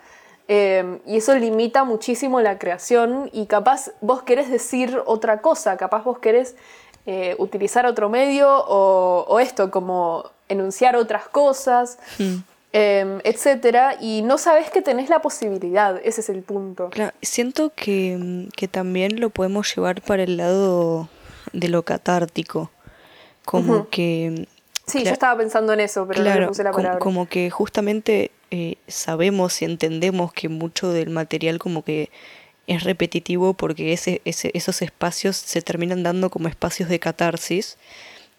em, 0.48 1.00
y 1.06 1.16
eso 1.16 1.34
limita 1.34 1.84
muchísimo 1.84 2.40
la 2.40 2.58
creación 2.58 3.30
y 3.32 3.46
capaz 3.46 3.90
vos 4.00 4.22
querés 4.22 4.50
decir 4.50 5.02
otra 5.06 5.40
cosa, 5.40 5.76
capaz 5.76 6.04
vos 6.04 6.18
querés 6.18 6.56
eh, 7.06 7.34
utilizar 7.38 7.84
otro 7.86 8.08
medio 8.08 8.48
o, 8.66 9.38
esto, 9.40 9.70
como 9.70 10.30
enunciar 10.48 10.96
otras 10.96 11.28
cosas. 11.28 11.98
Hmm. 12.18 12.38
Em, 12.76 13.20
etcétera, 13.22 13.96
y 14.00 14.22
no 14.22 14.36
sabes 14.36 14.68
que 14.68 14.82
tenés 14.82 15.08
la 15.08 15.22
posibilidad, 15.22 16.00
ese 16.02 16.22
es 16.22 16.28
el 16.28 16.42
punto. 16.42 16.90
Claro, 16.90 17.12
siento 17.22 17.70
que, 17.72 18.48
también 18.68 19.20
lo 19.20 19.30
podemos 19.30 19.72
llevar 19.72 20.02
para 20.02 20.24
el 20.24 20.38
lado 20.38 21.08
de 21.52 21.68
lo 21.68 21.84
catártico, 21.84 22.72
como 23.44 23.88
que... 23.90 24.48
Sí, 24.88 25.04
yo 25.04 25.12
estaba 25.12 25.38
pensando 25.38 25.72
en 25.72 25.78
eso, 25.78 26.04
pero 26.08 26.24
no 26.24 26.48
puse 26.48 26.64
la 26.64 26.72
palabra. 26.72 26.98
Como, 26.98 27.28
que 27.28 27.48
justamente 27.48 28.32
eh, 28.50 28.76
sabemos 28.86 29.60
y 29.62 29.64
entendemos 29.64 30.32
que 30.32 30.48
mucho 30.48 30.90
del 30.90 31.10
material 31.10 31.58
como 31.58 31.84
que 31.84 32.10
es 32.66 32.84
repetitivo 32.84 33.54
porque 33.54 33.92
ese, 33.92 34.20
esos 34.24 34.82
espacios 34.82 35.36
se 35.36 35.62
terminan 35.62 36.02
dando 36.02 36.30
como 36.30 36.48
espacios 36.48 36.88
de 36.88 36.98
catarsis. 36.98 37.76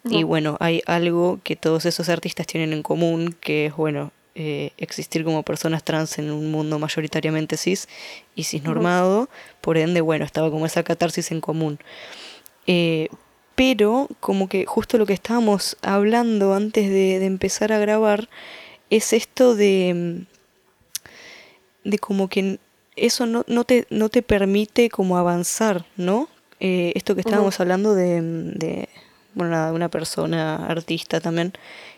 Y 0.08 0.22
bueno, 0.22 0.56
hay 0.60 0.84
algo 0.86 1.39
que 1.44 1.56
todos 1.56 1.88
esos 1.88 2.10
artistas 2.10 2.46
tienen 2.46 2.74
en 2.74 2.84
común, 2.84 3.36
que 3.41 3.65
es, 3.65 3.76
bueno, 3.76 4.12
eh, 4.36 4.72
existir 4.78 5.24
como 5.24 5.41
personas 5.41 5.84
trans 5.84 6.20
en 6.20 6.30
un 6.30 6.52
mundo 6.52 6.78
mayoritariamente 6.78 7.58
cis 7.58 7.88
y 8.36 8.44
cisnormado, 8.44 9.30
por 9.62 9.78
ende, 9.78 10.02
bueno, 10.02 10.26
estaba 10.26 10.52
como 10.52 10.68
esa 10.68 10.84
catarsis 10.84 11.32
en 11.32 11.41
común. 11.41 11.80
Eh, 12.68 13.08
pero 13.56 14.10
como 14.20 14.50
que 14.50 14.65
justo 14.65 14.98
lo 14.98 15.06
que 15.06 15.13
estábamos 15.13 15.78
hablando 15.82 16.54
antes 16.54 16.89
de, 16.89 17.26
empezar 17.26 17.72
a 17.72 17.80
grabar 17.80 18.28
es 18.89 19.13
esto 19.13 19.56
de, 19.56 20.26
de 21.84 22.00
como 22.00 22.28
que 22.28 22.60
eso 22.95 23.26
no, 23.26 23.43
no, 23.48 23.63
te, 23.63 23.88
no 23.89 24.10
te 24.10 24.21
permite 24.21 24.89
como 24.89 25.17
avanzar, 25.17 25.86
¿no? 25.98 26.30
Eh, 26.60 26.93
esto 26.95 27.15
que 27.15 27.21
estábamos 27.21 27.60
hablando 27.60 27.95
de, 27.95 28.21
de 28.21 28.89
bueno, 29.34 29.65
de 29.65 29.71
una 29.74 29.89
persona 29.89 30.56
artista 30.67 31.19
también 31.19 31.54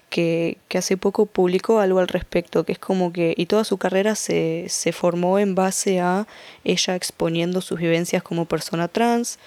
que, 0.10 0.58
hace 0.76 0.98
poco 0.98 1.26
publicó 1.26 1.80
algo 1.80 2.00
al 2.00 2.08
respecto, 2.08 2.64
que 2.64 2.74
es 2.74 2.80
como 2.80 3.12
que, 3.12 3.34
y 3.38 3.46
toda 3.46 3.64
su 3.64 3.78
carrera 3.78 4.16
se, 4.16 4.66
se 4.70 4.92
formó 4.92 5.40
en 5.40 5.56
base 5.56 6.00
a 6.00 6.28
ella 6.64 6.96
exponiendo 6.96 7.62
sus 7.62 7.80
vivencias 7.80 8.24
como 8.24 8.46
persona 8.46 8.88
trans 8.88 9.40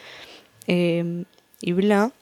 em, 0.67 1.25
y 1.61 1.73
bla, 1.73 2.13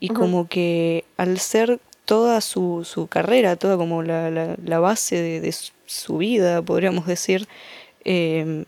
y 0.00 0.08
como 0.08 0.48
que 0.48 1.04
al 1.16 1.38
ser 1.38 1.80
toda 2.04 2.40
su, 2.40 2.84
su 2.84 3.06
carrera, 3.06 3.56
toda 3.56 3.76
como 3.76 4.02
la, 4.02 4.30
la, 4.30 4.78
base 4.78 5.40
de, 5.40 5.54
su 5.86 6.18
vida, 6.18 6.62
podríamos 6.62 7.06
decir, 7.06 7.48
em, 8.04 8.64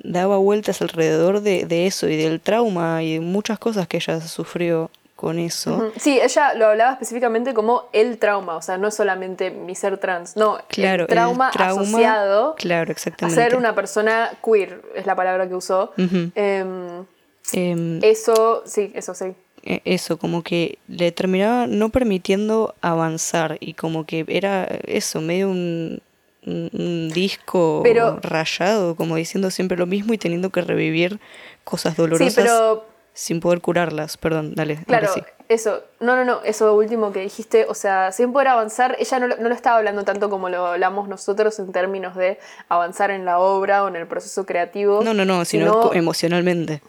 daba 0.00 0.36
vueltas 0.36 0.82
alrededor 0.82 1.40
de, 1.40 1.64
de, 1.66 1.86
eso 1.86 2.08
y 2.08 2.16
del 2.16 2.40
trauma 2.40 3.02
y 3.02 3.14
de 3.14 3.20
muchas 3.20 3.58
cosas 3.58 3.88
que 3.88 3.98
ella 3.98 4.20
sufrió 4.20 4.90
con 5.16 5.38
eso. 5.38 5.92
Sí, 5.96 6.18
ella 6.20 6.54
lo 6.54 6.66
hablaba 6.66 6.92
específicamente 6.92 7.54
como 7.54 7.88
el 7.92 8.18
trauma, 8.18 8.56
o 8.56 8.62
sea, 8.62 8.78
no 8.78 8.90
solamente 8.90 9.50
mi 9.50 9.74
ser 9.74 9.98
trans, 9.98 10.36
no, 10.36 10.58
Claro, 10.68 11.04
el 11.04 11.08
trauma, 11.08 11.48
asociado 11.48 12.54
Claro, 12.56 12.90
a 12.90 12.92
exactamente. 12.92 13.40
ser 13.40 13.56
una 13.56 13.74
persona 13.74 14.32
queer, 14.44 14.82
es 14.94 15.06
la 15.06 15.14
palabra 15.14 15.48
que 15.48 15.54
usó. 15.54 15.92
Em, 15.96 17.04
Em, 17.52 18.00
eso, 18.02 18.62
sí, 18.66 18.90
eso 18.94 19.14
sí. 19.14 19.34
Eh, 19.64 19.80
eso, 19.84 20.18
como 20.18 20.42
que 20.42 20.78
le 20.88 21.10
terminaba 21.12 21.66
no 21.66 21.88
permitiendo 21.88 22.74
avanzar 22.80 23.56
y 23.60 23.74
como 23.74 24.04
que 24.06 24.24
era 24.28 24.64
eso, 24.86 25.20
medio 25.20 25.48
un, 25.50 26.00
un- 26.46 27.10
disco 27.14 27.80
Pero- 27.82 28.18
rayado, 28.22 28.94
como 28.96 29.16
diciendo 29.16 29.50
siempre 29.50 29.76
lo 29.78 29.86
mismo 29.86 30.12
y 30.14 30.18
teniendo 30.18 30.50
que 30.50 30.60
revivir 30.60 31.18
cosas 31.64 31.94
Sí, 31.94 32.02
dolorosas 32.02 32.34
pero 32.34 32.84
sin 33.14 33.40
poder 33.40 33.60
curarlas. 33.60 34.16
Perdón, 34.16 34.54
dale. 34.56 34.76
Claro, 34.86 35.08
sí. 35.14 35.22
eso, 35.48 35.84
no, 36.00 36.16
no, 36.16 36.24
no, 36.24 36.42
eso 36.42 36.74
último 36.74 37.12
que 37.12 37.20
dijiste, 37.20 37.64
o 37.68 37.74
sea, 37.74 38.10
sin 38.10 38.32
poder 38.32 38.48
avanzar, 38.48 38.96
ella 38.98 39.18
no, 39.20 39.28
lo- 39.28 39.36
no 39.36 39.48
lo 39.48 39.54
estaba 39.54 39.76
hablando 39.78 40.02
tanto 40.02 40.28
como 40.28 40.48
lo 40.48 40.66
hablamos 40.66 41.08
nosotros 41.08 41.58
en 41.60 41.70
términos 41.72 42.16
de 42.16 42.38
avanzar 42.68 43.10
en 43.12 43.24
la 43.24 43.38
obra 43.38 43.84
o 43.84 43.88
en 43.88 43.96
el 43.96 44.06
proceso 44.08 44.44
creativo. 44.44 45.00
No, 45.04 45.14
no, 45.14 45.24
no, 45.24 45.44
sino 45.44 45.92
emocionalmente. 45.94 46.82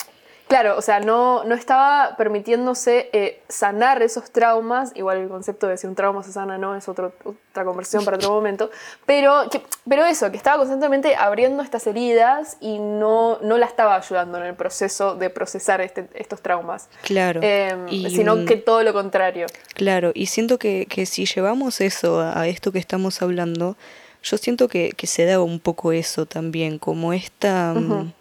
Claro, 0.47 0.77
o 0.77 0.81
sea, 0.84 0.99
no, 0.99 1.43
no 1.43 1.55
estaba 1.55 2.15
permitiéndose 2.17 3.10
eh, 3.13 3.41
sanar 3.49 4.03
esos 4.03 4.29
traumas, 4.31 4.91
igual 4.95 5.17
el 5.17 5.27
concepto 5.27 5.67
de 5.67 5.75
si 5.77 5.88
un 5.88 5.95
trauma 5.95 6.21
se 6.21 6.31
sana 6.31 6.60
no 6.60 6.75
es 6.75 6.88
otro, 6.88 7.13
otra 7.23 7.65
conversión 7.65 8.05
para 8.05 8.17
otro 8.17 8.29
momento, 8.29 8.69
pero, 9.08 9.49
que, 9.49 9.63
pero 9.89 10.05
eso, 10.05 10.29
que 10.29 10.38
estaba 10.38 10.58
constantemente 10.58 11.15
abriendo 11.15 11.63
estas 11.63 11.88
heridas 11.88 12.58
y 12.62 12.77
no, 12.77 13.39
no 13.41 13.58
la 13.58 13.65
estaba 13.65 13.95
ayudando 13.95 14.38
en 14.38 14.43
el 14.45 14.53
proceso 14.53 15.15
de 15.15 15.31
procesar 15.31 15.81
este- 15.81 16.10
estos 16.13 16.41
traumas, 16.41 16.89
Claro. 17.01 17.39
Em, 17.43 17.88
y, 17.89 18.12
sino 18.12 18.36
mm, 18.36 18.45
que 18.45 18.58
todo 18.58 18.84
lo 18.84 18.93
contrario. 18.93 19.47
Claro, 19.73 20.12
y 20.13 20.27
siento 20.27 20.60
que, 20.60 20.86
que 20.88 21.08
si 21.08 21.25
llevamos 21.25 21.81
eso 21.81 22.19
a, 22.19 22.39
a 22.39 22.47
esto 22.47 22.71
que 22.71 22.77
estamos 22.79 23.21
hablando, 23.23 23.77
yo 24.21 24.38
siento 24.38 24.67
que, 24.67 24.91
que 24.95 25.08
se 25.08 25.25
da 25.25 25.39
un 25.41 25.60
poco 25.60 25.91
eso 25.91 26.27
también, 26.27 26.77
como 26.77 27.13
esta... 27.13 27.73
mm. 27.73 28.13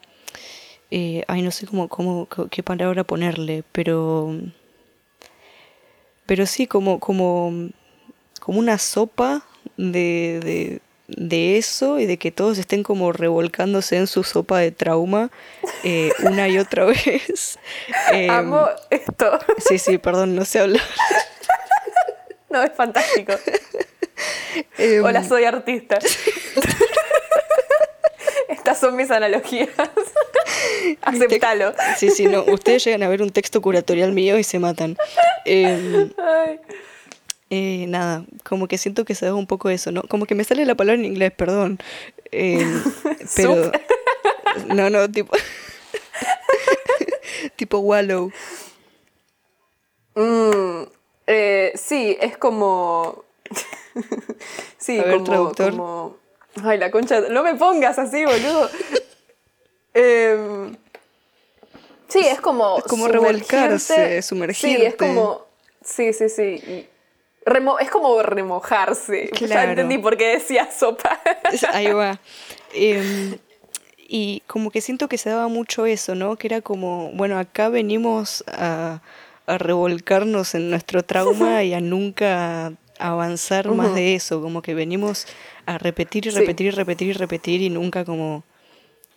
Eh, 0.90 1.25
ay, 1.29 1.42
no 1.42 1.51
sé 1.51 1.66
cómo, 1.66 1.88
cómo, 1.88 2.29
qué 2.51 2.62
palabra 2.62 3.05
ponerle, 3.05 3.64
pero... 3.73 4.35
Pero 6.27 6.47
sí, 6.47 6.66
como, 6.66 7.01
como, 7.01 7.53
como 8.40 8.59
una 8.59 8.79
sopa 8.79 9.44
de, 9.77 10.40
de, 10.42 10.81
de 11.07 11.59
eso 11.59 11.99
y 11.99 12.07
de 12.07 12.16
que 12.16 12.31
todos 12.31 12.57
estén 12.57 12.83
como 12.83 13.12
revolcándose 13.12 13.97
en 13.97 14.07
su 14.07 14.25
sopa 14.25 14.59
de 14.59 14.73
trauma 14.73 15.31
eh, 15.83 16.11
una 16.23 16.49
y 16.49 16.59
otra 16.59 16.85
vez. 16.87 17.59
Em, 18.11 18.31
Amo 18.31 18.68
esto. 18.90 19.38
Sí, 19.59 19.79
sí, 19.79 19.99
perdón, 19.99 20.35
no 20.35 20.44
sé 20.44 20.61
hablar. 20.61 20.83
No, 22.51 22.62
es 22.62 22.73
fantástico. 22.73 23.33
Em, 24.79 25.05
Hola, 25.05 25.25
soy 25.25 25.42
artista. 25.42 25.99
Estas 28.49 28.79
son 28.79 28.94
mis 28.94 29.11
analogías. 29.11 29.70
Aceptalo. 31.03 31.73
Sí, 31.97 32.11
sí, 32.11 32.27
no. 32.27 32.42
Ustedes 32.44 32.85
llegan 32.85 33.03
a 33.03 33.09
ver 33.09 33.23
un 33.23 33.31
texto 33.31 33.61
curatorial 33.62 34.12
mío 34.12 34.38
y 34.38 34.44
se 34.44 34.59
matan. 34.59 34.97
Ay. 35.47 36.61
eh, 37.51 37.85
nada, 37.88 38.25
como 38.44 38.66
que 38.68 38.79
siento 38.79 39.05
que 39.05 39.14
se 39.14 39.27
da 39.27 39.35
un 39.35 39.47
poco 39.47 39.70
eso, 39.70 39.92
¿no? 39.92 40.03
Como 40.03 40.27
que 40.27 40.35
me 40.35 40.44
sale 40.44 40.64
la 40.66 40.75
palabra 40.75 40.99
en 41.01 41.05
inglés, 41.07 41.33
perdón. 41.33 41.79
Em, 42.31 42.83
pero. 43.37 43.70
No, 44.68 44.88
no, 44.88 45.11
tipo. 45.11 45.35
tipo 47.57 47.79
wallow. 47.79 48.31
Mm, 50.14 50.83
eh, 51.27 51.73
sí, 51.75 52.16
es 52.20 52.37
como. 52.37 53.25
sí, 54.79 54.99
A 55.01 55.03
ver, 55.05 55.12
como, 55.14 55.25
traductor. 55.25 55.70
como- 55.70 56.16
Ay, 56.62 56.79
la 56.79 56.92
concha. 56.92 57.20
No 57.31 57.42
me 57.42 57.57
pongas 57.57 57.99
así, 57.99 58.25
boludo. 58.25 58.70
Em, 59.95 60.77
sí, 62.09 62.21
es 62.21 62.41
como. 62.41 62.79
Es 62.79 62.85
como 62.85 63.07
sumergirte. 63.07 63.29
revolcarse, 63.57 63.95
Sí, 63.95 64.01
es 64.19 64.27
sumergirte. 64.27 64.97
como. 64.97 65.45
Sí, 65.85 66.13
sí, 66.13 66.29
sí. 66.29 66.87
remo- 67.47 67.79
es 67.79 67.91
como 67.91 68.23
remojarse. 68.23 69.31
Ya 69.41 69.47
Claro. 69.47 69.71
entendí 69.71 69.99
por 69.99 70.17
qué 70.17 70.27
decía 70.29 70.69
sopa. 70.71 71.21
Ahí 71.73 71.93
va. 71.93 72.19
Em, 72.73 73.37
y 74.09 74.43
como 74.47 74.71
que 74.71 74.81
siento 74.81 75.09
que 75.09 75.19
se 75.19 75.31
daba 75.31 75.49
mucho 75.49 75.87
eso, 75.87 76.15
¿no? 76.15 76.37
Que 76.37 76.47
era 76.49 76.61
como, 76.61 77.11
bueno, 77.13 77.39
acá 77.39 77.69
venimos 77.69 78.45
a, 78.49 79.01
a 79.47 79.59
revolcarnos 79.59 80.55
en 80.55 80.71
nuestro 80.71 81.03
trauma 81.05 81.63
y 81.65 81.75
a 81.75 81.81
nunca 81.81 82.73
avanzar 82.99 83.69
más 83.73 83.95
de 83.95 84.15
eso, 84.15 84.41
como 84.41 84.63
que 84.63 84.73
venimos 84.75 85.27
a 85.67 85.79
repetir 85.79 86.27
y 86.27 86.31
Sí. 86.31 86.39
repetir 86.39 86.67
y 86.69 86.71
repetir 86.71 87.09
y 87.09 87.13
repetir 87.13 87.61
y 87.63 87.69
nunca 87.71 88.05
como 88.05 88.45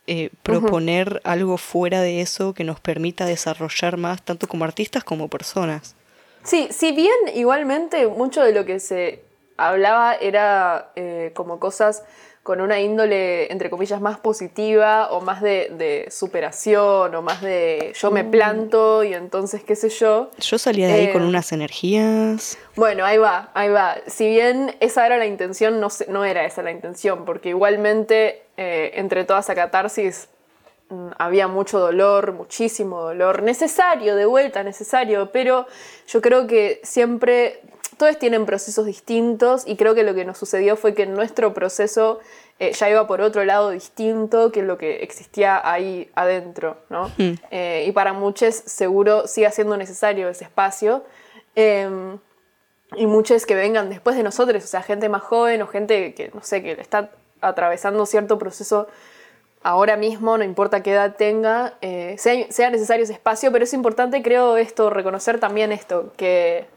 eh, 0.08 0.30
proponer 0.42 1.22
algo 1.26 1.58
fuera 1.58 2.02
de 2.02 2.22
eso 2.22 2.54
que 2.54 2.64
nos 2.64 2.80
permita 2.80 3.26
desarrollar 3.26 3.98
más, 3.98 4.22
tanto 4.22 4.48
como 4.48 4.64
artistas 4.64 5.04
como 5.04 5.28
personas. 5.28 5.96
Sí, 6.44 6.70
si 6.72 6.94
bien 6.94 7.16
igualmente 7.36 8.08
mucho 8.08 8.42
de 8.42 8.54
lo 8.54 8.66
que 8.66 8.80
se 8.80 9.26
hablaba 9.58 10.16
era 10.16 10.92
eh, 10.96 11.32
como 11.36 11.60
cosas 11.60 12.04
con 12.48 12.62
una 12.62 12.80
índole, 12.80 13.52
entre 13.52 13.70
comillas, 13.70 14.00
más 14.00 14.20
positiva 14.20 15.10
o 15.12 15.20
más 15.20 15.42
de, 15.42 15.68
de 15.72 16.08
superación 16.10 17.14
o 17.14 17.22
más 17.22 17.42
de 17.42 17.92
yo 17.94 18.10
Mm. 18.10 18.14
me 18.14 18.24
planto 18.24 19.04
y 19.04 19.14
entonces 19.14 19.66
qué 19.66 19.76
sé 19.76 19.90
yo. 19.90 20.32
Yo 20.40 20.58
salía 20.58 20.88
de 20.88 20.94
ahí 20.94 21.12
con 21.12 21.24
Eh, 21.24 21.28
unas 21.28 21.52
energías. 21.52 22.58
Bueno, 22.78 23.04
ahí 23.04 23.18
va, 23.18 23.50
ahí 23.54 23.68
va. 23.68 23.98
Si 24.08 24.30
bien 24.30 24.74
esa 24.80 25.06
era 25.06 25.18
la 25.18 25.26
intención, 25.26 25.82
no, 25.82 25.90
no 26.08 26.24
era 26.24 26.46
esa 26.46 26.62
la 26.64 26.72
intención, 26.72 27.26
porque 27.26 27.50
igualmente 27.50 28.44
eh, 28.56 28.92
entre 28.94 29.26
toda 29.26 29.42
esa 29.42 29.54
catarsis 29.54 30.30
mm, 30.90 31.10
había 31.18 31.50
mucho 31.50 31.80
dolor, 31.80 32.32
muchísimo 32.32 33.02
dolor, 33.02 33.44
necesario, 33.44 34.16
de 34.16 34.26
vuelta, 34.26 34.64
necesario, 34.64 35.32
pero 35.34 35.66
yo 36.08 36.22
creo 36.22 36.48
que 36.48 36.80
siempre, 36.84 37.60
todos 37.98 38.18
tienen 38.20 38.46
procesos 38.46 38.86
distintos 38.86 39.64
y 39.66 39.76
creo 39.76 39.96
que 39.96 40.04
lo 40.04 40.14
que 40.14 40.26
nos 40.26 40.38
sucedió 40.38 40.76
fue 40.76 40.94
que 40.94 41.06
nuestro 41.06 41.54
proceso 41.54 42.20
eh, 42.60 42.72
ya 42.74 42.90
iba 42.90 43.08
por 43.08 43.22
otro 43.22 43.44
lado 43.46 43.72
distinto 43.72 44.52
que 44.52 44.64
lo 44.64 44.78
que 44.78 44.98
existía 45.04 45.62
ahí 45.70 46.10
adentro, 46.16 46.78
¿no? 46.90 47.12
Eh, 47.52 47.86
y 47.88 47.92
para 47.92 48.14
muchos 48.14 48.56
seguro 48.56 49.28
sigue 49.28 49.52
siendo 49.52 49.78
necesario 49.78 50.30
ese 50.30 50.46
espacio. 50.46 51.04
Em, 51.56 52.20
y 52.96 53.06
muchos 53.06 53.46
que 53.46 53.56
vengan 53.56 53.90
después 53.90 54.16
de 54.16 54.24
nosotros, 54.24 54.64
o 54.64 54.68
sea, 54.68 54.82
gente 54.82 55.10
más 55.10 55.24
joven 55.24 55.62
o 55.62 55.68
gente 55.68 56.14
que, 56.14 56.32
no 56.34 56.42
sé, 56.42 56.64
que 56.64 56.72
está 56.74 57.12
atravesando 57.42 58.06
cierto 58.06 58.38
proceso 58.38 58.88
ahora 59.64 59.98
mismo, 59.98 60.38
no 60.38 60.44
importa 60.44 60.82
qué 60.82 60.94
edad 60.94 61.16
tenga, 61.16 61.74
eh, 61.82 62.16
sea, 62.18 62.50
sea 62.52 62.70
necesario 62.70 63.04
ese 63.04 63.14
espacio, 63.14 63.52
pero 63.52 63.66
es 63.66 63.74
importante, 63.74 64.22
creo, 64.22 64.58
esto, 64.58 64.90
reconocer 64.90 65.40
también 65.40 65.72
esto, 65.72 66.14
que, 66.16 66.68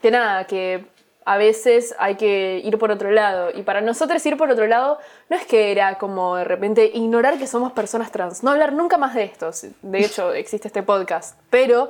que 0.00 0.10
nada, 0.10 0.44
que 0.46 0.86
a 1.24 1.36
veces 1.36 1.94
hay 1.98 2.16
que 2.16 2.60
ir 2.64 2.78
por 2.78 2.90
otro 2.90 3.10
lado. 3.10 3.50
Y 3.54 3.62
para 3.62 3.80
nosotros 3.80 4.24
ir 4.26 4.36
por 4.36 4.50
otro 4.50 4.66
lado 4.66 4.98
no 5.28 5.36
es 5.36 5.46
que 5.46 5.70
era 5.70 5.98
como 5.98 6.36
de 6.36 6.44
repente 6.44 6.90
ignorar 6.92 7.38
que 7.38 7.46
somos 7.46 7.72
personas 7.72 8.10
trans, 8.10 8.42
no 8.42 8.50
hablar 8.50 8.72
nunca 8.72 8.96
más 8.96 9.14
de 9.14 9.24
esto. 9.24 9.50
De 9.82 10.00
hecho, 10.00 10.32
existe 10.34 10.68
este 10.68 10.82
podcast. 10.82 11.38
Pero, 11.50 11.88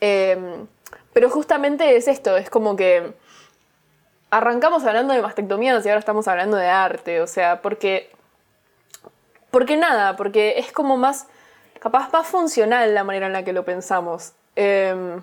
eh, 0.00 0.64
pero 1.12 1.30
justamente 1.30 1.96
es 1.96 2.08
esto, 2.08 2.36
es 2.36 2.50
como 2.50 2.76
que 2.76 3.12
arrancamos 4.30 4.84
hablando 4.84 5.12
de 5.12 5.22
mastectomías 5.22 5.84
y 5.84 5.88
ahora 5.88 6.00
estamos 6.00 6.26
hablando 6.28 6.56
de 6.56 6.66
arte. 6.66 7.20
O 7.20 7.26
sea, 7.26 7.62
porque... 7.62 8.10
Porque 9.50 9.76
nada, 9.76 10.14
porque 10.16 10.54
es 10.58 10.70
como 10.70 10.96
más, 10.96 11.26
capaz 11.80 12.12
más 12.12 12.26
funcional 12.26 12.94
la 12.94 13.02
manera 13.02 13.26
en 13.26 13.32
la 13.32 13.42
que 13.42 13.52
lo 13.52 13.64
pensamos. 13.64 14.32
Eh, 14.54 15.20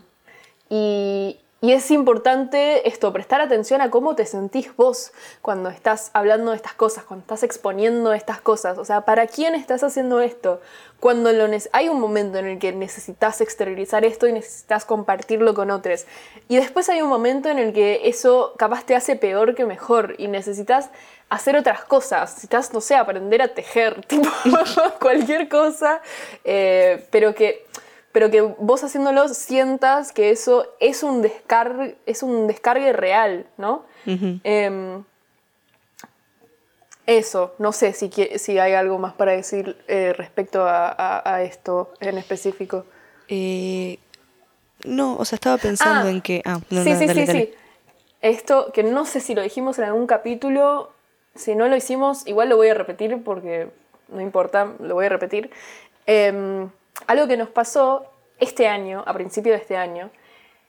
y, 0.69 1.39
y 1.67 1.73
es 1.73 1.91
importante 1.91 2.87
esto, 2.87 3.11
prestar 3.11 3.41
atención 3.41 3.81
a 3.81 3.89
cómo 3.89 4.15
te 4.15 4.25
sentís 4.25 4.73
vos 4.77 5.11
cuando 5.41 5.67
estás 5.67 6.11
hablando 6.13 6.51
de 6.51 6.55
estas 6.55 6.71
cosas, 6.71 7.03
cuando 7.03 7.23
estás 7.23 7.43
exponiendo 7.43 8.13
estas 8.13 8.39
cosas. 8.39 8.77
O 8.77 8.85
sea, 8.85 9.01
¿para 9.01 9.27
quién 9.27 9.53
estás 9.53 9.83
haciendo 9.83 10.21
esto? 10.21 10.61
Cuando 11.01 11.29
lo 11.33 11.45
hay 11.73 11.89
un 11.89 11.99
momento 11.99 12.37
en 12.37 12.45
el 12.45 12.59
que 12.59 12.71
necesitas 12.71 13.41
exteriorizar 13.41 14.05
esto 14.05 14.29
y 14.29 14.31
necesitas 14.31 14.85
compartirlo 14.85 15.53
con 15.53 15.69
otros. 15.69 16.05
Y 16.47 16.55
después 16.55 16.87
hay 16.87 17.01
un 17.01 17.09
momento 17.09 17.49
en 17.49 17.59
el 17.59 17.73
que 17.73 17.99
eso 18.05 18.53
capaz 18.57 18.85
te 18.85 18.95
hace 18.95 19.17
peor 19.17 19.53
que 19.53 19.65
mejor 19.65 20.15
y 20.17 20.29
necesitas 20.29 20.89
hacer 21.27 21.57
otras 21.57 21.83
cosas. 21.83 22.29
Necesitas, 22.29 22.73
no 22.73 22.79
sé, 22.79 22.95
aprender 22.95 23.41
a 23.41 23.49
tejer, 23.49 24.05
tipo, 24.07 24.29
cualquier 25.01 25.49
cosa, 25.49 26.01
eh, 26.45 27.05
pero 27.11 27.35
que 27.35 27.65
pero 28.11 28.31
que 28.31 28.41
vos 28.41 28.83
haciéndolo 28.83 29.27
sientas 29.29 30.11
que 30.11 30.31
eso 30.31 30.65
es 30.79 31.03
un 31.03 31.21
descargue, 31.21 31.97
es 32.05 32.23
un 32.23 32.47
descargue 32.47 32.93
real, 32.93 33.45
¿no? 33.57 33.85
Em, 34.43 35.03
eso, 37.05 37.53
no 37.57 37.71
sé 37.71 37.93
si, 37.93 38.09
si 38.37 38.59
hay 38.59 38.73
algo 38.73 38.97
más 38.99 39.13
para 39.13 39.31
decir 39.31 39.77
eh, 39.87 40.13
respecto 40.13 40.63
a, 40.63 40.89
a- 40.89 41.35
a 41.35 41.43
esto 41.43 41.89
en 42.01 42.17
específico. 42.17 42.85
Eh, 43.29 43.97
no, 44.85 45.15
o 45.17 45.25
sea, 45.25 45.37
estaba 45.37 45.57
pensando 45.57 46.07
Ah, 46.07 46.11
en 46.11 46.21
que. 46.21 46.41
Ah, 46.45 46.59
no, 46.69 46.83
sí, 46.83 46.89
no, 46.89 46.95
sí, 46.95 47.07
dale, 47.07 47.21
sí, 47.21 47.27
dale. 47.27 47.39
sí. 47.45 47.53
Esto, 48.21 48.71
que 48.73 48.83
no 48.83 49.05
sé 49.05 49.19
si 49.21 49.35
lo 49.35 49.41
dijimos 49.41 49.77
en 49.79 49.85
algún 49.85 50.07
capítulo, 50.07 50.91
si 51.35 51.55
no 51.55 51.67
lo 51.67 51.75
hicimos, 51.75 52.27
igual 52.27 52.49
lo 52.49 52.57
voy 52.57 52.69
a 52.69 52.73
repetir 52.73 53.23
porque 53.23 53.69
no 54.09 54.21
importa, 54.21 54.73
lo 54.79 54.95
voy 54.95 55.05
a 55.05 55.09
repetir. 55.09 55.51
Em, 56.07 56.69
algo 57.05 57.27
que 57.27 57.37
nos 57.37 57.49
pasó 57.49 58.11
este 58.39 58.67
año, 58.67 59.03
a 59.05 59.13
principio 59.13 59.53
de 59.53 59.59
este 59.59 59.77
año, 59.77 60.09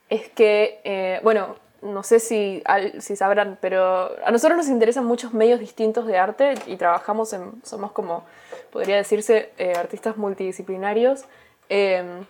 es 0.08 0.28
que, 0.28 0.80
eh, 0.84 1.20
bueno, 1.22 1.56
no 1.80 2.02
sé 2.02 2.18
si, 2.18 2.62
si 2.98 3.16
sabrán, 3.16 3.58
pero 3.60 4.10
a 4.24 4.30
nosotros 4.30 4.56
nos 4.56 4.68
interesan 4.68 5.04
muchos 5.04 5.32
medios 5.32 5.60
distintos 5.60 6.06
de 6.06 6.18
arte 6.18 6.54
y 6.66 6.76
trabajamos 6.76 7.32
en, 7.32 7.62
somos 7.64 7.92
como, 7.92 8.24
podría 8.72 8.96
decirse, 8.96 9.52
eh, 9.58 9.74
artistas 9.76 10.16
multidisciplinarios. 10.16 11.24
Em, 11.68 12.24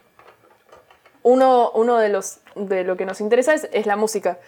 uno, 1.23 1.71
uno 1.73 1.97
de 1.99 2.09
los 2.09 2.41
de 2.55 2.85
lo 2.85 2.97
que 2.97 3.07
nos 3.07 3.21
interesa 3.21 3.55
es, 3.55 3.69
es 3.73 3.87
la 3.87 3.97
música. 3.97 4.39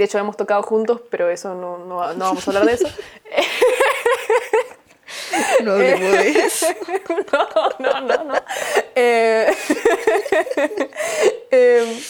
De 0.00 0.04
hecho, 0.04 0.18
hemos 0.18 0.36
tocado 0.36 0.62
juntos, 0.62 1.02
pero 1.10 1.28
eso 1.28 1.54
no, 1.54 1.76
no, 1.76 2.14
no 2.14 2.24
vamos 2.24 2.48
a 2.48 2.50
hablar 2.50 2.64
de 2.64 2.72
eso. 2.72 2.88
No 5.64 5.72
hablemos 5.72 6.12
de 6.12 6.30
eso. 6.30 6.66
no, 7.32 7.68
no, 7.78 8.00
no, 8.00 8.24
no. 8.24 8.34
Eh, 8.94 9.54
em, 11.50 12.00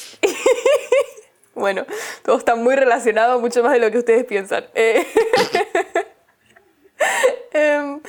bueno, 1.54 1.84
todo 2.24 2.38
está 2.38 2.54
muy 2.54 2.76
relacionado, 2.76 3.40
mucho 3.40 3.62
más 3.62 3.72
de 3.72 3.80
lo 3.80 3.90
que 3.90 3.98
ustedes 3.98 4.24
piensan. 4.24 4.64
Eh, 4.74 5.06
em, 7.52 8.00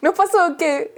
nos 0.00 0.14
pasó 0.14 0.56
que 0.56 0.92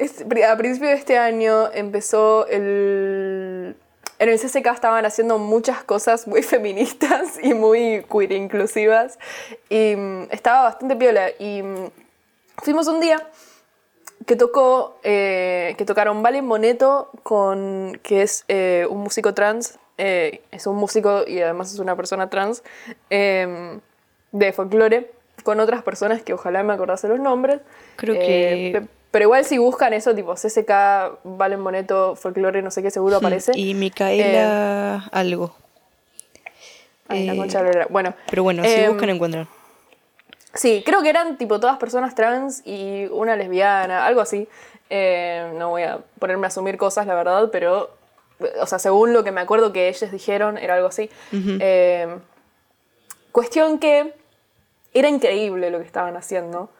a 0.46 0.56
principios 0.56 0.90
de 0.92 0.96
este 0.96 1.18
año 1.18 1.70
empezó 1.72 2.46
el... 2.46 3.76
En 4.18 4.28
el 4.28 4.38
CCK 4.38 4.66
estaban 4.74 5.06
haciendo 5.06 5.38
muchas 5.38 5.82
cosas 5.82 6.26
muy 6.26 6.42
feministas 6.42 7.38
y 7.42 7.54
muy 7.54 8.04
queer 8.12 8.32
inclusivas 8.32 9.18
y 9.70 9.96
mm, 9.96 10.28
estaba 10.30 10.64
bastante 10.64 10.94
piola 10.96 11.30
y 11.38 11.62
mm, 11.62 11.90
fuimos 12.58 12.86
un 12.86 13.00
día 13.00 13.26
que 14.26 14.36
tocó 14.36 14.98
eh, 15.02 15.74
que 15.78 15.84
tocaron 15.84 16.22
Valen 16.22 16.44
Moneto 16.46 17.10
con 17.22 17.98
que 18.02 18.22
es 18.22 18.44
eh, 18.48 18.86
un 18.90 18.98
músico 18.98 19.34
trans 19.34 19.78
eh, 19.98 20.42
es 20.50 20.66
un 20.66 20.76
músico 20.76 21.24
y 21.26 21.40
además 21.40 21.72
es 21.72 21.78
una 21.78 21.96
persona 21.96 22.30
trans 22.30 22.62
eh, 23.10 23.78
de 24.32 24.52
folclore 24.52 25.10
con 25.42 25.58
otras 25.60 25.82
personas 25.82 26.22
que 26.22 26.32
ojalá 26.34 26.62
me 26.62 26.72
acordase 26.72 27.08
los 27.08 27.18
nombres 27.18 27.60
Creo 27.96 28.14
Eh, 28.14 28.70
que- 28.74 28.80
pe- 28.80 28.86
pero 29.10 29.24
igual 29.24 29.44
si 29.44 29.58
buscan 29.58 29.92
eso 29.92 30.14
tipo 30.14 30.34
CSK 30.36 30.70
Valen 31.24 31.60
Moneto 31.60 32.14
folclore 32.14 32.62
no 32.62 32.70
sé 32.70 32.82
qué 32.82 32.90
seguro 32.90 33.16
aparece 33.16 33.52
Y 33.56 33.74
Micaela 33.74 35.08
algo. 35.12 35.54
Ay, 37.08 37.26
la 37.26 37.32
eh, 37.32 37.36
concha 37.36 37.58
de 37.58 37.64
la 37.64 37.72
lora. 37.72 37.86
bueno 37.90 38.14
Pero 38.28 38.42
bueno, 38.44 38.62
si 38.64 38.70
em, 38.70 38.92
buscan 38.92 39.10
encuentran. 39.10 39.48
Sí, 40.54 40.82
creo 40.84 41.02
que 41.02 41.10
eran 41.10 41.38
tipo 41.38 41.60
todas 41.60 41.78
personas 41.78 42.14
trans 42.14 42.62
y 42.66 43.06
una 43.06 43.36
lesbiana, 43.36 44.06
algo 44.06 44.20
así. 44.20 44.48
Eh, 44.88 45.52
no 45.56 45.70
voy 45.70 45.84
a 45.84 45.98
ponerme 46.18 46.46
a 46.46 46.48
asumir 46.48 46.76
cosas, 46.76 47.06
la 47.06 47.14
verdad, 47.14 47.50
pero, 47.52 47.90
o 48.60 48.66
sea, 48.66 48.80
según 48.80 49.12
lo 49.12 49.22
que 49.22 49.30
me 49.30 49.40
acuerdo 49.40 49.72
que 49.72 49.88
ellos 49.88 50.10
dijeron, 50.10 50.58
era 50.58 50.74
algo 50.74 50.88
así. 50.88 51.08
Eh, 51.32 52.18
cuestión 53.30 53.78
que 53.78 54.12
era 54.92 55.08
increíble 55.08 55.70
lo 55.70 55.78
que 55.78 55.86
estaban 55.86 56.16
haciendo. 56.16 56.70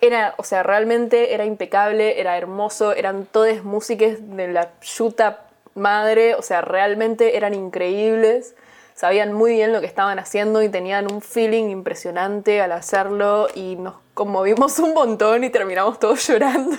Era, 0.00 0.34
o 0.38 0.44
sea, 0.44 0.62
realmente 0.62 1.34
era 1.34 1.44
impecable, 1.44 2.20
era 2.20 2.38
hermoso, 2.38 2.92
eran 2.92 3.26
todas 3.26 3.64
músicas 3.64 4.18
de 4.20 4.48
la 4.48 4.70
yuta 4.80 5.46
madre, 5.74 6.36
o 6.36 6.42
sea, 6.42 6.62
realmente 6.62 7.36
eran 7.36 7.54
increíbles. 7.54 8.54
Sabían 9.00 9.32
muy 9.32 9.52
bien 9.52 9.72
lo 9.72 9.80
que 9.80 9.86
estaban 9.86 10.18
haciendo 10.18 10.62
y 10.62 10.68
tenían 10.68 11.10
un 11.10 11.22
feeling 11.22 11.70
impresionante 11.70 12.60
al 12.60 12.72
hacerlo 12.72 13.48
y 13.54 13.76
nos 13.76 13.94
conmovimos 14.12 14.78
un 14.78 14.92
montón 14.92 15.42
y 15.42 15.48
terminamos 15.48 15.98
todos 15.98 16.26
llorando. 16.28 16.76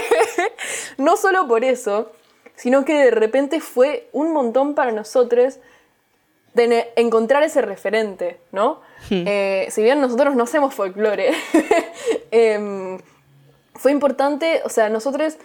no 0.98 1.16
solo 1.16 1.48
por 1.48 1.64
eso, 1.64 2.12
sino 2.54 2.84
que 2.84 3.02
de 3.02 3.10
repente 3.12 3.60
fue 3.60 4.10
un 4.12 4.34
montón 4.34 4.74
para 4.74 4.92
nosotros 4.92 5.58
de 6.52 6.92
encontrar 6.96 7.42
ese 7.44 7.62
referente, 7.62 8.38
¿no? 8.52 8.82
Eh, 9.08 9.68
si 9.70 9.82
bien 9.82 10.02
nosotros 10.02 10.36
no 10.36 10.44
hacemos 10.44 10.74
folclore, 10.74 11.30
em, 12.30 12.98
fue 13.74 13.90
importante, 13.90 14.60
o 14.66 14.68
sea, 14.68 14.90
nosotros 14.90 15.38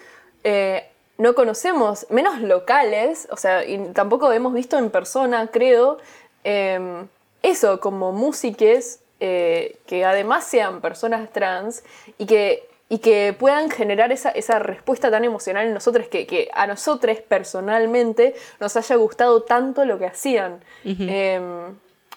eh, 0.43 0.88
no 1.19 1.35
conocemos, 1.35 2.07
menos 2.09 2.41
locales, 2.41 3.27
o 3.29 3.37
sea, 3.37 3.63
y 3.63 3.77
tampoco 3.93 4.31
hemos 4.31 4.53
visto 4.53 4.77
en 4.79 4.89
persona, 4.89 5.47
creo, 5.51 5.99
em, 6.43 7.07
eso, 7.43 7.79
como 7.79 8.11
músiques 8.11 9.01
eh, 9.19 9.77
que 9.85 10.03
además 10.05 10.45
sean 10.45 10.81
personas 10.81 11.29
trans 11.31 11.83
y 12.17 12.25
que, 12.25 12.67
y 12.87 12.99
que 12.99 13.35
puedan 13.37 13.69
generar 13.69 14.11
esa, 14.11 14.29
esa 14.31 14.57
respuesta 14.59 15.11
tan 15.11 15.23
emocional 15.25 15.67
en 15.67 15.73
nosotros, 15.73 16.07
que, 16.07 16.25
que 16.25 16.49
a 16.53 16.65
nosotros 16.67 17.17
personalmente 17.27 18.33
nos 18.59 18.75
haya 18.77 18.95
gustado 18.95 19.43
tanto 19.43 19.83
lo 19.85 19.99
que 19.99 20.05
hacían. 20.07 20.63
Em, 21.09 21.75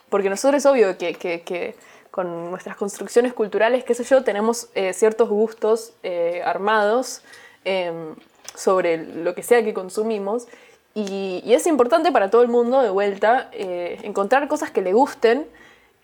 porque 0.09 0.31
nosotros 0.31 0.59
es 0.63 0.67
obvio 0.67 0.97
que, 0.97 1.15
que- 1.15 1.43
que 1.43 1.75
con 2.13 2.51
nuestras 2.51 2.77
construcciones 2.77 3.33
culturales, 3.33 3.85
qué 3.85 3.95
sé 3.95 4.05
yo, 4.05 4.23
tenemos 4.23 4.69
eh, 4.75 4.93
ciertos 4.93 5.29
gustos 5.29 5.95
eh, 6.03 6.43
armados 6.45 7.23
em, 7.65 8.15
sobre 8.55 8.99
lo 8.99 9.35
que 9.35 9.43
sea 9.43 9.63
que 9.65 9.75
consumimos. 9.75 10.47
Y, 10.95 11.43
y 11.45 11.55
es 11.55 11.67
importante 11.67 12.13
para 12.13 12.31
todo 12.31 12.43
el 12.43 12.49
mundo, 12.49 12.83
de 12.83 12.91
vuelta, 12.91 13.49
eh, 13.53 13.99
encontrar 14.03 14.47
cosas 14.49 14.71
que 14.71 14.83
le 14.83 14.93
gusten 14.93 15.47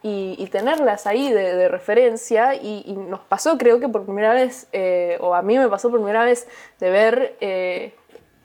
y, 0.02 0.34
y 0.38 0.46
tenerlas 0.46 1.06
ahí 1.06 1.30
de, 1.30 1.54
de 1.56 1.68
referencia. 1.68 2.54
Y, 2.54 2.84
y 2.86 2.92
nos 2.94 3.20
pasó, 3.20 3.58
creo 3.58 3.80
que 3.80 3.88
por 3.88 4.04
primera 4.04 4.32
vez, 4.32 4.66
eh, 4.72 5.18
o 5.20 5.34
a 5.34 5.42
mí 5.42 5.58
me 5.58 5.68
pasó 5.68 5.90
por 5.90 5.98
primera 6.00 6.24
vez, 6.24 6.48
de 6.80 6.90
ver 6.90 7.36
eh, 7.40 7.92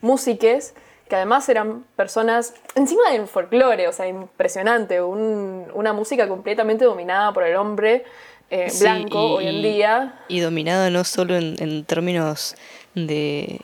músiques 0.00 0.74
que 1.08 1.16
además 1.16 1.46
eran 1.50 1.84
personas 1.96 2.54
encima 2.74 3.10
del 3.10 3.26
folclore, 3.26 3.88
o 3.88 3.92
sea, 3.92 4.06
impresionante, 4.08 5.02
un- 5.02 5.66
una 5.74 5.92
música 5.92 6.26
completamente 6.28 6.86
dominada 6.86 7.32
por 7.34 7.44
el 7.44 7.56
hombre 7.56 8.04
eh, 8.50 8.70
Sí, 8.70 8.84
blanco 8.84 9.18
y- 9.18 9.32
hoy 9.34 9.46
en 9.48 9.62
día. 9.62 10.18
Y 10.28 10.40
dominada 10.40 10.88
no 10.90 11.04
solo 11.04 11.36
en, 11.36 11.56
en 11.58 11.84
términos 11.84 12.54
de 12.94 13.60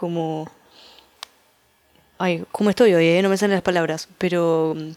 como... 0.00 0.48
Ay, 2.18 2.44
¿cómo 2.52 2.68
estoy 2.70 2.92
hoy? 2.94 3.06
eh? 3.06 3.22
No 3.22 3.28
me 3.30 3.36
salen 3.38 3.54
las 3.54 3.62
palabras. 3.62 4.08
Pero 4.18 4.74
mm, 4.76 4.90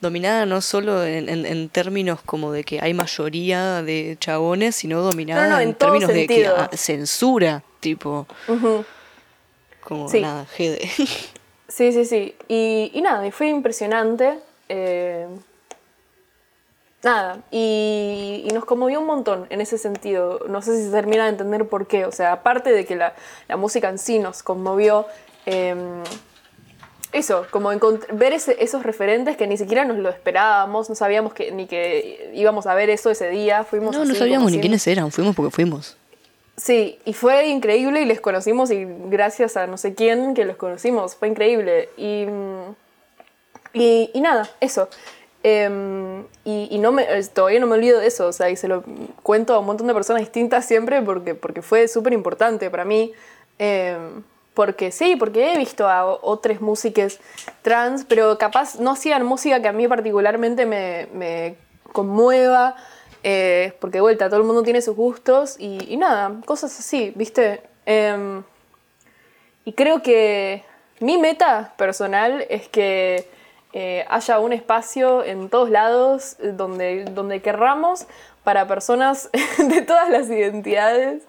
dominada 0.00 0.46
no 0.46 0.60
solo 0.60 1.04
en, 1.04 1.28
en- 1.28 1.44
en 1.46 1.68
términos 1.68 2.20
como 2.24 2.52
de 2.52 2.64
que 2.64 2.80
hay 2.80 2.94
mayoría 2.94 3.82
de 3.82 4.16
chabones, 4.20 4.76
sino 4.76 5.00
dominada 5.02 5.46
No, 5.46 5.56
no, 5.56 5.60
en, 5.60 5.74
términos 5.74 6.08
de 6.12 6.26
que 6.26 6.46
ah, 6.46 6.70
censura, 6.72 7.62
tipo, 7.80 8.26
como 9.82 10.08
Sí. 10.08 10.20
nada, 10.22 10.46
GD. 10.56 10.78
Sí, 11.68 11.92
sí, 11.92 12.04
sí. 12.04 12.34
Y, 12.48 12.90
y 12.94 13.00
nada, 13.02 13.26
y 13.26 13.30
fue 13.30 13.48
impresionante. 13.48 14.38
eh, 14.68 15.26
nada, 17.02 17.38
y, 17.50 18.44
y 18.46 18.52
nos 18.52 18.64
conmovió 18.64 19.00
un 19.00 19.06
montón 19.06 19.46
en 19.50 19.60
ese 19.60 19.78
sentido. 19.78 20.40
No 20.48 20.60
sé 20.62 20.76
si 20.76 20.84
se 20.84 20.90
termina 20.90 21.24
de 21.24 21.30
entender 21.30 21.66
por 21.68 21.86
qué. 21.86 22.04
O 22.04 22.12
sea, 22.12 22.32
aparte 22.32 22.72
de 22.72 22.84
que 22.84 22.96
la, 22.96 23.14
la 23.48 23.56
música 23.56 23.88
en 23.88 23.98
sí 23.98 24.18
nos 24.18 24.42
conmovió, 24.42 25.06
eh, 25.46 25.74
eso, 27.12 27.44
como 27.50 27.70
ver 28.12 28.32
ese- 28.32 28.62
esos 28.62 28.84
referentes 28.84 29.36
que 29.36 29.46
ni 29.48 29.56
siquiera 29.56 29.84
nos 29.84 29.98
lo 29.98 30.10
esperábamos, 30.10 30.88
no 30.88 30.94
sabíamos 30.94 31.32
que, 31.32 31.50
ni 31.50 31.66
que 31.66 32.30
íbamos 32.34 32.66
a 32.66 32.74
ver 32.74 32.88
eso 32.90 33.10
ese 33.10 33.28
día. 33.30 33.64
Fuimos 33.64 33.92
No, 33.92 34.04
no 34.04 34.10
así 34.10 34.18
sabíamos 34.18 34.44
como 34.46 34.50
ni 34.56 34.60
quiénes 34.60 34.86
eran, 34.86 35.10
fuimos 35.10 35.34
porque 35.34 35.50
fuimos. 35.50 35.96
Sí, 36.56 36.98
y 37.06 37.14
fue 37.14 37.46
increíble 37.48 38.02
y 38.02 38.04
les 38.04 38.20
conocimos 38.20 38.70
y 38.70 38.84
gracias 39.06 39.56
a 39.56 39.66
no 39.66 39.76
sé 39.78 39.94
quién 39.94 40.34
que 40.34 40.44
los 40.44 40.56
conocimos, 40.56 41.16
fue 41.16 41.28
increíble. 41.28 41.88
Y, 41.96 42.26
y, 43.72 44.10
y 44.12 44.20
nada, 44.20 44.48
eso. 44.60 44.88
Em, 45.42 46.24
y 46.44 46.78
no 46.78 46.92
me, 46.92 47.06
todavía 47.34 47.60
no 47.60 47.66
me 47.66 47.74
olvido 47.74 47.98
de 47.98 48.06
eso, 48.06 48.26
o 48.26 48.32
sea, 48.32 48.50
y 48.50 48.56
se 48.56 48.68
lo 48.68 48.84
cuento 49.22 49.54
a 49.54 49.60
un 49.60 49.66
montón 49.66 49.86
de 49.86 49.94
personas 49.94 50.20
distintas 50.20 50.66
siempre 50.66 51.00
porque, 51.00 51.34
porque 51.34 51.62
fue 51.62 51.88
súper 51.88 52.12
importante 52.12 52.70
para 52.70 52.84
mí. 52.84 53.12
Em, 53.58 54.22
porque 54.54 54.90
sí, 54.90 55.16
porque 55.16 55.52
he 55.52 55.58
visto 55.58 55.88
a 55.88 56.04
otras 56.04 56.60
músicas 56.60 57.20
trans, 57.62 58.04
pero 58.04 58.36
capaz 58.36 58.78
no 58.78 58.90
hacían 58.90 59.24
música 59.24 59.62
que 59.62 59.68
a 59.68 59.72
mí 59.72 59.88
particularmente 59.88 60.66
me, 60.66 61.56
conmueva, 61.92 62.76
eh, 63.22 63.72
porque 63.80 63.98
de 63.98 64.02
vuelta 64.02 64.28
todo 64.28 64.40
el 64.40 64.46
mundo 64.46 64.62
tiene 64.62 64.82
sus 64.82 64.96
gustos 64.96 65.56
y, 65.58 65.92
y 65.92 65.96
nada, 65.96 66.40
cosas 66.44 66.78
así, 66.78 67.12
¿viste? 67.16 67.62
Em, 67.86 68.42
y 69.64 69.72
creo 69.72 70.02
que 70.02 70.64
mi 71.00 71.18
meta 71.18 71.72
personal 71.76 72.46
es 72.50 72.68
que 72.68 73.28
eh, 73.72 74.04
haya 74.08 74.40
un 74.40 74.52
espacio 74.52 75.24
en 75.24 75.48
todos 75.48 75.70
lados 75.70 76.36
eh, 76.40 76.52
donde, 76.52 77.04
donde 77.04 77.40
querramos 77.40 78.06
para 78.44 78.66
personas 78.66 79.30
de 79.58 79.82
todas 79.82 80.08
las 80.08 80.28
identidades, 80.28 81.22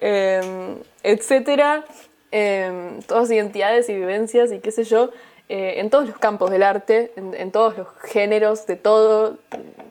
eh, 0.00 0.76
etcétera, 1.02 1.84
em, 2.30 3.00
todas 3.02 3.30
identidades 3.30 3.88
y 3.88 3.94
vivencias 3.94 4.52
y 4.52 4.60
qué 4.60 4.70
sé 4.70 4.84
yo, 4.84 5.10
eh, 5.48 5.80
en 5.80 5.90
todos 5.90 6.06
los 6.06 6.18
campos 6.18 6.50
del 6.50 6.62
arte, 6.62 7.12
en, 7.16 7.50
todos 7.50 7.76
los 7.76 7.88
géneros, 8.04 8.66
de 8.66 8.76
todo, 8.76 9.38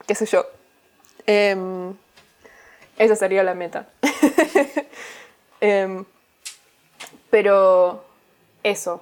qué 0.07 0.15
sé 0.15 0.25
yo. 0.25 0.45
Em, 1.25 1.95
esa 2.97 3.15
sería 3.15 3.43
la 3.43 3.55
meta. 3.55 3.87
Em, 5.61 6.05
pero 7.29 8.05
eso, 8.63 9.01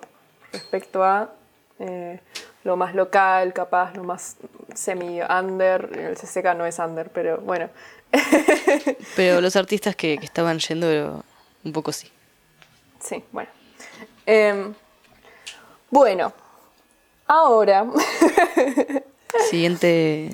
respecto 0.52 1.04
a 1.04 1.30
eh, 1.78 2.20
lo 2.68 2.76
más 2.76 2.94
local, 2.94 3.54
capaz, 3.54 3.96
lo 3.96 4.04
más 4.04 4.36
semi-under, 4.76 5.90
el 5.98 6.18
CCK 6.18 6.54
no 6.58 6.66
es 6.66 6.78
under, 6.80 7.10
pero 7.10 7.38
bueno. 7.38 7.70
pero 9.16 9.40
los 9.40 9.56
artistas 9.56 9.96
que, 9.96 10.16
estaban 10.16 10.60
yendo, 10.60 11.24
un 11.64 11.72
poco 11.72 11.94
sí. 11.94 12.12
Sí, 13.00 13.24
bueno. 13.32 13.50
Em, 14.26 14.74
bueno, 15.90 16.34
ahora. 17.26 17.86
Siguiente. 19.50 20.30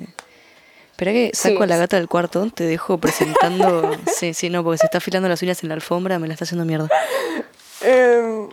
Espera 0.90 1.12
que 1.12 1.30
saco 1.34 1.62
a 1.62 1.66
la 1.68 1.76
gata 1.76 1.96
del 1.98 2.08
cuarto, 2.08 2.50
te 2.50 2.64
dejo 2.64 2.98
presentando. 2.98 3.92
sí, 4.12 4.34
sí, 4.34 4.50
no, 4.50 4.64
porque 4.64 4.78
se 4.78 4.86
está 4.86 4.98
afilando 4.98 5.28
las 5.28 5.40
uñas 5.40 5.62
en 5.62 5.68
la 5.68 5.76
alfombra, 5.76 6.18
me 6.18 6.26
la 6.26 6.34
está 6.34 6.46
haciendo 6.46 6.64
mierda. 6.64 6.88
Em, 7.80 8.48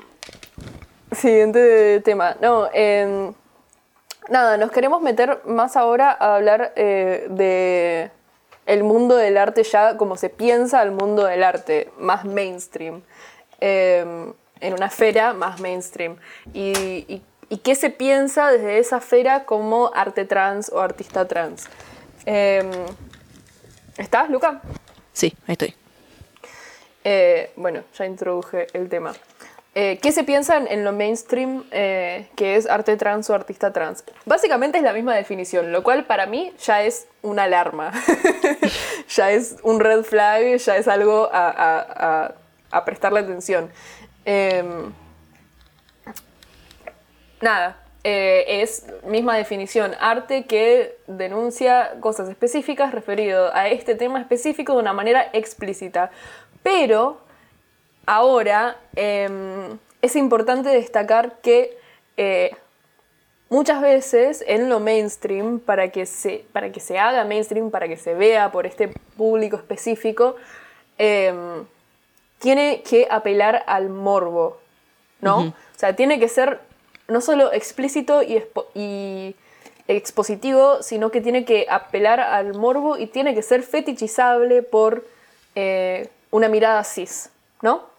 siguiente 1.11 1.99
tema. 2.01 2.37
No, 2.41 2.69
eh, 2.75 3.33
nada, 4.29 4.57
nos 4.57 4.71
queremos 4.71 5.01
meter 5.01 5.41
más 5.45 5.75
ahora 5.75 6.11
a 6.11 6.35
hablar 6.35 6.73
eh, 6.75 7.27
de 7.29 8.11
el 8.65 8.83
mundo 8.83 9.15
del 9.15 9.37
arte 9.37 9.63
ya 9.63 9.97
como 9.97 10.17
se 10.17 10.29
piensa 10.29 10.81
el 10.83 10.91
mundo 10.91 11.25
del 11.25 11.43
arte, 11.43 11.89
más 11.97 12.25
mainstream. 12.25 13.01
Em, 13.59 14.33
en 14.59 14.73
una 14.73 14.87
esfera 14.87 15.33
más 15.33 15.59
mainstream. 15.59 16.17
Y, 16.53 17.21
qué 17.63 17.75
se 17.75 17.89
piensa 17.89 18.49
desde 18.49 18.79
esa 18.79 18.97
esfera 18.97 19.43
como 19.43 19.91
arte 19.93 20.25
trans 20.25 20.69
o 20.69 20.79
artista 20.79 21.27
trans. 21.27 21.67
Em, 22.25 22.71
¿Estás, 23.97 24.29
Luca? 24.29 24.61
Sí, 25.11 25.33
ahí 25.47 25.53
estoy. 25.53 25.75
Eh, 27.03 27.51
bueno, 27.55 27.83
ya 27.97 28.05
introduje 28.05 28.67
el 28.73 28.87
tema. 28.87 29.13
Eh, 29.73 29.99
¿Qué 30.01 30.11
se 30.11 30.25
piensa 30.25 30.57
en, 30.57 30.83
lo 30.83 30.91
mainstream 30.91 31.63
eh, 31.71 32.27
que 32.35 32.57
es 32.57 32.67
arte 32.67 32.97
trans 32.97 33.29
o 33.29 33.33
artista 33.33 33.71
trans? 33.71 34.03
Básicamente 34.25 34.77
es 34.77 34.83
la 34.83 34.91
misma 34.91 35.15
definición, 35.15 35.71
lo 35.71 35.81
cual 35.81 36.03
para 36.03 36.25
mí 36.25 36.51
ya 36.59 36.83
es 36.83 37.07
una 37.21 37.43
alarma, 37.43 37.93
ya 39.07 39.31
es 39.31 39.55
un 39.63 39.79
red 39.79 40.03
flag, 40.03 40.57
ya 40.57 40.75
es 40.75 40.89
algo 40.89 41.29
a, 41.31 42.33
prestarle 42.83 43.21
atención. 43.21 43.69
Em, 44.25 44.91
nada, 47.39 47.77
es 48.03 48.87
misma 49.05 49.37
definición, 49.37 49.95
arte 50.01 50.47
que 50.47 50.97
denuncia 51.07 51.93
cosas 52.01 52.27
específicas 52.27 52.91
referido 52.91 53.55
a 53.55 53.69
este 53.69 53.95
tema 53.95 54.19
específico 54.19 54.73
de 54.73 54.79
una 54.79 54.91
manera 54.91 55.29
explícita. 55.31 56.11
Pero 56.61 57.21
Ahora, 58.05 58.77
em, 58.95 59.77
es 60.01 60.15
importante 60.15 60.69
destacar 60.69 61.39
que 61.41 61.77
eh, 62.17 62.51
muchas 63.49 63.81
veces 63.81 64.43
en 64.47 64.69
lo 64.69 64.79
mainstream, 64.79 65.59
para 65.59 65.89
que, 65.89 66.05
se, 66.05 66.45
para 66.53 66.71
que 66.71 66.79
se 66.79 66.97
haga 66.97 67.23
mainstream, 67.25 67.69
para 67.69 67.87
que 67.87 67.97
se 67.97 68.13
vea 68.15 68.51
por 68.51 68.65
este 68.65 68.87
público 69.17 69.57
específico, 69.57 70.35
em, 70.97 71.65
tiene 72.39 72.81
que 72.81 73.07
apelar 73.11 73.63
al 73.67 73.89
morbo, 73.89 74.59
¿no? 75.19 75.39
O 75.39 75.53
sea, 75.77 75.95
tiene 75.95 76.19
que 76.19 76.27
ser 76.27 76.59
no 77.07 77.21
solo 77.21 77.51
explícito 77.53 78.23
y, 78.23 79.35
expositivo, 79.87 80.81
sino 80.81 81.11
que 81.11 81.19
tiene 81.19 81.43
que 81.43 81.65
apelar 81.69 82.21
al 82.21 82.53
morbo 82.53 82.97
y 82.97 83.07
tiene 83.07 83.35
que 83.35 83.41
ser 83.41 83.61
fetichizable 83.61 84.63
por 84.63 85.05
eh, 85.55 86.07
una 86.29 86.47
mirada 86.47 86.83
cis, 86.85 87.29
¿no? 87.61 87.90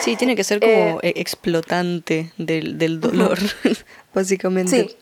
Sí, 0.00 0.16
tiene 0.16 0.36
que 0.36 0.44
ser 0.44 0.60
como 0.60 0.72
eh, 0.72 0.98
e-, 1.02 1.20
explotante 1.20 2.32
del, 2.38 3.00
dolor, 3.00 3.38
básicamente. 4.14 4.88
Sí. 4.88 4.96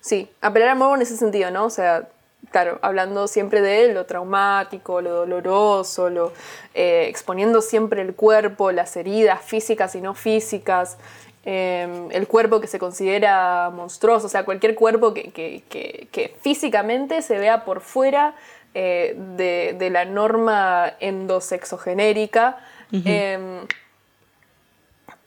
Sí, 0.00 0.28
apelar 0.42 0.68
al 0.70 0.78
morbo 0.78 0.96
en 0.96 1.02
ese 1.02 1.16
sentido, 1.16 1.50
¿no? 1.50 1.64
O 1.64 1.70
sea, 1.70 2.08
claro, 2.50 2.78
hablando 2.82 3.26
siempre 3.26 3.62
de 3.62 3.94
lo 3.94 4.04
traumático, 4.04 5.00
lo 5.00 5.12
doloroso, 5.12 6.10
lo, 6.10 6.34
eh, 6.74 7.06
exponiendo 7.08 7.62
siempre 7.62 8.02
el 8.02 8.14
cuerpo, 8.14 8.70
las 8.70 8.98
heridas 8.98 9.40
físicas 9.42 9.94
y 9.94 10.02
no 10.02 10.12
físicas, 10.12 10.98
em, 11.46 12.10
el 12.10 12.26
cuerpo 12.26 12.60
que 12.60 12.66
se 12.66 12.78
considera 12.78 13.70
monstruoso, 13.70 14.26
o 14.26 14.28
sea, 14.28 14.44
cualquier 14.44 14.74
cuerpo 14.74 15.14
que, 15.14 15.32
que 15.32 16.36
físicamente 16.42 17.22
se 17.22 17.38
vea 17.38 17.64
por 17.64 17.80
fuera 17.80 18.34
eh, 18.76 19.14
de, 19.16 19.90
la 19.90 20.04
norma 20.04 20.94
endosexogenérica. 20.98 22.58
Em, 22.90 23.68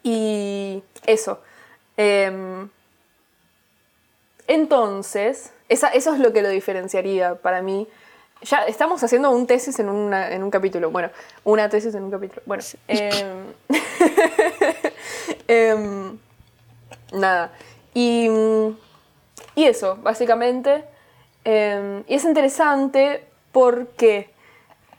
y 0.03 0.83
eso. 1.05 1.41
Em, 1.95 2.67
entonces, 4.47 5.53
eso 5.69 5.87
es 5.93 6.19
lo 6.19 6.33
que 6.33 6.41
lo 6.41 6.49
diferenciaría 6.49 7.35
para 7.35 7.61
mí. 7.61 7.87
Ya 8.41 8.65
estamos 8.65 9.01
haciendo 9.01 9.31
un 9.31 9.47
tesis 9.47 9.79
en, 9.79 9.87
un 9.87 10.51
capítulo. 10.51 10.91
Bueno, 10.91 11.09
una 11.45 11.69
tesis 11.69 11.95
en 11.95 12.03
un 12.03 12.11
capítulo. 12.11 12.41
Bueno. 12.45 12.63
Em, 15.49 16.17
nada. 17.13 17.53
Y, 17.93 18.27
y, 19.55 19.63
eso, 19.63 19.95
básicamente. 20.01 20.83
y 21.45 22.13
es 22.13 22.25
interesante 22.25 23.26
porque 23.57 24.29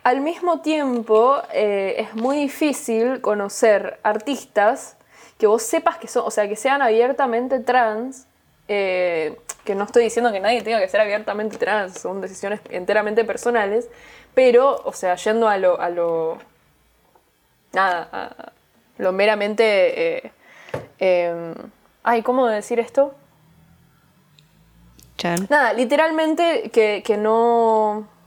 al 0.02 0.20
mismo 0.20 0.62
tiempo 0.62 1.40
eh, 1.52 1.94
es 1.98 2.16
muy 2.16 2.38
difícil 2.38 3.20
conocer 3.20 4.00
artistas 4.02 4.96
que 5.38 5.46
vos 5.46 5.62
sepas 5.62 5.96
que 5.98 6.08
son, 6.08 6.24
o 6.26 6.30
sea, 6.32 6.48
que 6.48 6.56
sean 6.56 6.82
abiertamente 6.82 7.60
trans, 7.60 8.26
eh, 8.66 9.36
que 9.64 9.76
no 9.76 9.84
estoy 9.84 10.02
diciendo 10.02 10.32
que 10.32 10.40
nadie 10.40 10.62
tenga 10.62 10.80
que 10.80 10.88
ser 10.88 11.00
abiertamente 11.00 11.56
trans, 11.56 12.00
son 12.00 12.20
decisiones 12.20 12.58
enteramente 12.70 13.24
personales, 13.24 13.88
pero, 14.34 14.82
o 14.84 14.92
sea, 14.92 15.14
yendo 15.14 15.46
a 15.48 15.56
lo, 15.56 15.80
a 15.80 15.88
lo 15.88 16.38
nada, 17.72 18.08
a 18.10 18.52
lo 18.96 19.12
meramente, 19.12 20.32
eh, 20.98 21.54
ay, 22.02 22.22
¿cómo 22.22 22.48
decir 22.48 22.80
esto? 22.80 23.14
Nada, 25.48 25.72
literalmente 25.74 26.70
que 26.72 27.16
no 27.16 28.17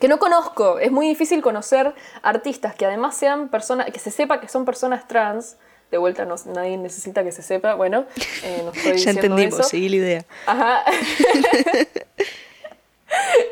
que 0.00 0.08
no 0.08 0.18
conozco. 0.18 0.78
Es 0.78 0.90
muy 0.90 1.06
difícil 1.06 1.42
conocer 1.42 1.94
artistas 2.22 2.74
que 2.74 2.86
además 2.86 3.16
sean 3.16 3.48
personas, 3.48 3.90
que 3.90 3.98
se 3.98 4.10
sepa 4.10 4.40
que 4.40 4.48
son 4.48 4.64
personas 4.64 5.06
trans. 5.08 5.56
De 5.90 5.98
vuelta, 5.98 6.24
no, 6.24 6.34
nadie 6.46 6.76
necesita 6.76 7.22
que 7.22 7.30
se 7.30 7.42
sepa. 7.42 7.74
Bueno, 7.74 8.06
eh, 8.42 8.62
no 8.64 8.72
estoy 8.74 8.98
ya 8.98 9.10
entendimos, 9.10 9.68
seguí 9.68 9.88
la 9.88 9.96
idea. 9.96 10.24
Ajá. 10.46 10.84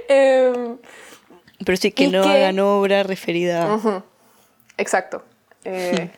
Em, 0.08 0.78
Pero 1.64 1.76
sí, 1.76 1.92
que 1.92 2.08
no 2.08 2.24
hagan 2.24 2.58
obra 2.58 3.04
referida 3.04 3.74
a... 3.74 4.02
Exacto. 4.76 5.22
Eh, 5.64 6.10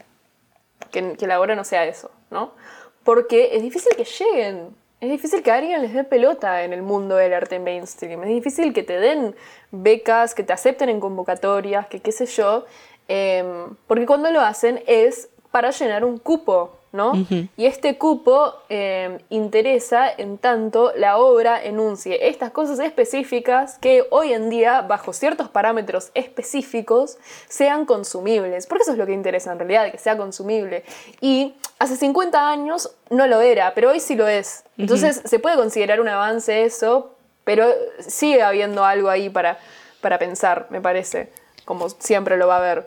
que, 0.90 1.12
que 1.12 1.26
la 1.26 1.38
obra 1.38 1.54
no 1.54 1.64
sea 1.64 1.84
eso, 1.84 2.10
¿no? 2.30 2.54
Porque 3.02 3.54
es 3.54 3.62
difícil 3.62 3.94
que 3.96 4.04
lleguen 4.04 4.74
es 5.04 5.10
difícil 5.10 5.42
que 5.42 5.50
alguien 5.50 5.82
les 5.82 5.92
dé 5.92 6.04
pelota 6.04 6.62
en 6.64 6.72
el 6.72 6.82
mundo 6.82 7.16
del 7.16 7.34
arte 7.34 7.58
mainstream. 7.58 8.22
Es 8.22 8.28
difícil 8.28 8.72
que 8.72 8.82
te 8.82 8.98
den 8.98 9.34
becas, 9.70 10.34
que 10.34 10.42
te 10.42 10.52
acepten 10.52 10.88
en 10.88 11.00
convocatorias, 11.00 11.86
que 11.88 12.00
qué 12.00 12.10
sé 12.10 12.26
yo. 12.26 12.64
Em, 13.08 13.76
porque 13.86 14.06
cuando 14.06 14.30
lo 14.30 14.40
hacen 14.40 14.82
es 14.86 15.28
para 15.50 15.70
llenar 15.70 16.04
un 16.04 16.18
cupo, 16.18 16.78
¿no? 16.94 17.12
Y 17.56 17.66
este 17.66 17.98
cupo 17.98 18.54
em, 18.68 19.18
interesa 19.28 20.08
en 20.08 20.38
tanto 20.38 20.92
la 20.94 21.18
obra 21.18 21.60
enuncie 21.60 22.28
estas 22.28 22.52
cosas 22.52 22.78
específicas 22.78 23.78
que 23.78 24.06
hoy 24.10 24.32
en 24.32 24.48
día, 24.48 24.80
bajo 24.82 25.12
ciertos 25.12 25.48
parámetros 25.48 26.12
específicos, 26.14 27.18
sean 27.48 27.84
consumibles. 27.84 28.68
Porque 28.68 28.82
eso 28.82 28.92
es 28.92 28.98
lo 28.98 29.06
que 29.06 29.12
interesa 29.12 29.50
en 29.50 29.58
realidad, 29.58 29.90
que 29.90 29.98
sea 29.98 30.16
consumible. 30.16 30.84
Y 31.20 31.56
hace 31.80 31.96
50 31.96 32.48
años 32.48 32.92
no 33.10 33.26
lo 33.26 33.40
era, 33.40 33.74
pero 33.74 33.90
hoy 33.90 33.98
sí 33.98 34.14
lo 34.14 34.28
es. 34.28 34.62
Entonces 34.78 35.20
se 35.24 35.40
puede 35.40 35.56
considerar 35.56 36.00
un 36.00 36.06
avance 36.06 36.62
eso, 36.62 37.10
pero 37.42 37.66
sigue 38.06 38.40
habiendo 38.44 38.84
algo 38.84 39.08
ahí 39.10 39.30
para, 39.30 39.58
para 40.00 40.20
pensar, 40.20 40.68
me 40.70 40.80
parece, 40.80 41.32
como 41.64 41.88
siempre 41.88 42.36
lo 42.36 42.46
va 42.46 42.54
a 42.54 42.58
haber. 42.58 42.86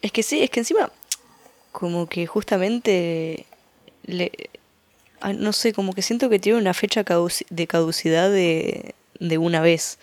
Es 0.00 0.12
que 0.12 0.22
sí, 0.22 0.42
es 0.42 0.48
que 0.48 0.60
encima 0.60 0.90
como 1.74 2.06
que 2.06 2.24
justamente 2.28 3.46
le, 4.04 4.30
ah, 5.20 5.32
no 5.32 5.52
sé, 5.52 5.72
como 5.72 5.92
que 5.92 6.02
siento 6.02 6.30
que 6.30 6.38
tiene 6.38 6.56
una 6.56 6.72
fecha 6.72 7.02
de 7.02 7.66
caducidad 7.66 8.30
de, 8.30 8.94
de 9.18 9.38
una 9.38 9.60
vez. 9.60 9.98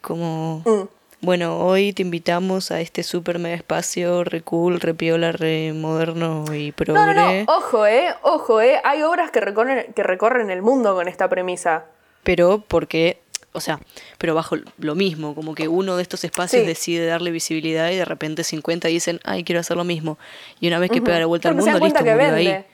Como 0.00 0.64
mm. 0.66 0.88
bueno, 1.24 1.60
hoy 1.60 1.92
te 1.92 2.02
invitamos 2.02 2.72
a 2.72 2.80
este 2.80 3.04
super 3.04 3.38
mega 3.38 3.54
espacio, 3.54 4.24
re 4.24 4.42
cool, 4.42 4.80
re 4.80 4.94
piola, 4.94 5.30
re 5.30 5.72
moderno 5.72 6.44
y 6.52 6.72
progre. 6.72 7.00
No, 7.00 7.14
no, 7.14 7.32
no, 7.32 7.44
ojo, 7.56 7.86
eh, 7.86 8.12
ojo, 8.22 8.60
eh. 8.60 8.80
Hay 8.82 9.04
obras 9.04 9.30
que 9.30 9.40
recorren, 9.40 9.92
que 9.92 10.02
recorren 10.02 10.50
el 10.50 10.60
mundo 10.60 10.92
con 10.96 11.06
esta 11.06 11.28
premisa. 11.28 11.84
Pero 12.24 12.64
porque, 12.66 13.21
o 13.52 13.60
sea, 13.60 13.78
pero 14.18 14.34
bajo 14.34 14.56
lo 14.78 14.94
mismo, 14.94 15.34
como 15.34 15.54
que 15.54 15.68
uno 15.68 15.96
de 15.96 16.02
estos 16.02 16.24
espacios 16.24 16.62
Sí. 16.62 16.66
decide 16.66 17.06
darle 17.06 17.30
visibilidad 17.30 17.90
y 17.90 17.96
de 17.96 18.04
repente 18.04 18.44
50 18.44 18.88
dicen, 18.88 19.20
ay, 19.24 19.44
quiero 19.44 19.60
hacer 19.60 19.76
lo 19.76 19.84
mismo. 19.84 20.18
Y 20.60 20.68
una 20.68 20.78
vez 20.78 20.90
que 20.90 21.02
pega 21.02 21.18
la 21.18 21.26
vuelta 21.26 21.48
al 21.50 21.56
mundo, 21.56 21.78
listo, 21.78 22.02
que 22.02 22.14
vende. 22.14 22.54
ahí. 22.54 22.64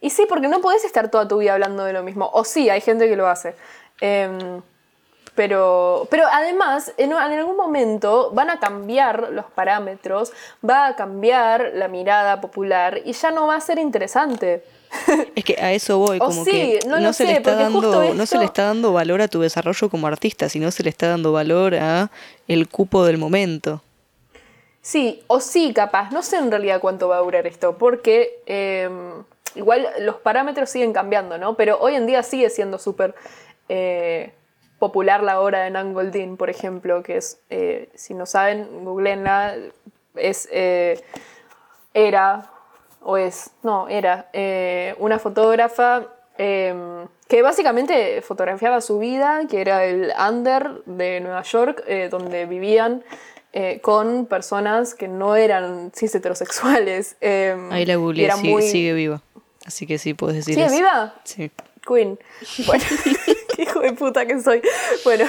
Y 0.00 0.10
sí, 0.10 0.26
porque 0.28 0.48
no 0.48 0.60
podés 0.60 0.84
estar 0.84 1.10
toda 1.10 1.26
tu 1.28 1.38
vida 1.38 1.54
hablando 1.54 1.84
de 1.84 1.92
lo 1.92 2.02
mismo. 2.02 2.28
O 2.34 2.44
sí, 2.44 2.68
hay 2.68 2.80
gente 2.80 3.08
que 3.08 3.16
lo 3.16 3.26
hace. 3.26 3.54
Em, 4.00 4.60
pero, 5.34 6.06
pero 6.10 6.26
además, 6.30 6.92
en, 6.96 7.10
en 7.12 7.16
algún 7.18 7.56
momento 7.56 8.30
van 8.32 8.50
a 8.50 8.60
cambiar 8.60 9.30
los 9.30 9.46
parámetros, 9.46 10.32
va 10.68 10.86
a 10.88 10.96
cambiar 10.96 11.72
la 11.74 11.88
mirada 11.88 12.40
popular 12.40 13.00
y 13.04 13.12
ya 13.12 13.30
no 13.30 13.46
va 13.46 13.56
a 13.56 13.60
ser 13.60 13.78
interesante. 13.78 14.62
Es 15.34 15.44
que 15.44 15.56
a 15.60 15.72
eso 15.72 15.98
voy, 15.98 16.18
como 16.18 16.44
sí, 16.44 16.50
que 16.50 16.80
no 16.86 17.12
se 17.12 17.24
sé, 17.24 17.32
le 17.32 17.32
está 17.38 17.54
dando, 17.54 18.14
no 18.14 18.26
se 18.26 18.38
le 18.38 18.44
está 18.44 18.64
dando 18.64 18.92
valor 18.92 19.20
a 19.20 19.28
tu 19.28 19.40
desarrollo 19.40 19.88
como 19.88 20.06
artista, 20.06 20.48
sino 20.48 20.70
se 20.70 20.82
le 20.82 20.90
está 20.90 21.08
dando 21.08 21.32
valor 21.32 21.74
a 21.74 22.10
el 22.48 22.68
cupo 22.68 23.04
del 23.04 23.18
momento. 23.18 23.82
Sí, 24.80 25.22
o 25.28 25.40
sí, 25.40 25.72
capaz. 25.72 26.10
No 26.10 26.22
sé 26.22 26.36
en 26.36 26.50
realidad 26.50 26.80
cuánto 26.80 27.08
va 27.08 27.16
a 27.16 27.20
durar 27.20 27.46
esto, 27.46 27.78
porque 27.78 28.42
em, 28.44 29.24
igual 29.54 29.88
los 30.00 30.16
parámetros 30.16 30.68
siguen 30.68 30.92
cambiando, 30.92 31.38
¿no? 31.38 31.56
Pero 31.56 31.78
hoy 31.80 31.94
en 31.94 32.06
día 32.06 32.22
sigue 32.22 32.50
siendo 32.50 32.78
súper 32.78 33.14
eh, 33.70 34.34
popular 34.78 35.22
la 35.22 35.40
obra 35.40 35.62
de 35.62 35.70
Nan 35.70 35.94
Goldin, 35.94 36.36
por 36.36 36.50
ejemplo, 36.50 37.02
que 37.02 37.16
es, 37.16 37.40
eh, 37.48 37.88
si 37.94 38.12
no 38.12 38.26
saben, 38.26 38.84
googleenla, 38.84 39.56
es, 40.16 40.48
eh, 40.52 41.02
era, 41.94 42.50
o 43.04 43.16
es, 43.16 43.50
no, 43.62 43.88
era 43.88 44.28
eh, 44.32 44.94
una 44.98 45.18
fotógrafa 45.18 46.08
em, 46.38 47.06
que 47.28 47.42
básicamente 47.42 48.20
fotografiaba 48.22 48.80
su 48.80 48.98
vida, 48.98 49.42
que 49.48 49.60
era 49.60 49.84
el 49.84 50.12
under 50.28 50.82
de 50.86 51.20
Nueva 51.20 51.42
York, 51.42 51.82
eh, 51.86 52.08
donde 52.10 52.46
vivían 52.46 53.04
eh, 53.52 53.78
con 53.82 54.26
personas 54.26 54.94
que 54.94 55.06
no 55.06 55.36
eran 55.36 55.92
cis 55.94 56.14
heterosexuales. 56.14 57.16
em, 57.20 57.70
Ahí 57.72 57.86
la 57.86 57.96
googleé, 57.96 58.34
muy- 58.36 58.62
sigue 58.62 58.92
viva. 58.94 59.22
Así 59.66 59.86
que 59.86 59.96
sí, 59.98 60.12
puedes 60.14 60.36
decir 60.36 60.54
¿Sigue 60.54 60.66
eso. 60.66 60.74
viva? 60.76 61.14
Sí. 61.24 61.50
Queen. 61.86 62.18
Bueno, 62.66 62.84
qué 63.54 63.62
hijo 63.62 63.80
de 63.80 63.92
puta 63.92 64.26
que 64.26 64.40
soy. 64.40 64.60
Bueno, 65.04 65.24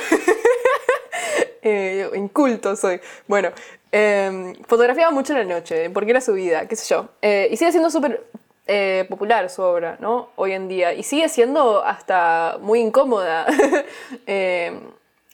inculto 2.15 2.75
soy. 2.75 2.99
Bueno, 3.27 3.49
eh, 3.97 4.53
fotografiaba 4.67 5.09
mucho 5.11 5.31
en 5.31 5.47
la 5.47 5.55
noche, 5.55 5.89
porque 5.89 6.11
era 6.11 6.19
su 6.19 6.33
vida, 6.33 6.67
qué 6.67 6.75
sé 6.75 6.93
yo. 6.93 7.07
Eh, 7.21 7.47
y 7.49 7.55
sigue 7.55 7.71
siendo 7.71 7.89
súper 7.89 8.25
eh, 8.67 9.05
popular 9.09 9.49
su 9.49 9.61
obra, 9.61 9.95
¿no? 10.01 10.31
Hoy 10.35 10.51
en 10.51 10.67
día. 10.67 10.91
Y 10.93 11.03
sigue 11.03 11.29
siendo 11.29 11.81
hasta 11.81 12.57
muy 12.59 12.81
incómoda 12.81 13.45
eh, 14.27 14.77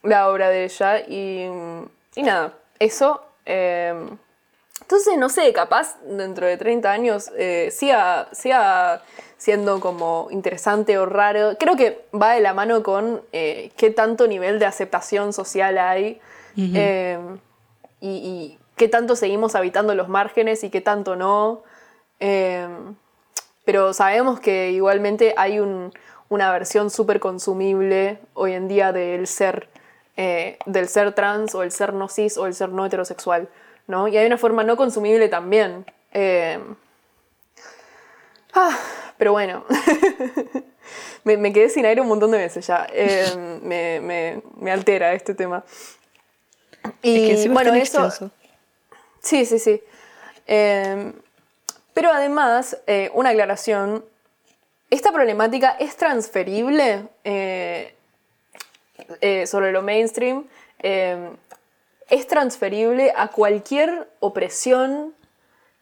la 0.03 0.29
obra 0.29 0.49
de 0.49 0.65
ella. 0.65 0.99
Y, 0.99 1.49
y 2.13 2.21
nada, 2.23 2.53
eso. 2.77 3.25
eh, 3.47 3.95
entonces, 4.81 5.17
no 5.17 5.29
sé, 5.29 5.51
capaz 5.53 5.97
dentro 6.03 6.45
de 6.45 6.57
30 6.57 6.91
años 6.91 7.31
eh, 7.37 7.69
siga, 7.71 8.27
siga 8.31 9.01
siendo 9.37 9.79
como 9.79 10.27
interesante 10.29 10.99
o 10.99 11.07
raro. 11.07 11.57
Creo 11.57 11.75
que 11.75 12.05
va 12.13 12.33
de 12.33 12.41
la 12.41 12.53
mano 12.53 12.83
con 12.83 13.21
qué 13.31 13.93
tanto 13.95 14.27
nivel 14.27 14.59
de 14.59 14.65
aceptación 14.65 15.33
social 15.33 15.77
hay 15.79 16.19
y, 18.01 18.57
qué 18.75 18.87
tanto 18.87 19.15
seguimos 19.15 19.53
habitando 19.55 19.93
los 19.93 20.09
márgenes 20.09 20.63
y 20.63 20.71
qué 20.71 20.81
tanto 20.81 21.15
no. 21.15 21.61
Eh, 22.19 22.67
pero 23.63 23.93
sabemos 23.93 24.39
que 24.39 24.71
igualmente 24.71 25.35
hay 25.37 25.59
un- 25.59 25.93
una 26.29 26.51
versión 26.51 26.89
súper 26.89 27.19
consumible 27.19 28.17
hoy 28.33 28.53
en 28.53 28.67
día 28.67 28.91
del 28.91 29.27
ser, 29.27 29.69
eh, 30.17 30.57
del 30.65 30.87
ser 30.87 31.13
trans 31.13 31.53
o 31.53 31.61
el 31.61 31.71
ser 31.71 31.93
no 31.93 32.07
cis 32.09 32.37
o 32.37 32.47
el 32.47 32.55
ser 32.55 32.69
no 32.69 32.85
heterosexual, 32.85 33.49
¿no? 33.87 34.07
Y 34.07 34.17
hay 34.17 34.25
una 34.25 34.37
forma 34.39 34.63
no 34.63 34.77
consumible 34.77 35.29
también. 35.29 35.85
Eh, 36.13 36.59
ah, 38.53 38.77
pero 39.17 39.33
bueno, 39.33 39.63
me, 41.23 41.53
quedé 41.53 41.69
sin 41.69 41.85
aire 41.85 42.01
un 42.01 42.07
montón 42.07 42.31
de 42.31 42.37
veces 42.39 42.65
ya. 42.65 42.87
Me- 43.61 44.41
me 44.59 44.71
altera 44.71 45.13
este 45.13 45.35
tema. 45.35 45.63
Y 47.01 47.31
es 47.31 47.43
que 47.43 47.49
bueno, 47.49 47.73
eso... 47.73 48.05
extenso. 48.05 48.31
Sí, 49.21 49.45
sí, 49.45 49.59
sí. 49.59 49.81
Eh, 50.47 51.13
pero 51.93 52.11
además, 52.11 52.77
eh, 52.87 53.11
una 53.13 53.29
aclaración, 53.29 54.03
¿esta 54.89 55.11
problemática 55.11 55.75
es 55.79 55.95
transferible 55.97 57.07
eh, 57.23 57.95
eh, 59.19 59.45
sobre 59.47 59.71
lo 59.71 59.81
mainstream? 59.81 60.47
Eh, 60.79 61.31
¿Es 62.09 62.27
transferible 62.27 63.13
a 63.15 63.29
cualquier 63.29 64.09
opresión, 64.19 65.13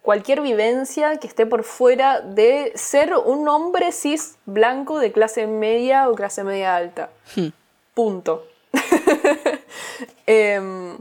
cualquier 0.01 0.41
vivencia 0.41 1.17
que 1.17 1.27
esté 1.27 1.45
por 1.45 1.63
fuera 1.63 2.21
de 2.21 2.71
ser 2.75 3.15
un 3.15 3.47
hombre 3.47 3.91
cis 3.91 4.37
blanco 4.45 4.99
de 4.99 5.11
clase 5.11 5.47
media 5.47 6.09
o 6.09 6.15
clase 6.15 6.43
media 6.43 6.75
alta? 6.75 7.09
Hmm. 7.35 7.47
Punto. 7.95 8.45
Em, 10.31 10.97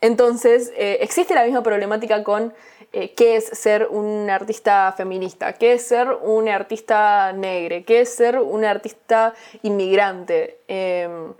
entonces, 0.00 0.72
eh, 0.76 0.98
existe 1.02 1.34
la 1.34 1.44
misma 1.44 1.62
problemática 1.62 2.24
con 2.24 2.52
eh, 2.92 3.12
qué 3.14 3.36
es 3.36 3.44
ser 3.44 3.86
un 3.90 4.28
artista 4.28 4.92
feminista, 4.96 5.52
qué 5.52 5.74
es 5.74 5.86
ser 5.86 6.08
un 6.22 6.48
artista 6.48 7.32
negre, 7.32 7.84
qué 7.84 8.00
es 8.00 8.14
ser 8.14 8.38
un 8.38 8.64
artista 8.64 9.34
inmigrante. 9.62 10.58
Em, 10.66 11.32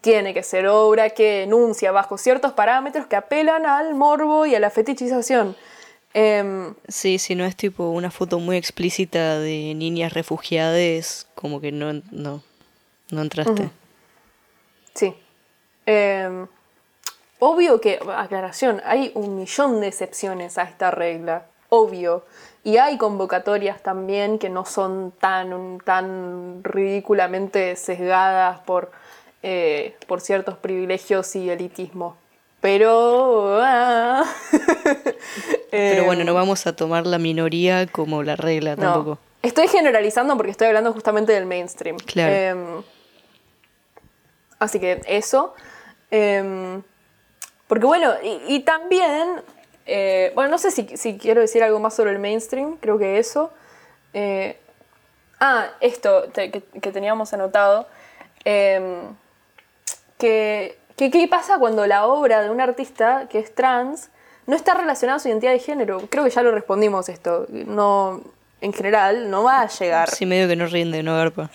tiene 0.00 0.32
que 0.32 0.44
ser 0.44 0.68
obra 0.68 1.10
que 1.10 1.42
enuncia 1.42 1.90
bajo 1.90 2.16
ciertos 2.16 2.52
parámetros 2.52 3.06
que 3.06 3.16
apelan 3.16 3.66
al 3.66 3.94
morbo 3.96 4.46
y 4.46 4.54
a 4.54 4.60
la 4.60 4.70
fetichización. 4.70 5.56
Em, 6.14 6.74
Sí, 6.86 7.18
si 7.18 7.34
no 7.34 7.44
es 7.44 7.56
tipo 7.56 7.90
una 7.90 8.12
foto 8.12 8.38
muy 8.38 8.56
explícita 8.56 9.40
de 9.40 9.74
niñas 9.74 10.12
refugiadas, 10.12 11.26
como 11.34 11.60
que 11.60 11.72
no, 11.72 11.92
no, 12.12 12.42
no 13.10 13.22
entraste. 13.22 13.70
Sí. 14.96 15.14
Eh, 15.86 16.46
obvio 17.38 17.80
que, 17.80 18.00
aclaración, 18.16 18.82
hay 18.84 19.12
un 19.14 19.36
millón 19.36 19.80
de 19.80 19.88
excepciones 19.88 20.58
a 20.58 20.62
esta 20.62 20.90
regla, 20.90 21.46
obvio. 21.68 22.24
Y 22.64 22.78
hay 22.78 22.98
convocatorias 22.98 23.80
también 23.82 24.40
que 24.40 24.48
no 24.48 24.64
son 24.64 25.12
tan, 25.20 25.78
tan 25.84 26.64
ridículamente 26.64 27.76
sesgadas 27.76 28.58
por, 28.60 28.90
eh, 29.44 29.94
por 30.08 30.20
ciertos 30.20 30.56
privilegios 30.56 31.36
y 31.36 31.48
elitismo. 31.48 32.16
Pero... 32.60 33.60
ah. 33.62 34.24
Pero 35.70 36.04
bueno, 36.04 36.24
no 36.24 36.34
vamos 36.34 36.66
a 36.66 36.74
tomar 36.74 37.06
la 37.06 37.18
minoría 37.18 37.86
como 37.86 38.22
la 38.22 38.34
regla 38.34 38.74
no. 38.74 38.82
tampoco. 38.82 39.18
Estoy 39.42 39.68
generalizando 39.68 40.36
porque 40.36 40.50
estoy 40.50 40.66
hablando 40.66 40.92
justamente 40.92 41.32
del 41.32 41.46
mainstream. 41.46 41.98
Claro. 41.98 42.32
Em, 42.32 42.82
así 44.58 44.78
que 44.80 45.00
eso. 45.06 45.54
Em, 46.10 46.82
porque 47.68 47.86
bueno, 47.86 48.14
y, 48.22 48.54
y 48.54 48.60
también, 48.60 49.42
eh, 49.86 50.32
bueno, 50.34 50.50
no 50.50 50.58
sé 50.58 50.70
si, 50.70 50.84
quiero 51.18 51.40
decir 51.40 51.62
algo 51.64 51.78
más 51.80 51.94
sobre 51.94 52.12
el 52.12 52.18
mainstream, 52.18 52.76
creo 52.78 52.98
que 52.98 53.18
eso. 53.18 53.52
Eh, 54.14 54.58
ah, 55.40 55.66
esto 55.80 56.24
te- 56.32 56.50
que, 56.50 56.60
teníamos 56.92 57.32
anotado. 57.32 57.88
em, 58.44 59.00
que, 60.18 60.78
que 60.96 61.10
qué 61.10 61.28
pasa 61.28 61.58
cuando 61.58 61.86
la 61.86 62.06
obra 62.06 62.42
de 62.42 62.50
un 62.50 62.60
artista 62.60 63.26
que 63.28 63.38
es 63.38 63.54
trans 63.54 64.08
no 64.46 64.54
está 64.56 64.74
relacionada 64.74 65.16
a 65.16 65.20
su 65.20 65.28
identidad 65.28 65.52
de 65.52 65.58
género. 65.58 66.00
Creo 66.08 66.24
que 66.24 66.30
ya 66.30 66.42
lo 66.42 66.52
respondimos 66.52 67.08
esto. 67.08 67.46
No, 67.50 68.22
en 68.60 68.72
general, 68.72 69.28
no 69.30 69.42
va 69.42 69.62
a 69.62 69.68
llegar. 69.68 70.08
Sí, 70.10 70.24
medio 70.24 70.46
que 70.48 70.56
no 70.56 70.66
rinde, 70.66 71.02
no 71.02 71.16
garpa. 71.16 71.50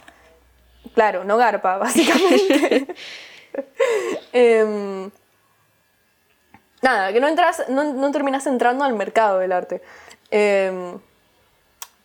Claro, 0.93 1.23
no 1.23 1.37
garpa, 1.37 1.77
básicamente. 1.79 2.87
Em, 4.33 5.09
nada, 6.81 7.11
que 7.11 7.19
no 7.19 7.27
entras, 7.27 7.63
no, 7.67 7.83
no 7.93 8.11
terminas 8.11 8.47
entrando 8.47 8.85
al 8.85 8.93
mercado 8.93 9.39
del 9.39 9.51
arte. 9.51 9.81
Em, 10.31 10.97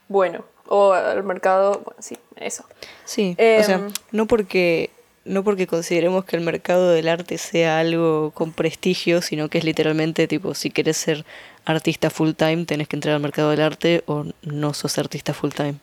bueno, 0.08 0.44
o 0.66 0.92
al 0.92 1.22
mercado, 1.22 1.82
bueno, 1.84 2.00
sí, 2.00 2.18
eso. 2.36 2.64
Sí, 3.04 3.32
o 3.38 3.62
sea, 3.64 3.76
Em. 3.76 3.92
no 4.10 4.26
porque 4.26 4.90
no 5.24 5.42
porque 5.44 5.66
consideremos 5.66 6.24
que 6.24 6.36
el 6.36 6.42
mercado 6.42 6.90
del 6.90 7.08
arte 7.08 7.36
sea 7.38 7.78
algo 7.80 8.30
con 8.32 8.52
prestigio, 8.52 9.22
sino 9.22 9.48
que 9.48 9.58
es 9.58 9.64
literalmente 9.64 10.28
tipo, 10.28 10.54
si 10.54 10.70
querés 10.70 10.96
ser 10.96 11.24
artista 11.64 12.10
full 12.10 12.32
time, 12.32 12.64
tenés 12.64 12.86
que 12.88 12.96
entrar 12.96 13.14
al 13.16 13.20
mercado 13.20 13.50
del 13.50 13.60
arte 13.60 14.04
o 14.06 14.24
no 14.42 14.72
sos 14.74 14.98
artista 14.98 15.34
full 15.34 15.50
time. 15.50 15.74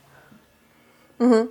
Sí. 1.19 1.49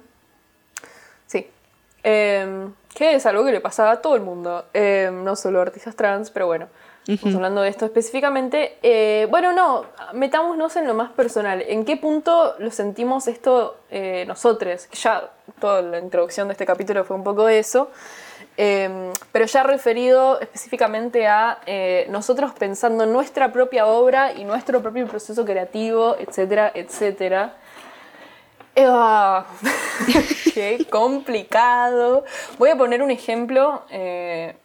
Em, 2.04 2.72
que 2.94 3.14
es 3.14 3.26
algo 3.26 3.44
que 3.44 3.52
le 3.52 3.60
pasaba 3.60 3.92
a 3.92 4.02
todo 4.02 4.16
el 4.16 4.22
mundo, 4.22 4.64
em, 4.74 5.24
no 5.24 5.36
solo 5.36 5.60
a 5.60 5.62
artistas 5.62 5.94
trans, 5.96 6.30
pero 6.30 6.46
bueno, 6.46 6.68
estamos 7.06 7.36
hablando 7.36 7.62
de 7.62 7.68
esto 7.68 7.86
específicamente. 7.86 8.76
Eh, 8.82 9.26
bueno, 9.30 9.52
no, 9.52 9.86
metámonos 10.12 10.76
en 10.76 10.86
lo 10.86 10.94
más 10.94 11.10
personal. 11.12 11.62
¿En 11.62 11.84
qué 11.84 11.96
punto 11.96 12.54
lo 12.58 12.70
sentimos 12.70 13.28
esto 13.28 13.76
eh, 13.90 14.24
nosotros? 14.26 14.88
Ya 14.92 15.30
toda 15.60 15.80
la 15.82 15.98
introducción 16.00 16.48
de 16.48 16.52
este 16.52 16.66
capítulo 16.66 17.04
fue 17.04 17.16
un 17.16 17.24
poco 17.24 17.46
de 17.46 17.58
eso. 17.58 17.90
Em, 18.56 19.10
pero 19.32 19.46
ya 19.46 19.62
referido 19.62 20.38
específicamente 20.40 21.26
a 21.26 21.60
eh, 21.64 22.06
nosotros 22.10 22.52
pensando 22.52 23.06
nuestra 23.06 23.50
propia 23.50 23.86
obra 23.86 24.32
y 24.34 24.44
nuestro 24.44 24.82
propio 24.82 25.06
proceso 25.06 25.44
creativo, 25.44 26.16
etcétera, 26.18 26.70
etcétera. 26.74 27.54
Ah, 28.76 29.44
qué 30.54 30.86
complicado. 30.90 32.24
Voy 32.58 32.70
a 32.70 32.76
poner 32.76 33.02
un 33.02 33.10
ejemplo, 33.10 33.82
eh, 33.90 34.56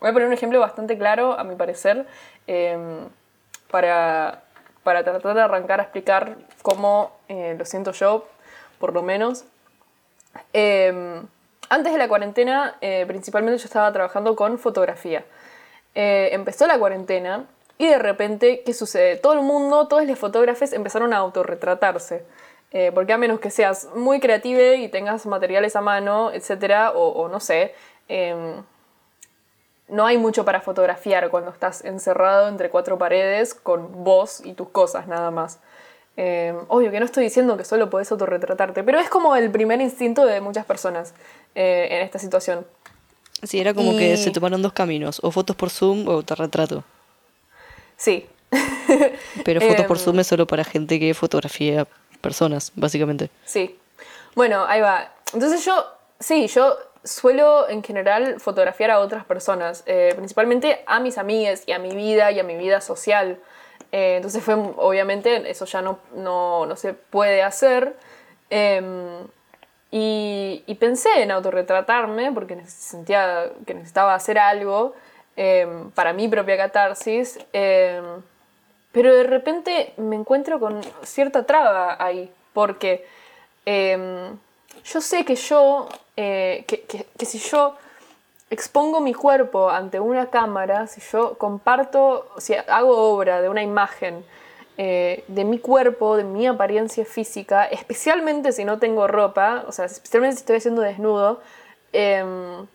voy 0.00 0.10
a 0.10 0.12
poner 0.12 0.28
un 0.28 0.34
ejemplo 0.34 0.60
bastante 0.60 0.96
claro, 0.96 1.38
a 1.38 1.42
mi 1.42 1.56
parecer, 1.56 2.06
em, 2.46 3.08
para, 3.70 4.42
para, 4.84 5.02
tratar 5.02 5.34
de 5.34 5.40
arrancar 5.40 5.80
a 5.80 5.84
explicar 5.84 6.36
cómo 6.62 7.12
eh, 7.28 7.56
lo 7.58 7.64
siento 7.64 7.90
yo, 7.92 8.28
por 8.78 8.94
lo 8.94 9.02
menos. 9.02 9.44
Em, 10.52 11.26
antes 11.68 11.92
de 11.92 11.98
la 11.98 12.08
cuarentena, 12.08 12.76
eh, 12.80 13.04
principalmente 13.08 13.58
yo 13.58 13.64
estaba 13.64 13.92
trabajando 13.92 14.36
con 14.36 14.58
fotografía. 14.58 15.24
empezó 15.94 16.66
la 16.66 16.78
cuarentena 16.78 17.46
y 17.78 17.88
de 17.88 17.98
repente, 17.98 18.62
¿qué 18.64 18.74
sucede? 18.74 19.16
Todo 19.16 19.32
el 19.32 19.40
mundo, 19.40 19.88
todos 19.88 20.06
los 20.06 20.18
fotógrafos 20.18 20.72
empezaron 20.72 21.12
a 21.14 21.18
autorretratarse. 21.18 22.24
Eh, 22.72 22.90
porque 22.92 23.12
a 23.12 23.18
menos 23.18 23.40
que 23.40 23.50
seas 23.50 23.88
muy 23.94 24.20
creativa 24.20 24.74
y 24.74 24.88
tengas 24.88 25.24
materiales 25.24 25.76
a 25.76 25.80
mano, 25.80 26.32
etcétera, 26.32 26.92
o, 26.92 27.28
no 27.28 27.40
sé, 27.40 27.74
em, 28.08 28.62
no 29.88 30.04
hay 30.04 30.18
mucho 30.18 30.44
para 30.44 30.60
fotografiar 30.60 31.30
cuando 31.30 31.50
estás 31.50 31.84
encerrado 31.84 32.48
entre 32.48 32.70
cuatro 32.70 32.98
paredes 32.98 33.54
con 33.54 34.04
vos 34.04 34.42
y 34.44 34.52
tus 34.52 34.68
cosas 34.68 35.06
nada 35.06 35.30
más. 35.30 35.60
Em, 36.16 36.56
obvio 36.68 36.90
que 36.90 36.98
no 36.98 37.06
estoy 37.06 37.24
diciendo 37.24 37.56
que 37.56 37.64
solo 37.64 37.88
podés 37.88 38.10
autorretratarte, 38.10 38.82
pero 38.82 38.98
es 38.98 39.08
como 39.08 39.36
el 39.36 39.50
primer 39.50 39.80
instinto 39.80 40.24
de 40.24 40.40
muchas 40.40 40.64
personas 40.64 41.14
eh, 41.54 41.88
en 41.90 42.00
esta 42.02 42.18
situación. 42.18 42.66
Sí, 43.42 43.60
era 43.60 43.74
como 43.74 43.96
que 43.96 44.16
se 44.16 44.30
tomaron 44.30 44.62
dos 44.62 44.72
caminos, 44.72 45.20
o 45.22 45.30
fotos 45.30 45.54
por 45.56 45.70
Zoom 45.70 46.08
o 46.08 46.12
autorretrato. 46.12 46.84
Sí. 47.96 48.26
pero 49.44 49.60
fotos 49.60 49.86
por 49.86 49.96
em, 49.98 50.02
Zoom 50.02 50.20
es 50.20 50.26
solo 50.26 50.46
para 50.46 50.64
gente 50.64 50.98
que 50.98 51.12
fotografía 51.14 51.86
personas, 52.20 52.72
básicamente. 52.74 53.30
Sí. 53.44 53.78
Bueno, 54.34 54.64
ahí 54.66 54.80
va. 54.80 55.12
Entonces 55.32 55.64
yo, 55.64 55.84
sí, 56.20 56.46
yo 56.48 56.76
suelo 57.06 57.68
en 57.68 57.82
general 57.82 58.40
fotografiar 58.40 58.90
a 58.90 59.00
otras 59.00 59.24
personas, 59.24 59.82
eh, 59.86 60.12
principalmente 60.16 60.82
a 60.86 61.00
mis 61.00 61.18
amigas 61.18 61.62
y 61.66 61.72
a 61.72 61.78
mi 61.78 61.94
vida 61.94 62.32
y 62.32 62.40
a 62.40 62.42
mi 62.42 62.56
vida 62.56 62.80
social. 62.80 63.38
Eh, 63.92 64.16
entonces 64.16 64.42
fue, 64.42 64.54
obviamente, 64.54 65.50
eso 65.50 65.64
ya 65.64 65.80
no, 65.82 65.98
no, 66.14 66.66
no 66.66 66.76
se 66.76 66.92
puede 66.92 67.42
hacer. 67.42 67.96
Em, 68.50 69.26
y, 69.90 70.62
y, 70.66 70.74
pensé 70.74 71.22
en 71.22 71.30
autorretratarme 71.30 72.32
porque 72.32 72.64
sentía 72.66 73.50
que 73.66 73.74
necesitaba 73.74 74.14
hacer 74.14 74.38
algo 74.38 74.94
em, 75.36 75.90
para 75.92 76.12
mi 76.12 76.28
propia 76.28 76.56
catarsis. 76.56 77.38
Pero 78.96 79.14
de 79.14 79.24
repente 79.24 79.92
me 79.98 80.16
encuentro 80.16 80.58
con 80.58 80.80
cierta 81.02 81.44
traba 81.44 82.02
ahí, 82.02 82.32
porque 82.54 83.04
em, 83.66 84.38
yo 84.86 85.02
sé 85.02 85.22
que 85.26 85.34
yo, 85.34 85.86
eh, 86.16 86.64
que, 86.66 87.26
si 87.26 87.38
yo 87.38 87.74
expongo 88.48 89.02
mi 89.02 89.12
cuerpo 89.12 89.68
ante 89.68 90.00
una 90.00 90.30
cámara, 90.30 90.86
si 90.86 91.02
yo 91.12 91.36
comparto, 91.36 92.26
si 92.38 92.54
hago 92.54 93.12
obra 93.12 93.42
de 93.42 93.50
una 93.50 93.62
imagen 93.62 94.24
eh, 94.78 95.24
de 95.28 95.44
mi 95.44 95.58
cuerpo, 95.58 96.16
de 96.16 96.24
mi 96.24 96.46
apariencia 96.46 97.04
física, 97.04 97.66
especialmente 97.66 98.50
si 98.50 98.64
no 98.64 98.78
tengo 98.78 99.06
ropa, 99.06 99.66
o 99.68 99.72
sea, 99.72 99.84
especialmente 99.84 100.36
si 100.36 100.40
estoy 100.40 100.56
haciendo 100.56 100.80
desnudo, 100.80 101.42
em, 101.92 102.66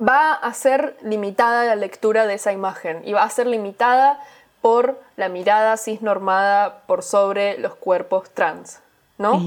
va 0.00 0.32
a 0.32 0.54
ser 0.54 0.96
limitada 1.02 1.66
la 1.66 1.76
lectura 1.76 2.26
de 2.26 2.32
esa 2.32 2.50
imagen 2.50 3.02
y 3.04 3.12
va 3.12 3.24
a 3.24 3.28
ser 3.28 3.46
limitada 3.46 4.18
por 4.60 5.00
la 5.16 5.28
mirada 5.28 5.76
cisnormada 5.76 6.82
por 6.86 7.02
sobre 7.02 7.58
los 7.58 7.74
cuerpos 7.74 8.30
trans, 8.30 8.80
¿no? 9.18 9.42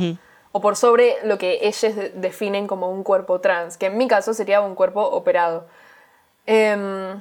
O 0.51 0.61
por 0.61 0.76
sobre 0.76 1.18
lo 1.24 1.38
que 1.38 1.59
ellos 1.61 1.93
definen 2.16 2.68
como 2.68 2.89
un 2.91 3.03
cuerpo 3.03 3.39
trans, 3.39 3.78
que 3.78 3.88
en 3.88 3.97
mi 3.97 4.07
caso 4.07 4.34
sería 4.34 4.61
un 4.61 4.76
cuerpo 4.76 5.01
operado. 5.01 5.66
Em, 6.45 7.20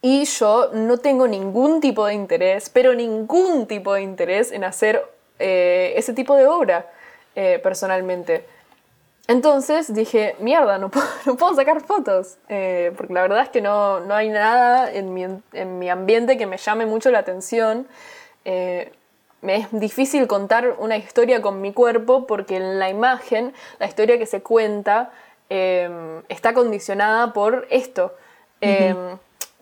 y 0.00 0.24
yo 0.24 0.70
no 0.72 0.98
tengo 0.98 1.26
ningún 1.26 1.80
tipo 1.80 2.06
de 2.06 2.14
interés, 2.14 2.70
pero 2.70 2.94
ningún 2.94 3.66
tipo 3.66 3.94
de 3.94 4.02
interés 4.02 4.52
en 4.52 4.64
hacer 4.64 5.04
eh, 5.38 5.94
ese 5.96 6.12
tipo 6.12 6.36
de 6.36 6.46
obra 6.46 6.90
eh, 7.34 7.58
personalmente. 7.62 8.46
Entonces 9.28 9.92
dije, 9.92 10.36
mierda, 10.40 10.78
no 10.78 10.90
puedo, 10.90 11.54
sacar 11.54 11.82
fotos, 11.82 12.38
eh, 12.48 12.92
porque 12.96 13.12
la 13.12 13.22
verdad 13.22 13.42
es 13.42 13.50
que 13.50 13.60
no, 13.60 14.02
hay 14.10 14.30
nada 14.30 14.90
en 14.90 15.12
mi, 15.12 15.90
ambiente 15.90 16.38
que 16.38 16.46
me 16.46 16.56
llame 16.56 16.86
mucho 16.86 17.10
la 17.10 17.20
atención. 17.20 17.86
Eh, 18.44 18.90
me 19.42 19.56
es 19.56 19.68
difícil 19.70 20.26
contar 20.26 20.76
una 20.78 20.96
historia 20.96 21.42
con 21.42 21.60
mi 21.60 21.72
cuerpo 21.72 22.26
porque 22.26 22.56
en 22.56 22.78
la 22.78 22.88
imagen, 22.88 23.52
la 23.78 23.86
historia 23.86 24.18
que 24.18 24.26
se 24.26 24.42
cuenta 24.42 25.12
em, 25.50 26.22
está 26.28 26.54
condicionada 26.54 27.32
por 27.32 27.66
esto. 27.70 28.14
Em, 28.60 28.96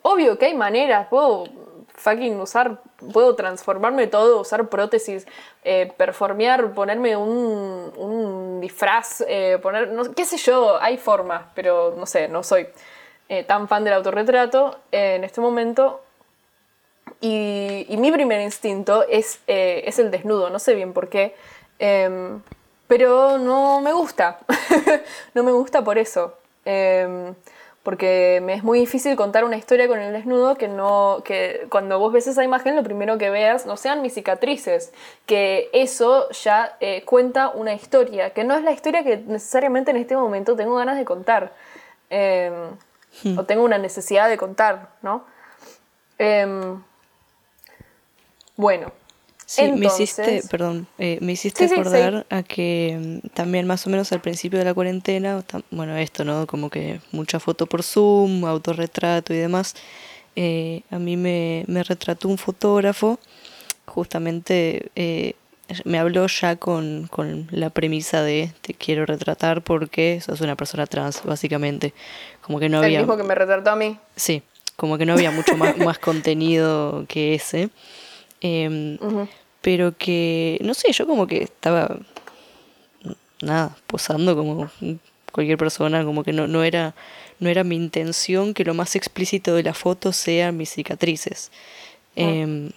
obvio 0.03 0.39
que 0.39 0.47
hay 0.47 0.55
maneras, 0.55 1.09
puedo 1.09 1.45
fucking 1.89 2.41
usar, 2.41 2.81
puedo 3.13 3.35
transformarme 3.35 4.07
todo, 4.07 4.41
usar 4.41 4.69
prótesis, 4.69 5.27
eh, 5.65 5.93
performear, 5.97 6.73
ponerme 6.73 7.17
un, 7.17 8.59
disfraz, 8.61 9.25
eh, 9.29 9.59
poner, 9.63 9.91
qué 10.15 10.25
sé 10.25 10.37
yo, 10.39 10.81
hay 10.81 10.97
formas, 10.97 11.45
pero 11.55 11.95
no 11.97 12.07
sé, 12.07 12.29
no 12.29 12.43
soy 12.43 12.69
eh, 13.29 13.45
tan 13.45 13.69
fan 13.69 13.85
del 13.85 13.95
autorretrato 13.95 14.79
en 14.91 15.25
este 15.25 15.41
momento. 15.41 16.03
Y, 17.21 17.87
mi 17.99 18.13
primer 18.13 18.41
instinto 18.41 19.05
es, 19.09 19.41
es, 19.47 19.99
el 19.99 20.11
desnudo, 20.11 20.51
no 20.51 20.59
sé 20.59 20.75
bien 20.75 20.93
por 20.93 21.09
qué, 21.09 21.35
em, 21.79 22.43
pero 22.89 23.39
no 23.39 23.81
me 23.81 23.93
gusta, 23.93 24.39
no 25.35 25.43
me 25.43 25.53
gusta 25.53 25.83
por 25.83 25.99
eso. 25.99 26.35
Porque 27.87 28.41
me 28.43 28.55
es 28.55 28.65
muy 28.65 28.81
difícil 28.81 29.15
contar 29.15 29.45
una 29.45 29.57
historia 29.57 29.87
con 29.87 30.01
el 30.01 30.13
desnudo 30.13 30.57
que 30.57 30.67
no 30.67 31.23
que 31.25 31.69
cuando 31.71 32.01
vos 32.01 32.13
ves 32.13 32.27
esa 32.27 32.43
imagen 32.43 32.75
lo 32.75 32.83
primero 32.83 33.17
que 33.17 33.31
veas 33.31 33.65
no 33.65 33.77
sean 33.77 34.03
mis 34.03 34.13
cicatrices 34.13 34.93
que 35.25 35.71
eso 35.73 36.29
ya 36.31 36.77
eh, 36.81 37.05
cuenta 37.05 37.49
una 37.51 37.75
historia 37.75 38.31
que 38.31 38.43
no 38.43 38.57
es 38.57 38.65
la 38.65 38.73
historia 38.73 39.05
que 39.05 39.19
necesariamente 39.19 39.93
en 39.93 39.99
este 39.99 40.17
momento 40.17 40.57
tengo 40.57 40.75
ganas 40.75 40.97
de 40.97 41.05
contar 41.05 41.53
em, 42.11 42.53
hmm. 43.23 43.39
o 43.39 43.45
tengo 43.45 43.63
una 43.63 43.79
necesidad 43.79 44.29
de 44.29 44.37
contar 44.37 44.89
no 45.01 45.25
em, 46.19 46.83
bueno 48.57 48.91
Sí, 49.49 49.63
me 49.71 49.87
hiciste, 49.87 50.43
perdón, 50.51 50.89
eh, 50.99 51.19
me 51.21 51.33
hiciste 51.33 51.67
acordar 51.67 52.27
a 52.31 52.43
que 52.43 53.21
mm, 53.23 53.29
también 53.29 53.65
más 53.69 53.87
o 53.87 53.91
menos 53.91 54.11
al 54.11 54.21
principio 54.21 54.59
de 54.59 54.65
la 54.65 54.75
cuarentena, 54.75 55.45
bueno, 55.71 55.97
esto, 55.97 56.25
¿no? 56.25 56.49
Como 56.49 56.69
que 56.69 57.01
mucha 57.13 57.39
foto 57.39 57.67
por 57.67 57.85
Zoom, 57.85 58.45
autorretrato 58.45 59.33
y 59.33 59.37
demás. 59.37 59.77
Eh, 60.35 60.83
a 60.91 60.99
mí 60.99 61.17
me, 61.17 61.65
me, 61.69 61.85
retrató 61.85 62.29
un 62.29 62.39
fotógrafo, 62.39 63.21
justamente 63.87 64.91
eh, 64.97 65.35
me 65.85 66.01
habló 66.01 66.27
ya 66.27 66.57
con, 66.57 67.07
con, 67.09 67.47
la 67.53 67.71
premisa 67.71 68.23
de 68.23 68.53
te 68.63 68.75
quiero 68.75 69.07
retratar 69.07 69.63
porque 69.63 70.21
sos 70.21 70.41
una 70.41 70.57
persona 70.57 70.87
trans, 70.87 71.23
básicamente. 71.25 71.95
Como 72.41 72.59
que 72.59 72.69
no 72.69 72.79
había... 72.79 72.99
El 72.99 73.07
mismo 73.07 73.17
que 73.17 73.23
me 73.23 73.35
retrató 73.37 73.71
a 73.71 73.77
mí. 73.77 73.97
Sí, 74.17 74.43
como 74.75 74.99
que 74.99 75.07
no 75.07 75.13
había 75.13 75.31
mucho 75.31 75.57
más, 75.57 75.77
más 75.79 75.99
contenido 75.99 77.05
que 77.09 77.35
ese. 77.35 77.71
Em, 78.41 78.99
pero 79.61 79.97
que, 79.97 80.59
no 80.63 80.75
sé, 80.75 80.93
yo 80.93 81.07
como 81.07 81.27
que 81.27 81.43
estaba, 81.43 81.99
nada, 83.43 83.77
posando 83.87 84.37
como 84.37 84.71
cualquier 85.33 85.59
persona, 85.59 86.05
como 86.05 86.25
que 86.25 86.33
no, 86.33 86.47
no, 86.47 86.63
era, 86.63 86.95
no 87.41 87.49
era 87.49 87.65
mi 87.65 87.77
intención 87.77 88.55
que 88.55 88.65
lo 88.65 88.75
más 88.75 88.97
explícito 88.97 89.55
de 89.55 89.63
la 89.63 89.75
foto 89.75 90.13
sean 90.13 90.57
mis 90.57 90.71
cicatrices. 90.71 91.51
Ah. 92.17 92.21
Em, 92.21 92.71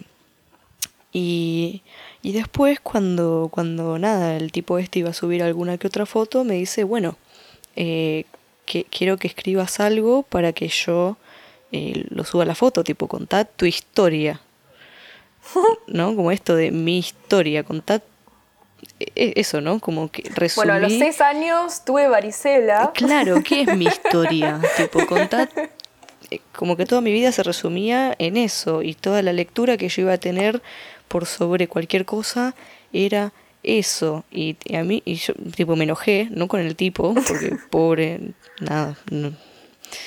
y, 1.12 1.82
y 2.22 2.32
después 2.32 2.80
cuando, 2.80 3.48
cuando 3.50 3.98
nada, 3.98 4.36
el 4.36 4.52
tipo 4.52 4.78
este 4.78 5.00
iba 5.00 5.10
a 5.10 5.14
subir 5.14 5.42
alguna 5.42 5.78
que 5.78 5.86
otra 5.86 6.06
foto, 6.06 6.44
me 6.44 6.54
dice, 6.54 6.84
bueno, 6.84 7.16
eh, 7.76 8.24
que, 8.66 8.84
quiero 8.84 9.16
que 9.16 9.28
escribas 9.28 9.80
algo 9.80 10.22
para 10.22 10.52
que 10.52 10.68
yo 10.68 11.16
eh, 11.72 12.04
lo 12.10 12.24
suba 12.24 12.44
a 12.44 12.46
la 12.46 12.54
foto, 12.54 12.84
tipo, 12.84 13.08
contá 13.08 13.44
tu 13.44 13.66
historia. 13.66 14.40
¿no? 15.86 16.16
Como 16.16 16.32
esto 16.32 16.56
de 16.56 16.70
mi 16.70 16.98
historia, 16.98 17.64
contad 17.64 18.02
e, 18.98 19.34
eso, 19.36 19.60
¿no? 19.60 19.80
Como 19.80 20.10
que 20.10 20.22
resumí... 20.34 20.66
Bueno, 20.66 20.74
a 20.74 20.78
los 20.78 20.92
seis 20.92 21.20
años 21.20 21.84
tuve 21.84 22.08
varicela. 22.08 22.92
Claro, 22.94 23.42
¿qué 23.42 23.62
es 23.62 23.76
mi 23.76 23.86
historia? 23.86 24.60
tipo, 24.76 25.06
contar 25.06 25.48
eh, 26.30 26.40
como 26.54 26.76
que 26.76 26.86
toda 26.86 27.00
mi 27.00 27.12
vida 27.12 27.32
se 27.32 27.42
resumía 27.42 28.14
en 28.18 28.36
eso 28.36 28.82
y 28.82 28.94
toda 28.94 29.22
la 29.22 29.32
lectura 29.32 29.76
que 29.76 29.88
yo 29.88 30.02
iba 30.02 30.12
a 30.12 30.18
tener 30.18 30.62
por 31.08 31.26
sobre 31.26 31.68
cualquier 31.68 32.04
cosa 32.04 32.54
era 32.92 33.32
eso 33.62 34.24
y, 34.30 34.56
a 34.74 34.84
mí 34.84 35.02
y 35.04 35.16
yo 35.16 35.34
tipo 35.54 35.76
me 35.76 35.84
enojé 35.84 36.28
no 36.30 36.48
con 36.48 36.60
el 36.60 36.76
tipo 36.76 37.14
porque 37.14 37.56
pobre 37.70 38.32
nada 38.58 38.96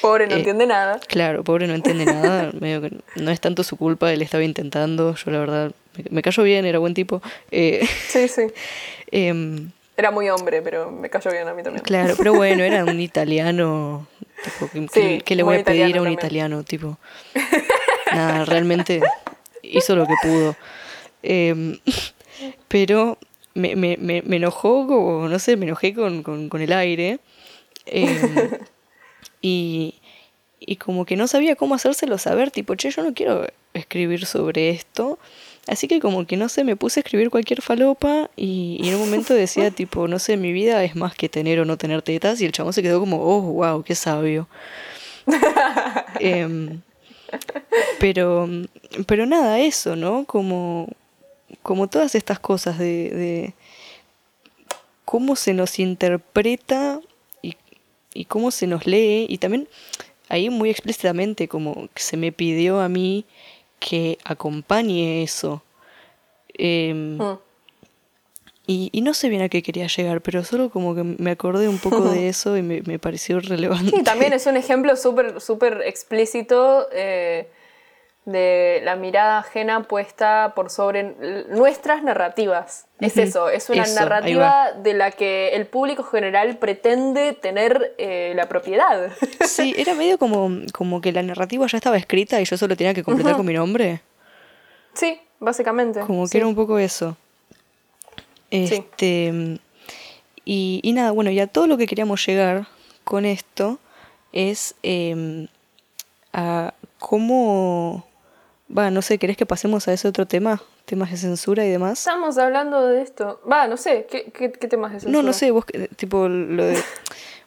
pobre 0.02 0.28
no 0.28 0.36
eh, 0.36 0.40
entiende 0.40 0.66
nada. 0.66 1.00
claro 1.08 1.44
pobre 1.44 1.68
no 1.68 1.74
entiende 1.74 2.06
nada. 2.06 2.52
Medio 2.60 2.82
que 2.82 2.92
no 3.16 3.32
es 3.32 3.40
tanto 3.40 3.64
su 3.64 3.78
culpa 3.78 4.12
él 4.12 4.22
estaba 4.22 4.44
intentando. 4.44 5.16
Yo 5.16 5.32
la 5.32 5.40
verdad 5.40 5.72
me, 6.10 6.22
cayó 6.22 6.44
bien 6.44 6.66
era 6.66 6.80
buen 6.80 6.94
tipo. 6.94 7.22
Eh, 7.52 7.88
sí 8.08 8.28
sí. 8.28 8.48
em, 9.12 9.72
era 9.96 10.12
muy 10.12 10.30
hombre 10.30 10.62
pero 10.62 10.92
me 10.92 11.10
cayó 11.10 11.32
bien 11.32 11.48
a 11.48 11.54
mí 11.54 11.64
también. 11.64 11.84
Claro 11.84 12.16
pero 12.18 12.34
bueno 12.34 12.64
era 12.64 12.84
un 12.84 13.00
italiano 13.00 14.08
¿qué, 14.94 15.36
le 15.36 15.44
voy 15.44 15.58
a 15.58 15.64
pedir 15.64 15.98
a 15.98 16.02
un 16.02 16.12
italiano 16.12 16.64
tipo. 16.64 16.98
Nada 18.12 18.46
realmente 18.46 19.02
hizo 19.62 19.96
lo 19.96 20.06
que 20.06 20.14
pudo. 20.22 20.56
Em, 21.24 21.80
pero 22.68 23.18
me, 23.54 23.76
me, 23.76 23.98
me, 23.98 24.22
me 24.24 24.36
enojó, 24.38 24.88
como, 24.88 25.28
no 25.28 25.40
sé, 25.40 25.56
me 25.56 25.66
enojé 25.66 25.94
con, 25.94 26.24
con, 26.24 26.50
con 26.50 26.62
el 26.62 26.74
aire. 26.74 27.20
Em, 27.86 28.50
y, 29.42 29.96
y 30.60 30.78
como 30.78 31.06
que 31.06 31.16
no 31.16 31.28
sabía 31.28 31.56
cómo 31.56 31.76
hacérselo 31.76 32.18
saber, 32.18 32.52
tipo, 32.52 32.76
che, 32.76 32.92
yo 32.92 33.04
no 33.04 33.14
quiero 33.14 33.48
escribir 33.74 34.26
sobre 34.26 34.70
esto. 34.70 35.20
Así 35.68 35.88
que 35.88 36.00
como 36.00 36.28
que 36.28 36.36
no 36.36 36.50
sé, 36.50 36.64
me 36.64 36.76
puse 36.76 37.00
a 37.00 37.02
escribir 37.02 37.30
cualquier 37.30 37.62
falopa 37.62 38.30
y, 38.36 38.78
y, 38.82 38.90
en 38.90 38.96
un 38.96 39.02
momento 39.02 39.34
decía 39.34 39.72
tipo, 39.76 40.08
no 40.08 40.20
sé, 40.20 40.36
mi 40.36 40.52
vida 40.52 40.84
es 40.84 40.96
más 40.96 41.16
que 41.16 41.30
tener 41.30 41.60
o 41.60 41.66
no 41.66 41.78
tener 41.78 42.02
tetas 42.02 42.42
y 42.42 42.46
el 42.46 42.52
chabón 42.52 42.74
se 42.74 42.84
quedó 42.84 43.00
como, 43.00 43.22
oh, 43.22 43.42
wow, 43.42 43.84
qué 43.84 43.96
sabio. 43.96 44.48
eh, 46.20 46.80
pero, 48.00 48.48
pero 49.06 49.26
nada, 49.26 49.60
eso, 49.60 49.96
¿no? 49.96 50.26
Como, 50.26 50.90
como 51.62 51.88
todas 51.88 52.16
estas 52.16 52.40
cosas 52.40 52.78
de, 52.78 53.54
cómo 55.06 55.36
se 55.36 55.54
nos 55.54 55.80
interpreta 55.80 57.00
y, 58.14 58.26
cómo 58.26 58.52
se 58.52 58.68
nos 58.68 58.86
lee 58.86 59.26
y 59.30 59.38
también 59.38 59.68
ahí 60.30 60.50
muy 60.50 60.70
explícitamente 60.70 61.48
como 61.48 61.90
se 61.96 62.18
me 62.18 62.32
pidió 62.32 62.80
a 62.80 62.90
mí 62.90 63.26
que 63.80 64.18
acompañe 64.24 65.24
eso. 65.24 65.62
Em, 66.54 67.18
mm. 67.18 67.40
y, 68.68 69.02
no 69.02 69.14
sé 69.14 69.30
bien 69.30 69.42
a 69.42 69.50
qué 69.50 69.62
quería 69.62 69.88
llegar, 69.88 70.22
pero 70.22 70.44
solo 70.44 70.70
como 70.70 70.96
que 70.96 71.04
me 71.04 71.32
acordé 71.32 71.68
un 71.68 71.80
poco 71.80 72.10
de 72.10 72.28
eso 72.30 72.56
y 72.58 72.62
me, 72.62 73.00
pareció 73.00 73.40
relevante. 73.40 73.92
Sí, 73.96 74.04
también 74.04 74.34
es 74.34 74.46
un 74.46 74.58
ejemplo 74.58 74.96
súper 74.96 75.42
súper 75.42 75.82
explícito 75.86 76.88
eh, 76.94 77.50
de 78.26 78.80
la 78.84 78.96
mirada 78.96 79.40
ajena 79.40 79.84
puesta 79.84 80.54
por 80.56 80.70
sobre 80.70 81.16
nuestras 81.50 82.04
narrativas. 82.04 82.86
Es 83.00 83.18
eso, 83.18 83.50
es 83.50 83.70
una 83.70 83.86
narrativa 83.86 84.72
de 84.72 84.94
la 84.94 85.12
que 85.12 85.50
el 85.50 85.68
público 85.68 86.04
general 86.04 86.58
pretende 86.58 87.34
tener 87.34 87.94
eh, 87.98 88.34
la 88.36 88.48
propiedad. 88.48 89.12
Sí, 89.46 89.76
era 89.78 89.94
medio 89.94 90.18
como, 90.18 90.50
como 90.74 91.02
que 91.02 91.12
la 91.12 91.22
narrativa 91.22 91.68
ya 91.68 91.78
estaba 91.78 91.98
escrita 91.98 92.40
y 92.42 92.46
yo 92.46 92.58
solo 92.58 92.78
tenía 92.78 92.94
que 92.94 93.04
completar 93.04 93.36
con 93.36 93.46
mi 93.46 93.54
nombre. 93.54 94.02
Sí, 94.94 95.20
básicamente. 95.40 96.00
Como 96.02 96.28
que 96.28 96.38
era 96.38 96.48
un 96.48 96.56
poco 96.56 96.80
eso. 96.80 97.18
Este. 98.50 99.60
Y, 100.46 100.80
y, 100.84 100.94
nada, 100.94 101.12
bueno, 101.12 101.32
ya 101.32 101.48
todo 101.48 101.68
lo 101.68 101.78
que 101.78 101.88
queríamos 101.88 102.26
llegar 102.26 102.68
con 103.04 103.26
esto 103.26 103.80
es 104.32 104.76
em, 104.84 105.48
a 106.34 106.74
cómo 107.00 108.06
Va, 108.76 108.90
no 108.90 109.02
sé, 109.02 109.20
¿querés 109.20 109.38
que 109.38 109.46
pasemos 109.46 109.88
a 109.88 109.94
ese 109.94 110.08
otro 110.08 110.26
tema? 110.26 110.62
Temas 110.86 111.12
de 111.12 111.18
censura 111.18 111.66
y 111.66 111.70
demás. 111.70 112.00
Estamos 112.00 112.38
hablando 112.38 112.88
de 112.88 113.02
esto. 113.02 113.40
Va, 113.50 113.68
no 113.68 113.78
sé, 113.78 114.08
¿qué, 114.10 114.32
qué, 114.32 114.50
temas 114.50 114.92
de 114.92 115.00
censura? 115.02 115.22
No, 115.22 115.24
no 115.24 115.34
sé, 115.34 115.52
vos, 115.52 115.66
tipo, 115.96 116.28
lo 116.28 116.66
de... 116.66 116.82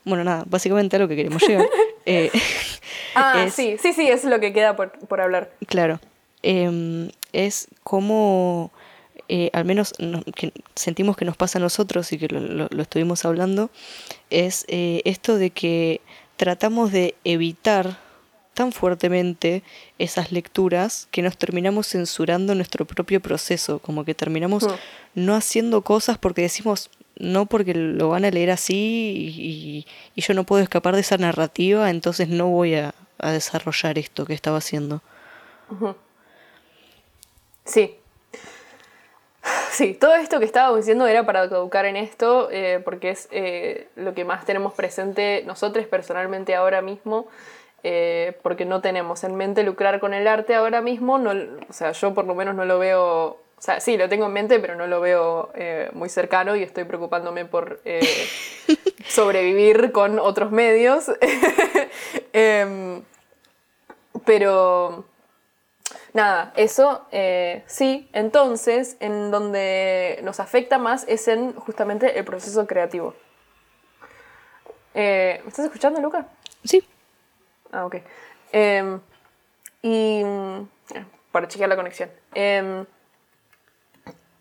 Bueno, 0.05 0.23
nada, 0.23 0.45
básicamente 0.47 0.95
a 0.97 0.99
lo 1.01 1.09
que 1.09 1.17
queremos 1.17 1.43
llegar. 1.47 1.69
Eh, 2.09 2.31
ah, 3.17 3.49
sí, 3.53 3.79
sí, 3.83 3.93
sí, 3.93 4.07
es 4.07 4.23
lo 4.23 4.39
que 4.39 4.53
queda 4.53 4.77
por, 4.77 4.93
por 4.93 5.21
hablar. 5.21 5.51
Claro. 5.67 5.99
Em, 6.45 7.11
es 7.33 7.67
como, 7.83 8.71
eh, 9.29 9.51
al 9.53 9.65
menos 9.65 9.93
que 10.37 10.53
sentimos 10.77 11.17
que 11.17 11.25
nos 11.25 11.37
pasa 11.37 11.59
a 11.59 11.63
nosotros 11.63 12.13
y 12.13 12.19
que 12.19 12.29
lo, 12.29 12.69
lo 12.71 12.83
estuvimos 12.83 13.25
hablando, 13.25 13.71
es 14.31 14.67
eh, 14.69 15.03
esto 15.05 15.37
de 15.37 15.51
que 15.51 16.01
tratamos 16.37 16.93
de 16.93 17.17
evitar 17.25 17.99
tan 18.57 18.73
fuertemente 18.73 19.63
esas 19.99 20.33
lecturas 20.33 21.09
que 21.11 21.21
nos 21.21 21.37
terminamos 21.37 21.89
censurando 21.89 22.55
nuestro 22.55 22.87
propio 22.87 23.21
proceso, 23.21 23.81
como 23.81 24.05
que 24.07 24.15
terminamos 24.15 24.65
hmm. 24.65 24.71
no 25.15 25.35
haciendo 25.35 25.83
cosas 25.83 26.17
porque 26.17 26.41
decimos 26.41 26.91
no 27.19 27.45
porque 27.45 27.75
lo 27.75 28.09
van 28.09 28.25
a 28.25 28.31
leer 28.31 28.51
así 28.51 29.85
y, 30.17 30.21
yo 30.21 30.33
no 30.33 30.45
puedo 30.45 30.63
escapar 30.63 30.95
de 30.95 31.03
esa 31.03 31.19
narrativa, 31.19 31.91
entonces 31.91 32.29
no 32.29 32.49
voy 32.49 32.75
a, 32.75 32.95
desarrollar 33.19 33.99
esto 33.99 34.27
que 34.27 34.35
estaba 34.35 34.59
haciendo. 34.59 35.01
Sí. 37.65 37.97
Sí, 39.71 39.95
todo 39.95 40.15
esto 40.17 40.39
que 40.39 40.45
estaba 40.45 40.77
diciendo 40.77 41.07
era 41.07 41.25
para 41.25 41.45
educar 41.45 41.85
en 41.85 41.97
esto, 41.97 42.49
eh, 42.51 42.81
porque 42.85 43.11
es 43.11 43.29
eh, 43.31 43.89
lo 43.97 44.15
que 44.15 44.25
más 44.25 44.45
tenemos 44.45 44.75
presente 44.75 45.45
nosotros 45.47 45.87
personalmente 45.87 46.55
ahora 46.55 46.83
mismo. 46.83 47.29
Eh, 47.83 48.39
porque 48.43 48.65
no 48.65 48.81
tenemos 48.81 49.23
en 49.23 49.37
mente 49.37 49.63
lucrar 49.63 50.01
con 50.01 50.15
el 50.15 50.27
arte 50.27 50.55
ahora 50.55 50.81
mismo, 50.81 51.19
no, 51.19 51.31
o 51.69 51.73
sea, 51.73 51.93
yo 51.93 52.15
por 52.15 52.25
lo 52.25 52.35
menos 52.35 52.55
no 52.55 52.65
lo 52.65 52.79
veo, 52.79 53.27
o 53.27 53.61
sea, 53.61 53.79
sí, 53.81 53.97
lo 53.97 54.09
tengo 54.09 54.27
en 54.27 54.33
mente, 54.33 54.59
pero 54.59 54.75
no 54.75 54.87
lo 54.87 55.01
veo 55.01 55.51
eh, 55.55 55.91
muy 55.93 56.09
cercano 56.09 56.57
y 56.57 56.63
estoy 56.63 56.85
preocupándome 56.85 57.45
por 57.45 57.81
eh, 57.85 58.01
sobrevivir 59.09 59.93
con 59.93 60.19
otros 60.19 60.51
medios. 60.51 61.11
Em, 62.39 63.03
pero, 64.27 65.07
nada, 66.13 66.53
eso 66.57 67.07
sí, 67.67 68.11
entonces, 68.13 68.99
en 69.01 69.31
donde 69.31 70.21
nos 70.23 70.39
afecta 70.39 70.77
más 70.77 71.07
es 71.09 71.29
en 71.29 71.55
justamente 71.55 72.19
el 72.19 72.27
proceso 72.27 72.67
creativo. 72.67 73.15
¿Me 74.93 75.37
estás 75.47 75.65
escuchando, 75.65 75.99
Luca? 76.01 76.27
Sí. 76.63 76.85
Ah, 77.73 77.87
ok. 77.87 77.97
Em, 78.53 79.01
y 79.83 80.23
para 81.33 81.49
chequear 81.49 81.69
la 81.69 81.77
conexión. 81.77 82.11
Em, 82.35 82.85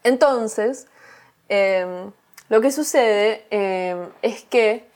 entonces, 0.04 0.88
em, 1.50 2.12
lo 2.50 2.62
que 2.62 2.72
sucede 2.72 3.46
es 4.22 4.44
que 4.44 4.88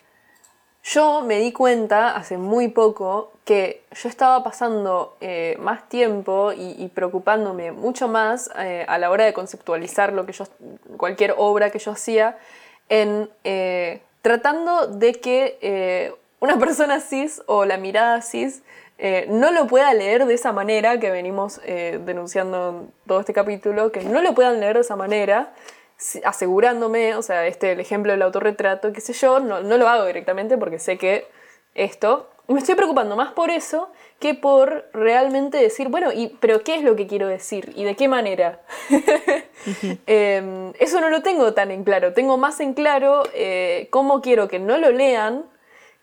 yo 0.83 1.21
me 1.21 1.37
di 1.39 1.51
cuenta 1.51 2.15
hace 2.15 2.37
muy 2.37 2.69
poco 2.69 3.31
que 3.45 3.83
yo 3.91 4.09
estaba 4.09 4.43
pasando 4.43 5.17
eh, 5.21 5.57
más 5.59 5.87
tiempo 5.89 6.51
y, 6.51 6.87
preocupándome 6.93 7.71
mucho 7.71 8.07
más 8.07 8.49
eh, 8.57 8.85
a 8.87 8.97
la 8.97 9.11
hora 9.11 9.25
de 9.25 9.33
conceptualizar 9.33 10.13
lo 10.13 10.25
que 10.25 10.33
yo, 10.33 10.45
cualquier 10.97 11.35
obra 11.37 11.69
que 11.69 11.79
yo 11.79 11.91
hacía, 11.91 12.37
en 12.87 13.29
eh, 13.43 14.01
tratando 14.21 14.87
de 14.87 15.13
que 15.13 16.17
una 16.39 16.57
persona 16.57 16.99
cis 16.99 17.41
o 17.45 17.65
la 17.65 17.77
mirada 17.77 18.21
cis 18.21 18.61
eh, 18.97 19.27
no 19.29 19.51
lo 19.51 19.67
pueda 19.67 19.93
leer 19.93 20.25
de 20.25 20.33
esa 20.33 20.51
manera 20.51 20.99
que 20.99 21.09
venimos 21.09 21.61
eh, 21.63 21.99
denunciando 22.05 22.69
en 22.69 22.91
todo 23.07 23.21
este 23.21 23.31
capítulo, 23.31 23.91
que 23.91 24.03
no 24.03 24.21
lo 24.21 24.33
puedan 24.33 24.59
leer 24.59 24.75
de 24.75 24.81
esa 24.81 24.97
manera, 24.97 25.53
asegurándome, 26.25 27.15
o 27.15 27.21
sea, 27.21 27.47
este 27.47 27.71
el 27.71 27.79
ejemplo 27.79 28.11
del 28.11 28.21
autorretrato, 28.21 28.91
qué 28.91 28.99
sé 28.99 29.13
yo, 29.13 29.39
no, 29.39 29.61
no 29.61 29.77
lo 29.77 29.87
hago 29.87 30.05
directamente 30.05 30.57
porque 30.57 30.79
sé 30.79 30.97
que 30.97 31.27
esto, 31.75 32.29
me 32.47 32.59
estoy 32.59 32.75
preocupando 32.75 33.15
más 33.15 33.31
por 33.31 33.51
eso 33.51 33.89
que 34.19 34.33
por 34.33 34.89
realmente 34.91 35.57
decir, 35.57 35.87
bueno, 35.87 36.11
y, 36.11 36.35
pero 36.39 36.63
¿qué 36.63 36.75
es 36.75 36.83
lo 36.83 36.95
que 36.95 37.07
quiero 37.07 37.27
decir? 37.27 37.71
¿Y 37.75 37.83
de 37.83 37.95
qué 37.95 38.07
manera? 38.07 38.61
Em, 40.07 40.71
eso 40.79 41.01
no 41.01 41.09
lo 41.09 41.21
tengo 41.21 41.53
tan 41.53 41.69
en 41.69 41.83
claro, 41.83 42.13
tengo 42.13 42.37
más 42.37 42.61
en 42.61 42.73
claro 42.73 43.23
eh, 43.33 43.87
cómo 43.91 44.21
quiero 44.21 44.47
que 44.47 44.57
no 44.57 44.77
lo 44.77 44.89
lean 44.89 45.43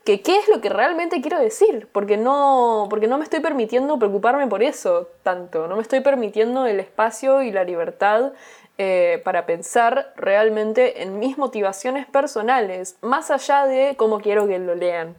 que 0.07 0.23
qué 0.23 0.39
es 0.39 0.49
lo 0.49 0.61
que 0.61 0.69
realmente 0.69 1.21
quiero 1.21 1.41
decir, 1.41 1.89
porque 1.91 2.17
no, 2.17 2.87
porque 2.89 3.09
no 3.09 3.19
me 3.19 3.25
estoy 3.25 3.41
permitiendo 3.41 3.99
preocuparme 3.99 4.47
por 4.47 4.63
eso 4.63 5.09
tanto, 5.25 5.67
no 5.67 5.75
me 5.75 5.83
estoy 5.83 5.99
permitiendo 6.01 6.65
el 6.65 6.79
espacio 6.79 7.43
y 7.43 7.51
la 7.51 7.65
libertad 7.65 8.33
eh, 8.79 9.21
para 9.25 9.47
pensar 9.47 10.13
realmente 10.17 11.03
en 11.03 11.19
mis 11.19 11.39
motivaciones 11.39 12.07
personales, 12.07 12.97
más 13.03 13.33
allá 13.33 13.67
de 13.67 13.97
cómo 13.97 14.21
quiero 14.21 14.47
que 14.47 14.61
lo 14.61 14.77
lean. 14.77 15.17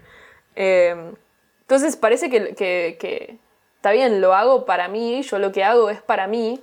Em, 0.55 1.15
entonces 1.61 1.97
parece 1.97 2.29
que, 2.29 3.38
está 3.75 3.91
bien, 3.91 4.21
lo 4.21 4.33
hago 4.35 4.65
para 4.65 4.88
mí, 4.88 5.21
yo 5.21 5.38
lo 5.38 5.51
que 5.51 5.65
hago 5.65 5.89
es 5.89 6.01
para 6.01 6.27
mí, 6.27 6.61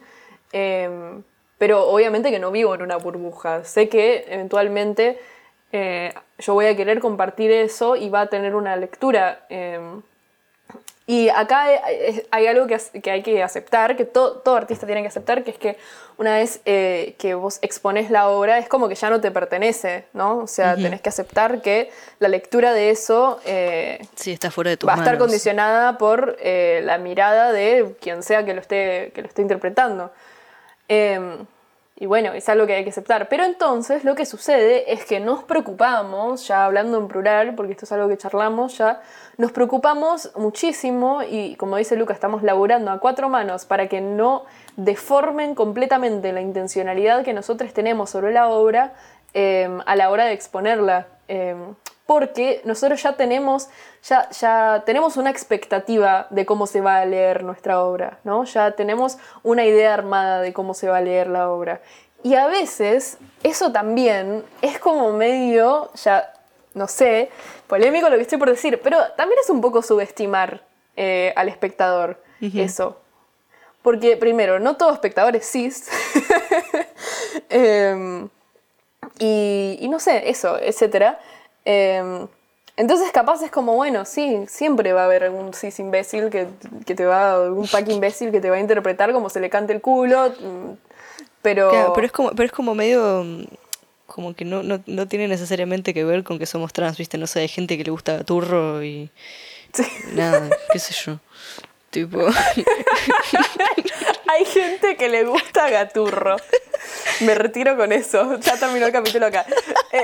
em, 0.53 1.23
pero 1.59 1.89
obviamente 1.89 2.31
que 2.31 2.39
no 2.39 2.51
vivo 2.51 2.75
en 2.75 2.81
una 2.81 2.97
burbuja. 2.97 3.65
Sé 3.65 3.91
que 3.91 4.25
eventualmente 4.29 5.19
eh, 5.77 6.15
yo 6.39 6.55
voy 6.55 6.67
a 6.67 6.77
querer 6.77 7.01
compartir 7.01 7.51
eso 7.51 7.97
y 7.97 8.09
va 8.09 8.21
a 8.21 8.27
tener 8.29 8.55
una 8.55 8.77
lectura. 8.77 9.41
Em, 9.49 10.03
y 11.05 11.31
acá 11.31 11.67
hay 12.31 12.47
algo 12.47 12.69
que, 12.69 13.11
hay 13.11 13.23
que 13.25 13.43
aceptar, 13.43 13.97
que 13.97 14.05
todo, 14.05 14.55
artista 14.55 14.87
tiene 14.87 15.03
que 15.03 15.09
aceptar, 15.09 15.43
que 15.43 15.51
es 15.51 15.59
que 15.59 15.77
una 16.17 16.37
vez 16.37 16.61
eh, 16.65 17.17
que 17.19 17.35
vos 17.35 17.59
expones 17.61 18.09
la 18.09 18.29
obra, 18.29 18.59
es 18.59 18.69
como 18.69 18.89
que 18.89 18.95
ya 18.95 19.11
no 19.11 19.21
te 19.21 19.33
pertenece, 19.33 20.05
¿no? 20.13 20.39
O 20.39 20.47
sea, 20.47 20.77
tenés 20.77 21.01
que 21.01 21.09
aceptar 21.09 21.61
que 21.61 21.91
la 22.21 22.29
lectura 22.29 22.73
de 22.73 22.91
eso 22.91 23.41
eh, 23.45 23.99
está 24.25 24.53
fuera 24.53 24.71
de 24.71 24.79
va 24.87 24.95
a 24.95 24.99
estar 24.99 25.19
condicionada 25.19 25.99
por 25.99 26.37
eh, 26.41 26.83
la 26.85 26.99
mirada 26.99 27.51
de 27.51 27.97
quien 28.01 28.23
sea 28.23 28.45
que 28.45 28.55
lo 28.55 28.61
esté, 28.61 29.11
que 29.13 29.23
lo 29.23 29.29
esté 29.29 29.43
interpretando. 29.43 30.13
Y 31.97 32.07
bueno, 32.07 32.33
es 32.33 32.49
algo 32.49 32.67
que 32.67 32.75
hay 32.75 32.83
que 32.83 32.91
aceptar. 32.91 33.29
Pero 33.29 33.45
entonces 33.45 34.05
lo 34.05 34.17
que 34.17 34.27
sucede 34.27 34.93
es 34.93 35.05
que 35.05 35.21
nos 35.21 35.45
preocupamos, 35.45 36.47
ya 36.49 36.65
hablando 36.65 36.99
en 36.99 37.07
plural, 37.07 37.55
porque 37.55 37.73
esto 37.73 37.85
es 37.85 37.93
algo 37.93 38.09
que 38.09 38.17
charlamos 38.17 38.79
ya, 38.79 39.01
nos 39.37 39.53
preocupamos 39.53 40.33
muchísimo 40.37 41.23
y 41.23 41.55
como 41.55 41.77
dice 41.77 41.97
Luca, 41.97 42.13
estamos 42.13 42.43
laburando 42.43 42.91
a 42.91 42.99
cuatro 42.99 43.29
manos 43.29 43.65
para 43.65 43.89
que 43.89 44.01
no 44.01 44.45
deformen 44.77 45.55
completamente 45.55 46.33
la 46.33 46.41
intencionalidad 46.41 47.25
que 47.25 47.33
nosotros 47.33 47.73
tenemos 47.73 48.11
sobre 48.11 48.33
la 48.33 48.49
obra 48.49 48.95
em, 49.33 49.81
a 49.87 49.95
la 49.95 50.11
hora 50.11 50.25
de 50.25 50.33
exponerla. 50.33 51.07
Em, 51.29 51.75
porque 52.07 52.61
nosotros 52.65 53.03
ya 53.03 53.17
tenemos, 53.17 53.69
ya, 54.03 54.29
ya 54.31 54.83
tenemos 54.85 55.17
una 55.17 55.31
expectativa 55.31 56.27
de 56.31 56.45
cómo 56.45 56.67
se 56.67 56.81
va 56.81 56.99
a 56.99 57.07
leer 57.07 57.45
nuestra 57.45 57.83
obra, 57.83 58.19
¿no? 58.25 58.45
Ya 58.45 58.73
tenemos 58.73 59.19
una 59.43 59.65
idea 59.65 59.95
armada 59.95 60.41
de 60.41 60.53
cómo 60.53 60.75
se 60.75 60.89
va 60.89 60.99
a 60.99 61.01
leer 61.01 61.29
la 61.29 61.51
obra. 61.51 61.81
Y 62.23 62.35
a 62.35 62.47
veces 62.47 63.19
eso 63.43 63.73
también 63.73 64.45
es 64.63 64.79
como 64.79 65.13
medio, 65.13 65.91
ya 65.95 66.33
no 66.75 66.89
sé, 66.89 67.31
polémico 67.67 68.09
lo 68.09 68.17
que 68.17 68.23
estoy 68.23 68.39
por 68.39 68.51
decir, 68.51 68.81
pero 68.83 68.99
también 69.17 69.39
es 69.43 69.51
un 69.51 69.61
poco 69.61 69.83
subestimar 69.83 70.63
eh, 70.97 71.33
al 71.37 71.49
espectador 71.49 72.23
eso. 72.41 73.01
Porque 73.83 74.17
primero, 74.17 74.59
no 74.59 74.77
todo 74.77 74.93
espectador 74.93 75.37
es 75.37 75.51
cis. 75.51 75.89
Em, 77.49 78.29
y, 79.19 79.77
y, 79.81 79.89
no 79.89 79.99
sé, 79.99 80.31
eso, 80.31 80.59
etcétera. 80.59 81.21
Em, 81.65 82.27
entonces 82.77 83.11
capaz 83.13 83.43
es 83.43 83.51
como, 83.51 83.75
bueno, 83.75 84.05
sí, 84.05 84.45
siempre 84.49 84.93
va 84.93 85.03
a 85.03 85.05
haber 85.05 85.25
algún 85.25 85.55
cis 85.55 85.79
imbécil 85.79 86.29
que, 86.31 86.47
te 86.95 87.05
va, 87.05 87.35
algún 87.35 87.69
pack 87.69 87.89
imbécil 87.89 88.33
que 88.33 88.41
te 88.41 88.51
va 88.51 88.57
a 88.57 88.61
interpretar 88.61 89.13
como 89.13 89.31
se 89.31 89.41
le 89.41 89.49
cante 89.49 89.73
el 89.73 89.81
culo, 89.81 90.31
mm, 90.31 90.73
pero... 91.41 91.93
pero 91.95 92.07
es 92.07 92.13
como, 92.13 92.31
pero 92.31 92.47
es 92.47 92.53
como 92.53 92.75
medio, 92.75 93.23
mm, 93.25 93.45
como 94.07 94.35
que 94.35 94.45
no, 94.45 94.63
no, 94.63 95.09
tiene 95.09 95.29
necesariamente 95.29 95.95
que 95.95 96.05
ver 96.05 96.25
con 96.25 96.39
que 96.39 96.47
somos 96.47 96.73
trans, 96.73 96.99
viste, 96.99 97.17
no 97.17 97.27
sé, 97.29 97.41
hay 97.41 97.49
gente 97.49 97.79
que 97.79 97.85
le 97.85 97.91
gusta 97.91 98.25
turro 98.25 98.83
y... 98.83 99.11
Nada, 100.15 100.51
qué 100.73 100.79
sé 100.79 100.95
yo. 100.95 101.19
Tipo... 101.91 102.19
hay 104.27 104.45
gente 104.45 104.97
que 104.97 105.09
le 105.09 105.25
gusta 105.25 105.71
gaturro. 105.71 106.37
Me 107.21 107.35
retiro 107.35 107.77
con 107.77 107.93
eso. 107.93 108.39
Ya 108.41 108.57
terminó 108.59 108.87
el 108.87 108.93
capítulo 108.93 109.27
acá. 109.27 109.45
Eh, 109.93 110.03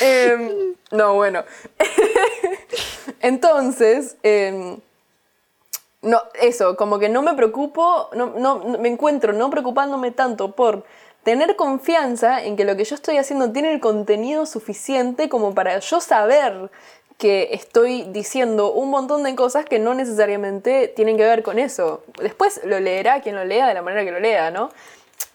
em, 0.30 0.74
no, 0.90 1.14
bueno. 1.14 1.44
Entonces, 3.20 4.16
em, 4.22 4.78
no, 6.02 6.22
eso, 6.40 6.76
como 6.76 6.98
que 6.98 7.08
no 7.08 7.22
me 7.22 7.34
preocupo, 7.34 8.10
no, 8.14 8.34
no, 8.36 8.58
me 8.78 8.88
encuentro 8.88 9.32
no 9.32 9.50
preocupándome 9.50 10.10
tanto 10.10 10.52
por 10.52 10.84
tener 11.24 11.56
confianza 11.56 12.44
en 12.44 12.56
que 12.56 12.64
lo 12.64 12.76
que 12.76 12.84
yo 12.84 12.94
estoy 12.94 13.16
haciendo 13.16 13.50
tiene 13.50 13.72
el 13.72 13.80
contenido 13.80 14.46
suficiente 14.46 15.28
como 15.28 15.54
para 15.54 15.78
yo 15.80 16.00
saber 16.00 16.70
que 17.18 17.48
estoy 17.52 18.02
diciendo 18.04 18.72
un 18.72 18.90
montón 18.90 19.22
de 19.22 19.34
cosas 19.34 19.64
que 19.64 19.78
no 19.78 19.94
necesariamente 19.94 20.88
tienen 20.88 21.16
que 21.16 21.24
ver 21.24 21.42
con 21.42 21.58
eso. 21.58 22.02
Después 22.20 22.60
lo 22.64 22.78
leerá 22.78 23.20
quien 23.20 23.36
lo 23.36 23.44
lea 23.44 23.66
de 23.66 23.74
la 23.74 23.82
manera 23.82 24.04
que 24.04 24.10
lo 24.10 24.20
lea, 24.20 24.50
¿no? 24.50 24.70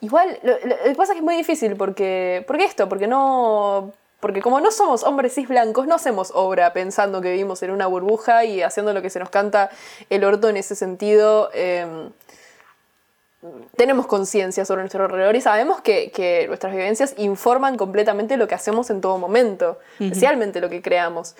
Igual, 0.01 0.39
lo, 0.43 0.57
que 0.59 0.95
pasa 0.95 1.03
es 1.03 1.09
que 1.11 1.17
es 1.17 1.23
muy 1.23 1.35
difícil 1.35 1.75
porque, 1.75 2.43
porque 2.47 2.65
esto, 2.65 2.87
porque 2.89 3.07
no... 3.07 3.93
Porque 4.19 4.43
como 4.43 4.61
no 4.61 4.69
somos 4.69 5.01
hombres 5.01 5.33
cis 5.33 5.47
blancos, 5.47 5.87
no 5.87 5.95
hacemos 5.95 6.31
obra 6.35 6.73
pensando 6.73 7.21
que 7.21 7.31
vivimos 7.31 7.63
en 7.63 7.71
una 7.71 7.87
burbuja 7.87 8.45
y 8.45 8.61
haciendo 8.61 8.93
lo 8.93 9.01
que 9.01 9.09
se 9.09 9.17
nos 9.17 9.31
canta 9.31 9.71
el 10.11 10.23
orto 10.23 10.47
en 10.47 10.57
ese 10.57 10.75
sentido. 10.75 11.49
Em, 11.55 12.11
tenemos 13.75 14.05
conciencia 14.05 14.63
sobre 14.65 14.81
nuestro 14.81 15.03
alrededor 15.03 15.35
y 15.35 15.41
sabemos 15.41 15.81
que, 15.81 16.45
nuestras 16.47 16.71
vivencias 16.71 17.15
informan 17.17 17.77
completamente 17.77 18.37
lo 18.37 18.47
que 18.47 18.53
hacemos 18.53 18.91
en 18.91 19.01
todo 19.01 19.17
momento, 19.17 19.79
especialmente 19.99 20.61
lo 20.61 20.69
que 20.69 20.83
creamos. 20.83 21.35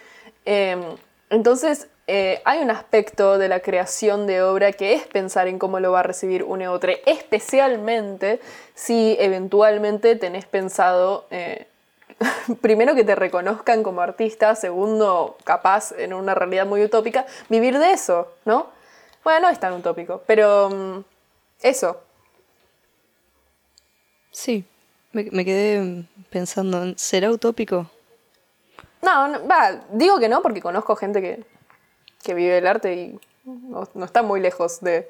Em, 0.45 0.81
entonces, 1.29 1.87
eh, 2.07 2.41
hay 2.43 2.59
un 2.59 2.71
aspecto 2.71 3.37
de 3.37 3.47
la 3.47 3.61
creación 3.61 4.27
de 4.27 4.41
obra 4.41 4.73
que 4.73 4.93
es 4.93 5.07
pensar 5.07 5.47
en 5.47 5.59
cómo 5.59 5.79
lo 5.79 5.91
va 5.91 6.01
a 6.01 6.03
recibir 6.03 6.43
un 6.43 6.61
otro, 6.63 6.91
especialmente 7.05 8.41
si 8.73 9.15
eventualmente 9.19 10.15
tenés 10.15 10.45
pensado, 10.45 11.25
eh, 11.31 11.67
primero 12.61 12.95
que 12.95 13.03
te 13.03 13.15
reconozcan 13.15 13.83
como 13.83 14.01
artista, 14.01 14.55
segundo, 14.55 15.37
capaz, 15.43 15.93
en 15.93 16.13
una 16.13 16.35
realidad 16.35 16.65
muy 16.65 16.83
utópica, 16.83 17.25
vivir 17.49 17.77
de 17.79 17.91
eso, 17.93 18.27
¿no? 18.45 18.67
Bueno, 19.23 19.41
no 19.41 19.49
es 19.49 19.59
tan 19.59 19.73
utópico, 19.73 20.23
pero 20.25 20.69
mm, 20.69 21.03
eso. 21.61 22.01
Sí, 24.31 24.65
me, 25.11 25.29
me 25.31 25.45
quedé 25.45 26.03
pensando, 26.29 26.93
¿será 26.97 27.29
utópico? 27.29 27.89
No, 29.01 29.47
va, 29.47 29.81
digo 29.91 30.19
que 30.19 30.29
no 30.29 30.41
porque 30.41 30.61
conozco 30.61 30.95
gente 30.95 31.21
que, 31.21 31.43
vive 32.33 32.59
el 32.59 32.67
arte 32.67 32.93
y 32.93 33.19
no, 33.45 34.05
está 34.05 34.21
muy 34.21 34.39
lejos 34.39 34.79
de 34.81 35.09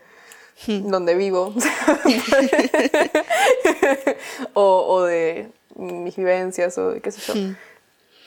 hmm. 0.68 0.90
donde 0.90 1.16
vivo. 1.16 1.54
o, 4.54 5.04
de 5.04 5.50
mis 5.76 6.16
vivencias 6.16 6.78
o 6.78 6.92
de 6.92 7.02
qué 7.02 7.12
sé 7.12 7.22
yo. 7.22 7.36
Hmm. 7.36 7.58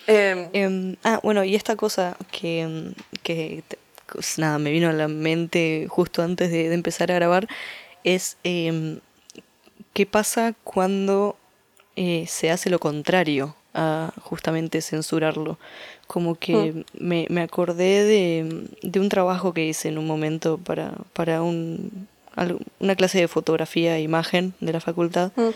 Em, 0.07 0.51
em, 0.53 0.97
ah, 1.03 1.19
bueno, 1.23 1.45
y 1.45 1.55
esta 1.55 1.77
cosa 1.77 2.17
que, 2.31 2.93
que 3.23 3.65
pues 4.13 4.39
nada, 4.39 4.59
me 4.59 4.71
vino 4.71 4.91
a 4.91 4.93
la 4.93 5.09
mente 5.09 5.87
justo 5.89 6.23
antes 6.23 6.51
de, 6.51 6.73
empezar 6.73 7.11
a 7.11 7.15
grabar 7.15 7.49
es 8.05 8.37
em, 8.45 9.01
qué 9.95 10.05
pasa 10.05 10.55
cuando 10.63 11.37
eh, 11.97 12.27
se 12.29 12.51
hace 12.51 12.69
lo 12.69 12.79
contrario 12.79 13.57
a 13.75 14.13
justamente 14.23 14.81
censurarlo. 14.81 15.59
Como 16.07 16.37
que 16.37 16.85
mm. 16.99 17.27
me, 17.29 17.43
acordé 17.43 18.05
de, 18.05 19.01
un 19.01 19.09
trabajo 19.09 19.53
que 19.53 19.67
hice 19.67 19.89
en 19.89 19.99
un 19.99 20.07
momento 20.07 20.59
para, 20.59 20.93
para 21.13 21.43
un, 21.43 22.07
una 22.81 22.95
clase 22.97 23.19
de 23.19 23.29
fotografía 23.29 23.97
e 23.97 24.03
imagen 24.03 24.55
de 24.61 24.73
la 24.73 24.81
facultad, 24.81 25.33
mm. 25.37 25.49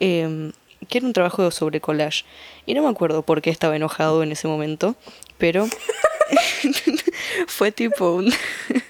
em, 0.00 0.52
que 0.88 0.98
era 0.98 1.06
un 1.06 1.12
trabajo 1.12 1.50
sobre 1.50 1.80
collage. 1.80 2.24
Y 2.66 2.74
no 2.74 2.82
me 2.82 2.88
acuerdo 2.88 3.22
por 3.22 3.42
qué 3.42 3.50
estaba 3.50 3.76
enojado 3.76 4.22
en 4.22 4.32
ese 4.32 4.48
momento, 4.48 4.96
pero 5.36 5.66
fue 7.46 7.72
tipo 7.72 8.14
un, 8.14 8.32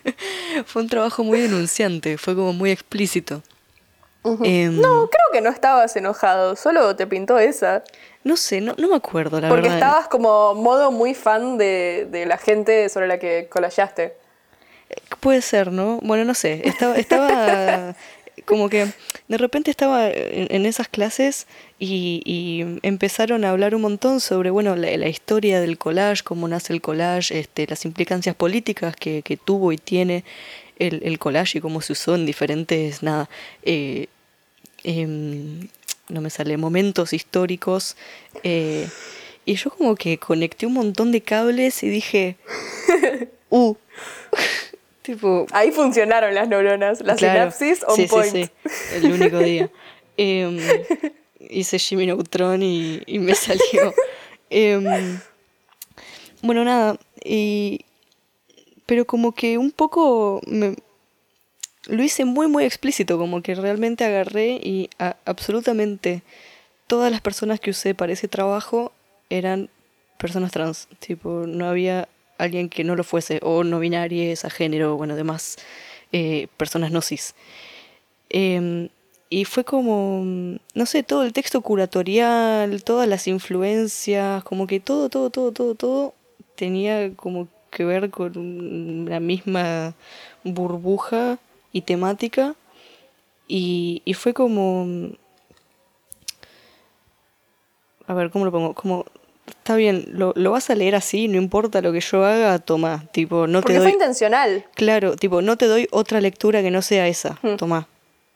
fue 0.66 0.82
un 0.82 0.88
trabajo 0.88 1.24
muy 1.24 1.40
denunciante, 1.40 2.18
fue 2.18 2.34
como 2.34 2.52
muy 2.52 2.70
explícito. 2.70 3.42
Em, 4.42 4.78
no, 4.80 5.08
creo 5.08 5.24
que 5.32 5.40
no 5.40 5.48
estabas 5.48 5.96
enojado, 5.96 6.56
solo 6.56 6.94
te 6.96 7.06
pintó 7.06 7.38
esa. 7.38 7.82
No 8.24 8.36
sé, 8.36 8.60
no, 8.60 8.74
no 8.76 8.88
me 8.88 8.96
acuerdo, 8.96 9.40
la 9.40 9.48
verdad. 9.48 9.62
Porque 9.62 9.74
estabas 9.74 10.08
como 10.08 10.54
modo 10.54 10.90
muy 10.90 11.14
fan 11.14 11.56
de, 11.58 12.24
la 12.26 12.38
gente 12.38 12.88
sobre 12.88 13.06
la 13.06 13.18
que 13.18 13.48
colallaste. 13.48 14.14
Puede 15.20 15.42
ser, 15.42 15.70
¿no? 15.70 15.98
Bueno, 16.02 16.24
no 16.24 16.34
sé. 16.34 16.62
Estaba, 16.64 16.96
estaba 16.96 17.94
como 18.44 18.68
que 18.68 18.88
de 19.28 19.36
repente 19.36 19.70
estaba 19.70 20.08
en, 20.10 20.66
esas 20.66 20.88
clases 20.88 21.46
y, 21.78 22.64
empezaron 22.82 23.44
a 23.44 23.50
hablar 23.50 23.74
un 23.74 23.82
montón 23.82 24.20
sobre, 24.20 24.50
bueno, 24.50 24.74
la, 24.74 25.08
historia 25.08 25.60
del 25.60 25.76
collage, 25.76 26.24
cómo 26.24 26.48
nace 26.48 26.72
el 26.72 26.80
collage, 26.80 27.38
este, 27.38 27.66
las 27.66 27.84
implicancias 27.84 28.34
políticas 28.34 28.96
que, 28.96 29.38
tuvo 29.44 29.72
y 29.72 29.76
tiene 29.76 30.24
el, 30.78 31.02
el, 31.04 31.18
collage 31.18 31.58
y 31.58 31.60
cómo 31.60 31.82
se 31.82 31.92
usó 31.92 32.14
en 32.14 32.24
diferentes, 32.24 33.02
nada, 33.02 33.28
eh, 33.62 34.06
em, 34.82 35.68
no 36.08 36.20
me 36.20 36.30
sale, 36.30 36.56
momentos 36.56 37.12
históricos. 37.12 37.96
Eh, 38.42 38.88
y 39.44 39.54
yo 39.54 39.70
como 39.70 39.94
que 39.94 40.18
conecté 40.18 40.66
un 40.66 40.74
montón 40.74 41.12
de 41.12 41.20
cables 41.20 41.82
y 41.82 41.88
dije, 41.88 42.36
uh. 43.50 43.74
tipo, 45.02 45.46
Ahí 45.52 45.70
funcionaron 45.70 46.34
las 46.34 46.48
neuronas, 46.48 47.00
las 47.00 47.18
sinapsis 47.18 47.84
on 47.86 48.06
point. 48.06 48.32
Sí, 48.32 48.50
el 48.94 49.12
único 49.12 49.38
día. 49.38 49.70
Em, 50.20 50.58
hice 51.38 51.78
Jimmy 51.78 52.06
Neutron 52.06 52.60
y, 52.60 53.00
y 53.06 53.20
me 53.20 53.36
salió. 53.36 53.94
Em, 54.50 55.20
bueno, 56.42 56.64
nada, 56.64 56.98
y 57.24 57.84
pero 58.88 59.04
como 59.04 59.32
que 59.32 59.58
un 59.58 59.70
poco 59.70 60.40
me, 60.46 60.74
lo 61.88 62.02
hice 62.02 62.24
muy 62.24 62.46
muy 62.46 62.64
explícito, 62.64 63.18
como 63.18 63.42
que 63.42 63.54
realmente 63.54 64.04
agarré 64.04 64.60
y 64.62 64.90
absolutamente 65.24 66.22
todas 66.86 67.10
las 67.10 67.20
personas 67.20 67.60
que 67.60 67.70
usé 67.70 67.94
para 67.94 68.12
ese 68.12 68.28
trabajo 68.28 68.92
eran 69.30 69.70
personas 70.18 70.52
trans, 70.52 70.88
tipo, 71.00 71.44
no 71.46 71.66
había 71.68 72.08
alguien 72.38 72.68
que 72.68 72.84
no 72.84 72.94
lo 72.96 73.04
fuese, 73.04 73.40
o 73.42 73.64
no 73.64 73.78
binaries, 73.80 74.44
a 74.44 74.50
género, 74.50 74.96
bueno, 74.96 75.16
demás 75.16 75.56
eh, 76.12 76.48
personas 76.56 76.90
no 76.92 77.02
cis. 77.02 77.34
Em, 78.30 78.88
y 79.30 79.44
fue 79.44 79.64
como, 79.64 80.22
no 80.74 80.86
sé, 80.86 81.02
todo 81.02 81.22
el 81.24 81.32
texto 81.32 81.60
curatorial, 81.60 82.82
todas 82.84 83.08
las 83.08 83.26
influencias, 83.28 84.42
como 84.44 84.66
que 84.66 84.80
todo, 84.80 85.08
todo, 85.08 85.30
todo, 85.30 85.52
todo, 85.52 85.74
todo 85.74 86.14
tenía 86.56 87.14
como 87.14 87.48
que 87.70 87.84
ver 87.84 88.10
con 88.10 89.06
la 89.08 89.20
misma 89.20 89.94
burbuja 90.44 91.38
y 91.72 91.82
temática. 91.82 92.54
Y, 93.46 94.02
y 94.04 94.14
fue 94.14 94.34
como... 94.34 95.10
A 98.06 98.14
ver, 98.14 98.30
¿cómo 98.30 98.44
lo 98.44 98.52
pongo? 98.52 98.74
Como 98.74 99.04
está 99.46 99.76
bien, 99.76 100.06
lo, 100.12 100.32
lo, 100.36 100.50
vas 100.50 100.70
a 100.70 100.74
leer 100.74 100.94
así, 100.94 101.28
no 101.28 101.36
importa 101.36 101.80
lo 101.80 101.92
que 101.92 102.00
yo 102.00 102.24
haga, 102.24 102.58
toma, 102.58 103.04
tipo, 103.12 103.46
no 103.46 103.60
Porque 103.60 103.74
te 103.74 103.78
doy... 103.80 103.88
fue 103.88 103.92
intencional. 103.92 104.64
Claro, 104.74 105.16
tipo, 105.16 105.42
no 105.42 105.56
te 105.56 105.66
doy 105.66 105.88
otra 105.90 106.20
lectura 106.20 106.62
que 106.62 106.70
no 106.70 106.82
sea 106.82 107.06
esa, 107.08 107.38
hmm. 107.42 107.56
toma, 107.56 107.86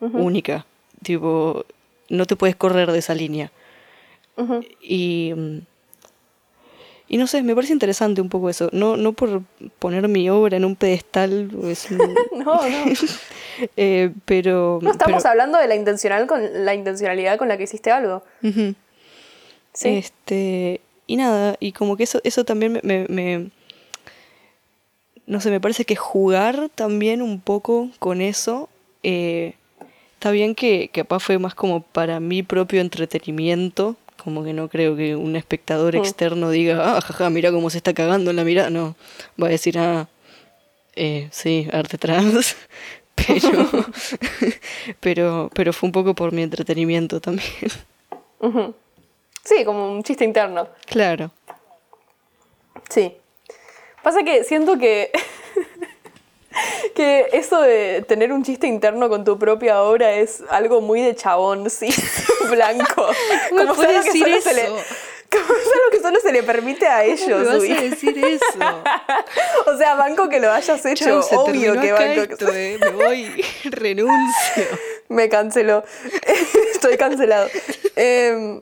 única, 0.00 0.66
tipo, 1.02 1.64
no 2.08 2.26
te 2.26 2.36
puedes 2.36 2.56
correr 2.56 2.92
de 2.92 2.98
esa 2.98 3.14
línea. 3.14 3.50
Y... 4.82 5.32
Y 7.12 7.18
no 7.18 7.26
sé, 7.26 7.42
me 7.42 7.54
parece 7.54 7.74
interesante 7.74 8.22
un 8.22 8.30
poco 8.30 8.48
eso. 8.48 8.70
No, 8.72 8.96
no 8.96 9.12
por 9.12 9.42
poner 9.78 10.08
mi 10.08 10.30
obra 10.30 10.56
en 10.56 10.64
un 10.64 10.76
pedestal. 10.76 11.50
no, 11.90 12.42
no. 12.42 12.60
eh, 13.76 14.10
pero. 14.24 14.78
No 14.80 14.90
estamos 14.90 15.26
hablando 15.26 15.58
de 15.58 15.68
la 15.68 15.74
intencional 15.74 16.26
con 16.26 16.64
la 16.64 16.74
intencionalidad 16.74 17.36
con 17.36 17.48
la 17.48 17.58
que 17.58 17.64
hiciste 17.64 17.90
algo. 17.90 18.24
Sí. 19.74 19.88
Este. 19.90 20.80
Y 21.06 21.16
nada, 21.16 21.56
y 21.60 21.72
como 21.72 21.98
que 21.98 22.04
eso, 22.04 22.22
eso 22.24 22.46
también 22.46 22.80
me, 22.82 23.50
No 25.26 25.42
sé, 25.42 25.50
me 25.50 25.60
parece 25.60 25.84
que 25.84 25.96
jugar 25.96 26.70
también 26.74 27.20
un 27.20 27.42
poco 27.42 27.90
con 27.98 28.22
eso. 28.22 28.70
Eh, 29.02 29.52
está 30.14 30.30
bien 30.30 30.54
que 30.54 30.88
capaz 30.88 31.18
fue 31.18 31.38
más 31.38 31.54
como 31.54 31.82
para 31.82 32.20
mi 32.20 32.42
propio 32.42 32.80
entretenimiento. 32.80 33.96
Como 34.22 34.44
que 34.44 34.52
no 34.52 34.68
creo 34.68 34.96
que 34.96 35.16
un 35.16 35.36
espectador 35.36 35.94
mm. 35.94 35.98
externo 35.98 36.50
diga, 36.50 36.96
ah, 36.96 37.00
jaja, 37.00 37.30
mira 37.30 37.50
cómo 37.50 37.70
se 37.70 37.78
está 37.78 37.92
cagando 37.92 38.30
en 38.30 38.36
la 38.36 38.44
mirada. 38.44 38.70
No, 38.70 38.94
va 39.40 39.48
a 39.48 39.50
decir, 39.50 39.78
ah, 39.78 40.08
eh, 40.94 41.28
sí, 41.30 41.68
arte 41.72 41.98
trans. 41.98 42.56
Pero, 43.14 43.68
pero, 45.00 45.50
pero 45.54 45.72
fue 45.74 45.86
un 45.86 45.92
poco 45.92 46.14
por 46.14 46.32
mi 46.32 46.42
entretenimiento 46.42 47.20
también. 47.20 47.70
Sí, 49.44 49.64
como 49.64 49.92
un 49.92 50.02
chiste 50.02 50.24
interno. 50.24 50.68
Claro. 50.86 51.30
Sí. 52.88 53.14
Pasa 54.02 54.22
que 54.24 54.44
siento 54.44 54.78
que. 54.78 55.12
que 56.94 57.28
eso 57.32 57.60
de 57.60 58.04
tener 58.06 58.32
un 58.32 58.42
chiste 58.42 58.66
interno 58.66 59.08
con 59.08 59.24
tu 59.24 59.38
propia 59.38 59.82
obra 59.82 60.12
es 60.12 60.42
algo 60.50 60.80
muy 60.80 61.00
de 61.00 61.14
chabón, 61.14 61.68
sí, 61.70 61.88
blanco. 62.50 63.06
¿Cómo 63.50 63.74
puede 63.74 64.02
decir 64.02 64.26
eso? 64.28 64.50
Se 64.50 64.54
le, 64.54 64.66
como 64.66 65.44
es 65.44 65.66
algo 65.66 65.90
que 65.90 66.00
solo 66.00 66.20
se 66.20 66.32
le 66.32 66.42
permite 66.42 66.86
a 66.86 67.04
ellos. 67.04 67.46
¿Cómo 67.46 67.58
vas 67.58 67.78
a 67.78 67.82
decir 67.82 68.24
eso? 68.24 68.82
o 69.66 69.76
sea, 69.78 69.94
banco 69.94 70.28
que 70.28 70.40
lo 70.40 70.52
hayas 70.52 70.84
hecho, 70.84 71.20
obvio 71.36 71.80
que 71.80 71.92
banco. 71.92 72.32
Esto, 72.32 72.52
eh. 72.52 72.78
Me 72.80 72.90
voy, 72.90 73.44
renuncio. 73.64 74.64
Me 75.08 75.28
canceló. 75.28 75.84
Estoy 76.72 76.96
cancelado. 76.96 77.48
Eh, 77.96 78.60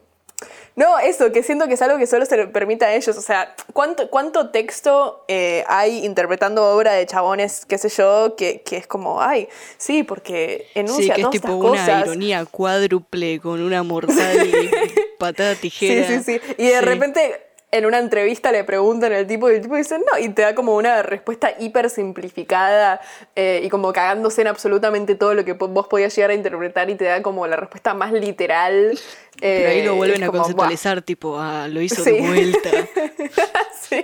no, 0.77 0.99
eso, 0.99 1.33
que 1.33 1.43
siento 1.43 1.66
que 1.68 1.75
es 1.75 1.83
algo 1.83 1.99
que 1.99 2.07
solo 2.07 2.25
se 2.25 2.37
le 2.37 2.47
permite 2.47 2.85
a 2.85 2.95
ellos. 2.95 3.16
O 3.16 3.21
sea, 3.21 3.55
¿cuánto, 3.73 4.09
cuánto 4.09 4.51
texto 4.51 5.25
eh, 5.29 5.64
hay 5.68 6.05
interpretando 6.05 6.64
obra 6.64 6.93
de 6.93 7.07
chabones, 7.07 7.66
qué 7.66 7.79
sé 7.79 7.89
yo, 7.89 8.35
que, 8.37 8.62
que 8.62 8.77
es 8.77 8.87
como, 8.87 9.21
ay, 9.21 9.49
sí, 9.77 10.03
porque 10.03 10.68
enuncia 10.75 11.14
sí, 11.14 11.21
que 11.21 11.27
es 11.27 11.31
tipo 11.31 11.55
una 11.55 12.01
ironía 12.01 12.45
cuádruple 12.47 13.41
con 13.41 13.61
una 13.61 13.83
mortal 13.83 14.71
patada 15.18 15.55
tijera. 15.55 16.07
Sí, 16.07 16.23
sí, 16.25 16.41
sí. 16.45 16.55
Y 16.57 16.68
de 16.68 16.81
repente 16.81 17.49
en 17.73 17.87
una 17.87 17.99
entrevista 17.99 18.51
le 18.51 18.64
preguntan 18.64 19.12
al 19.12 19.27
tipo 19.27 19.51
y 19.51 19.55
el 19.55 19.62
tipo 19.62 19.77
dice 19.77 19.99
no, 19.99 20.18
y 20.18 20.29
te 20.31 20.43
da 20.43 20.55
como 20.55 20.75
una 20.77 21.03
respuesta 21.03 21.55
hiper 21.59 21.89
simplificada 21.89 23.01
eh, 23.37 23.61
y 23.62 23.68
como 23.68 23.93
cagándose 23.93 24.41
en 24.41 24.49
absolutamente 24.49 25.14
todo 25.14 25.35
lo 25.35 25.45
que 25.45 25.53
vos 25.53 25.87
podías 25.87 26.14
llegar 26.14 26.31
a 26.31 26.35
interpretar 26.35 26.91
y 26.91 26.97
te 26.97 27.05
da 27.05 27.23
como 27.23 27.47
la 27.47 27.57
respuesta 27.57 27.95
más 27.95 28.12
literal. 28.12 28.99
Pero 29.41 29.68
ahí 29.68 29.85
lo 29.85 29.93
eh, 29.93 29.97
vuelven 29.97 30.25
a 30.25 30.31
conceptualizar, 30.31 31.03
tipo, 31.03 31.39
ah, 31.39 31.68
lo 31.68 31.81
hizo 31.81 32.03
de 32.03 32.21
vuelta. 32.21 32.71
sí, 33.81 34.03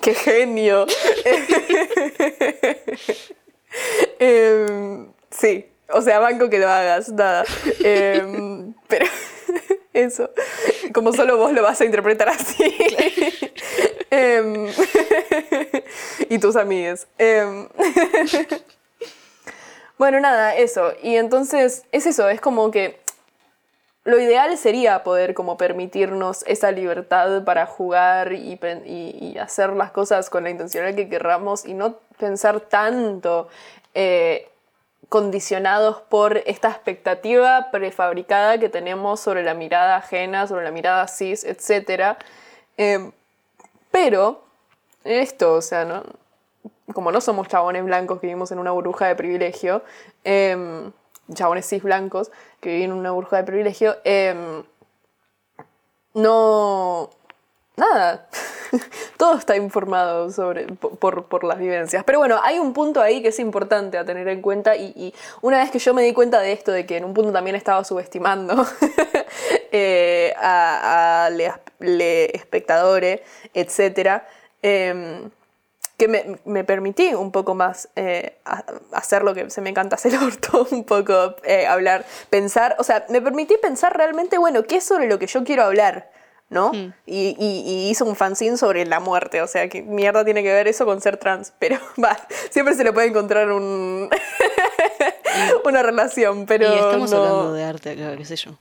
qué 0.00 0.14
genio. 0.14 0.86
Em, 4.18 5.06
sí, 5.30 5.64
o 5.92 6.02
sea, 6.02 6.18
banco 6.18 6.50
que 6.50 6.58
lo 6.58 6.68
hagas, 6.68 7.08
nada. 7.10 7.44
Em, 7.82 8.74
pero 8.88 9.06
eso. 9.92 10.30
Como 10.94 11.12
solo 11.12 11.36
vos 11.36 11.52
lo 11.52 11.62
vas 11.62 11.80
a 11.80 11.84
interpretar 11.84 12.28
así. 12.28 12.76
Em, 14.10 14.66
y 16.28 16.38
tus 16.38 16.56
amigas. 16.56 17.06
Em, 17.16 17.68
bueno, 19.98 20.18
nada, 20.18 20.56
eso. 20.56 20.92
Y 21.02 21.14
entonces 21.16 21.84
es 21.92 22.06
eso, 22.06 22.28
es 22.28 22.40
como 22.40 22.70
que 22.72 22.98
lo 24.04 24.18
ideal 24.18 24.56
sería 24.58 25.02
poder 25.04 25.34
como 25.34 25.56
permitirnos 25.56 26.42
esa 26.46 26.72
libertad 26.72 27.44
para 27.44 27.66
jugar 27.66 28.32
y, 28.32 28.58
y, 28.84 29.38
hacer 29.38 29.70
las 29.70 29.90
cosas 29.92 30.30
con 30.30 30.42
la 30.44 30.50
intención 30.50 30.94
que 30.96 31.08
querramos 31.08 31.66
y 31.66 31.74
no 31.74 31.96
pensar 32.18 32.60
tanto 32.60 33.48
eh, 33.94 34.49
condicionados 35.10 36.00
por 36.02 36.38
esta 36.46 36.68
expectativa 36.68 37.70
prefabricada 37.72 38.58
que 38.58 38.68
tenemos 38.68 39.18
sobre 39.18 39.42
la 39.42 39.54
mirada 39.54 39.96
ajena, 39.96 40.46
sobre 40.46 40.64
la 40.64 40.70
mirada 40.70 41.08
cis, 41.08 41.44
etc. 41.44 42.16
Em, 42.76 43.10
pero 43.90 44.44
esto, 45.04 45.54
o 45.54 45.62
sea, 45.62 45.84
¿no? 45.84 46.04
como 46.94 47.10
no 47.10 47.20
somos 47.20 47.48
chabones 47.48 47.84
blancos 47.84 48.20
que 48.20 48.28
vivimos 48.28 48.52
en 48.52 48.60
una 48.60 48.70
burbuja 48.70 49.08
de 49.08 49.16
privilegio, 49.16 49.82
em, 50.22 50.92
chabones 51.34 51.66
cis 51.66 51.82
blancos 51.82 52.30
que 52.60 52.70
viven 52.70 52.92
en 52.92 52.96
una 52.96 53.10
burbuja 53.10 53.38
de 53.38 53.44
privilegio, 53.44 53.96
em, 54.04 54.62
no... 56.14 57.10
Nada, 57.76 58.28
todo 59.16 59.36
está 59.36 59.56
informado 59.56 60.30
sobre, 60.30 60.66
por, 60.66 61.44
las 61.44 61.58
vivencias. 61.58 62.04
Pero 62.04 62.18
bueno, 62.18 62.40
hay 62.42 62.58
un 62.58 62.72
punto 62.72 63.00
ahí 63.00 63.22
que 63.22 63.28
es 63.28 63.38
importante 63.38 63.96
a 63.96 64.04
tener 64.04 64.28
en 64.28 64.42
cuenta 64.42 64.76
y, 64.76 65.14
una 65.40 65.58
vez 65.58 65.70
que 65.70 65.78
yo 65.78 65.94
me 65.94 66.02
di 66.02 66.12
cuenta 66.12 66.40
de 66.40 66.52
esto, 66.52 66.72
de 66.72 66.86
que 66.86 66.96
en 66.96 67.04
un 67.04 67.14
punto 67.14 67.32
también 67.32 67.56
estaba 67.56 67.84
subestimando 67.84 68.66
eh, 69.72 70.34
a, 70.36 71.26
a 71.26 71.30
le, 71.30 72.36
espectadores, 72.36 73.20
etc., 73.54 74.22
em, 74.62 75.30
que 76.00 76.38
me, 76.46 76.64
permití 76.64 77.12
un 77.12 77.30
poco 77.30 77.54
más 77.54 77.90
eh, 77.94 78.38
hacer 78.92 79.22
lo 79.22 79.34
que 79.34 79.50
se 79.50 79.60
me 79.60 79.68
encanta 79.68 79.96
hacer 79.96 80.16
orto, 80.22 80.66
un 80.70 80.84
poco 80.84 81.36
eh, 81.44 81.66
hablar, 81.66 82.06
pensar, 82.30 82.74
o 82.78 82.84
sea, 82.84 83.04
me 83.10 83.20
permití 83.20 83.58
pensar 83.58 83.94
realmente, 83.94 84.38
bueno, 84.38 84.62
¿qué 84.62 84.76
es 84.76 84.84
sobre 84.84 85.08
lo 85.08 85.18
que 85.18 85.26
yo 85.26 85.44
quiero 85.44 85.62
hablar? 85.64 86.10
¿No? 86.50 86.72
Hmm. 86.72 86.92
Y, 87.06 87.88
hizo 87.90 88.04
un 88.04 88.16
fanzine 88.16 88.56
sobre 88.58 88.84
la 88.84 89.00
muerte, 89.00 89.40
o 89.40 89.46
sea, 89.46 89.68
¿qué 89.68 89.82
mierda 89.82 90.24
tiene 90.24 90.42
que 90.42 90.52
ver 90.52 90.68
eso 90.68 90.84
con 90.84 91.00
ser 91.00 91.16
trans? 91.16 91.52
Pero 91.58 91.78
va, 92.02 92.18
siempre 92.50 92.74
se 92.74 92.84
le 92.84 92.92
puede 92.92 93.06
encontrar 93.08 93.50
un 93.50 94.10
una 95.64 95.82
relación, 95.82 96.44
pero 96.46 96.68
y 96.68 96.74
estamos 96.78 97.12
hablando 97.12 97.52
de 97.52 97.64
arte 97.64 97.90
acá, 97.90 98.16
qué 98.16 98.24
sé 98.24 98.36
yo. 98.36 98.58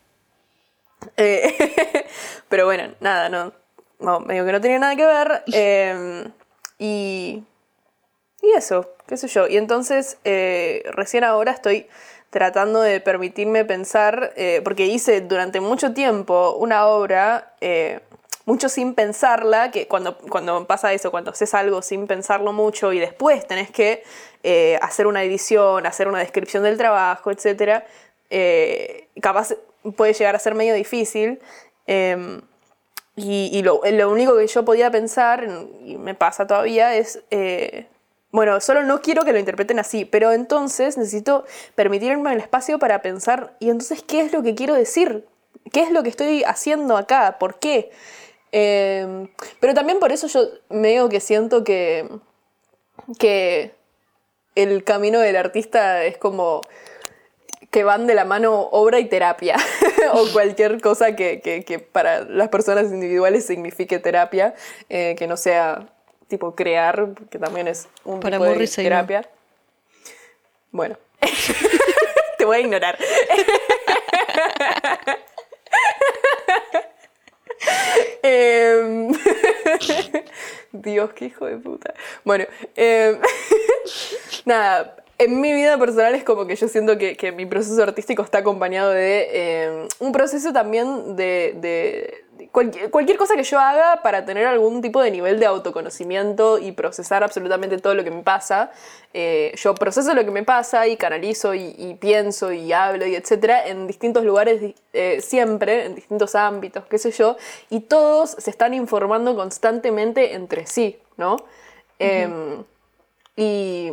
Eh, 1.18 2.06
pero 2.50 2.66
bueno, 2.66 2.94
nada, 3.00 3.30
no, 3.30 3.54
no, 4.00 4.20
medio 4.20 4.46
que 4.46 4.52
no 4.52 4.62
tenía 4.62 4.80
nada 4.80 4.96
que 4.96 5.06
ver. 5.06 5.44
Em, 5.48 6.32
y, 6.78 7.44
y 8.42 8.52
eso, 8.56 8.94
qué 9.08 9.18
sé 9.18 9.28
yo. 9.28 9.48
Y 9.48 9.58
entonces, 9.58 10.18
eh, 10.26 10.84
recién 10.92 11.24
ahora 11.24 11.52
estoy 11.52 11.88
tratando 12.30 12.82
de 12.82 13.00
permitirme 13.00 13.66
pensar, 13.66 14.34
eh, 14.36 14.62
porque 14.64 14.86
hice 14.86 15.22
durante 15.22 15.60
mucho 15.60 15.94
tiempo 15.94 16.56
una 16.60 16.88
obra, 16.88 17.54
eh, 17.62 18.02
mucho 18.46 18.70
sin 18.70 18.94
pensarla, 18.94 19.72
que 19.72 19.88
cuando, 19.88 20.18
cuando 20.18 20.66
pasa 20.66 20.94
eso, 20.94 21.12
cuando 21.12 21.32
haces 21.32 21.54
algo 21.54 21.82
sin 21.82 22.08
pensarlo 22.08 22.54
mucho 22.54 22.94
y 22.94 23.00
después 23.00 23.48
tenés 23.48 23.72
que 23.72 24.04
eh, 24.44 24.78
hacer 24.82 25.08
una 25.08 25.24
edición, 25.24 25.86
hacer 25.86 26.08
una 26.08 26.20
descripción 26.20 26.64
del 26.64 26.78
trabajo, 26.78 27.32
etc., 27.32 27.84
capaz 29.22 29.56
puede 29.96 30.14
llegar 30.14 30.36
a 30.36 30.40
ser 30.40 30.54
medio 30.54 30.76
difícil. 30.76 31.40
Em, 31.88 32.42
y, 33.16 33.62
lo, 33.64 33.82
lo, 33.84 34.10
único 34.10 34.38
que 34.38 34.48
yo 34.48 34.64
podía 34.64 34.90
pensar, 34.92 35.48
y 35.84 35.98
me 35.98 36.14
pasa 36.16 36.48
todavía, 36.48 36.96
es 36.96 37.20
bueno, 38.32 38.60
solo 38.62 38.84
no 38.84 39.02
quiero 39.02 39.26
que 39.26 39.34
lo 39.34 39.40
interpreten 39.40 39.80
así, 39.80 40.06
pero 40.06 40.32
entonces 40.32 40.98
necesito 40.98 41.46
permitirme 41.76 42.32
el 42.34 42.40
espacio 42.40 42.78
para 42.78 43.02
pensar, 43.02 43.56
y 43.60 43.70
entonces, 43.70 44.04
¿qué 44.04 44.22
es 44.22 44.32
lo 44.32 44.44
que 44.44 44.56
quiero 44.56 44.76
decir? 44.76 45.26
¿Qué 45.72 45.82
es 45.82 45.92
lo 45.92 46.04
que 46.04 46.10
estoy 46.10 46.44
haciendo 46.44 46.98
acá? 46.98 47.38
¿Por 47.40 47.60
qué? 47.60 47.92
Em, 48.52 49.28
pero 49.60 49.74
también 49.74 50.00
por 50.00 50.12
eso 50.12 50.28
yo 50.28 50.42
medio 50.70 51.10
que 51.10 51.20
siento 51.20 51.64
que, 51.64 52.10
que 53.18 53.76
el 54.56 54.84
camino 54.84 55.20
del 55.20 55.36
artista 55.36 56.04
es 56.04 56.18
como 56.18 56.62
que 57.72 57.84
van 57.84 58.08
de 58.08 58.16
la 58.16 58.26
mano 58.26 58.62
obra 58.72 59.00
y 59.00 59.06
terapia, 59.06 59.56
o 60.14 60.26
cualquier 60.34 60.82
cosa 60.82 61.16
que, 61.16 61.88
para 61.92 62.22
las 62.22 62.50
personas 62.50 62.92
individuales 62.92 63.46
signifique 63.46 64.00
terapia, 64.00 64.56
eh, 64.90 65.16
que 65.18 65.28
no 65.28 65.38
sea 65.38 65.88
tipo 66.30 66.56
crear, 66.56 67.10
que 67.30 67.38
también 67.38 67.68
es 67.68 67.90
un 68.06 68.22
Para 68.22 68.38
tipo 68.38 68.50
de 68.52 68.68
terapia. 68.68 69.30
Bueno, 70.72 70.98
te 72.38 72.46
voy 72.46 72.58
a 72.58 72.60
ignorar. 72.62 72.98
Em, 78.22 79.12
Dios, 80.72 81.14
qué 81.14 81.26
hijo 81.26 81.46
de 81.46 81.58
puta. 81.58 81.94
Bueno, 82.24 82.46
em, 82.76 83.20
nada, 84.46 84.96
en 85.20 85.41
mi 85.41 85.53
vida 85.53 85.78
personal 85.78 86.15
es 86.15 86.24
como 86.24 86.47
que 86.47 86.55
yo 86.55 86.70
siento 86.70 86.97
que, 86.97 87.34
mi 87.34 87.45
proceso 87.45 87.84
artístico 87.84 88.24
está 88.24 88.38
acompañado 88.38 88.91
de 88.91 89.63
em, 89.65 89.88
un 89.99 90.13
proceso 90.13 90.53
también 90.53 91.17
de, 91.17 92.24
cualquier, 92.53 93.17
cosa 93.17 93.36
que 93.36 93.43
yo 93.43 93.59
haga 93.59 94.01
para 94.01 94.24
tener 94.24 94.47
algún 94.47 94.82
tipo 94.82 95.01
de 95.01 95.11
nivel 95.11 95.38
de 95.38 95.45
autoconocimiento 95.45 96.57
y 96.57 96.72
procesar 96.72 97.22
absolutamente 97.22 97.78
todo 97.80 97.95
lo 97.95 98.05
que 98.05 98.11
me 98.11 98.24
pasa. 98.24 98.72
Eh, 99.13 99.51
yo 99.57 99.76
proceso 99.76 100.13
lo 100.13 100.24
que 100.24 100.32
me 100.32 100.43
pasa 100.43 100.88
y 100.88 100.95
canalizo 100.95 101.53
y, 101.53 101.97
pienso 101.99 102.53
y 102.53 102.72
hablo 102.72 103.05
y 103.05 103.15
etcétera 103.15 103.67
en 103.67 103.88
distintos 103.88 104.24
lugares 104.24 104.74
eh, 104.93 105.20
siempre, 105.20 105.86
en 105.86 105.95
distintos 105.95 106.34
ámbitos, 106.34 106.86
qué 106.86 106.97
sé 106.97 107.11
yo, 107.11 107.36
y 107.70 107.82
todos 107.82 108.38
se 108.38 108.49
están 108.49 108.74
informando 108.74 109.36
constantemente 109.36 110.34
entre 110.34 110.65
sí, 110.65 110.97
¿no? 111.17 111.36
Em, 111.99 112.63
y 113.36 113.91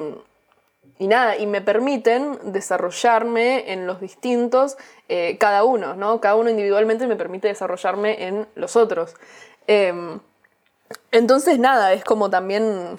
y 0.98 1.08
nada, 1.08 1.36
y 1.36 1.46
me 1.46 1.60
permiten 1.60 2.38
desarrollarme 2.52 3.72
en 3.72 3.86
los 3.86 4.00
distintos, 4.00 4.76
eh, 5.08 5.36
cada 5.38 5.64
uno, 5.64 5.94
¿no? 5.94 6.20
Cada 6.20 6.36
uno 6.36 6.48
individualmente 6.48 7.06
me 7.06 7.16
permite 7.16 7.48
desarrollarme 7.48 8.26
en 8.26 8.46
los 8.54 8.76
otros. 8.76 9.14
Em, 9.66 10.20
entonces, 11.12 11.58
nada, 11.58 11.92
es 11.92 12.02
como 12.02 12.30
también, 12.30 12.96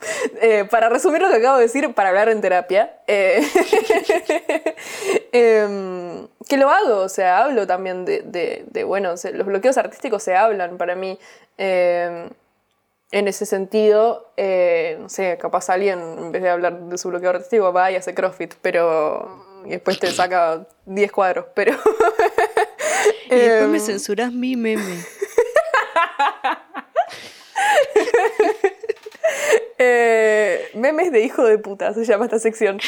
eh, 0.40 0.64
para 0.70 0.88
resumir 0.88 1.20
lo 1.20 1.28
que 1.28 1.36
acabo 1.36 1.58
de 1.58 1.64
decir, 1.64 1.92
para 1.92 2.08
hablar 2.08 2.30
en 2.30 2.40
terapia, 2.40 2.96
eh, 3.06 3.42
em, 5.32 6.26
que 6.48 6.56
lo 6.56 6.70
hago, 6.70 7.00
o 7.00 7.08
sea, 7.10 7.44
hablo 7.44 7.66
también 7.66 8.06
de, 8.06 8.84
bueno, 8.86 9.10
los 9.10 9.46
bloqueos 9.46 9.76
artísticos 9.76 10.22
se 10.22 10.34
hablan 10.34 10.78
para 10.78 10.94
mí. 10.94 11.18
En 13.10 13.26
ese 13.26 13.46
sentido, 13.46 14.32
eh, 14.36 14.98
no 15.00 15.08
sé, 15.08 15.38
capaz 15.40 15.70
alguien, 15.70 15.98
en 15.98 16.30
vez 16.30 16.42
de 16.42 16.50
hablar 16.50 16.78
de 16.78 16.98
su 16.98 17.08
bloqueo 17.08 17.30
artístico, 17.30 17.72
va 17.72 17.90
y 17.90 17.96
hace 17.96 18.14
CrossFit, 18.14 18.54
pero. 18.60 19.46
Y 19.64 19.70
después 19.70 19.98
te 19.98 20.12
saca 20.12 20.66
10 20.84 21.10
cuadros, 21.10 21.46
pero. 21.54 21.72
y 23.30 23.34
después 23.34 23.68
me 23.68 23.78
em, 23.78 23.84
censuras 23.84 24.30
mi 24.30 24.56
meme. 24.56 25.02
eh, 29.78 30.68
memes 30.74 31.10
de 31.10 31.20
hijo 31.20 31.44
de 31.44 31.58
puta, 31.58 31.94
se 31.94 32.04
llama 32.04 32.26
esta 32.26 32.38
sección. 32.38 32.78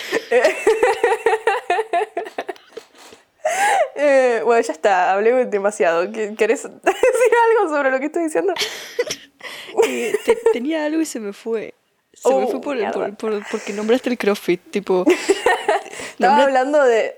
Eh, 3.97 4.43
bueno, 4.45 4.63
ya 4.63 4.73
está, 4.73 5.13
hablé 5.13 5.47
demasiado. 5.47 6.11
¿Querés 6.13 6.63
decir 6.83 7.33
algo 7.59 7.75
sobre 7.75 7.91
lo 7.91 7.99
que 7.99 8.07
estoy 8.07 8.25
diciendo? 8.25 8.55
Tenía 10.53 10.85
algo 10.85 11.01
y 11.01 11.07
se 11.07 11.21
me 11.21 11.33
fue. 11.33 11.75
Se 12.13 12.29
me 12.35 12.47
fue 12.47 12.57
oh, 12.57 12.61
por, 13.17 13.47
porque 13.51 13.73
nombraste 13.73 14.11
el 14.11 14.19
CrossFit, 14.19 14.61
tipo... 14.71 15.05
Estaba 16.21 16.43
hablando 16.43 16.85
de, 16.85 17.17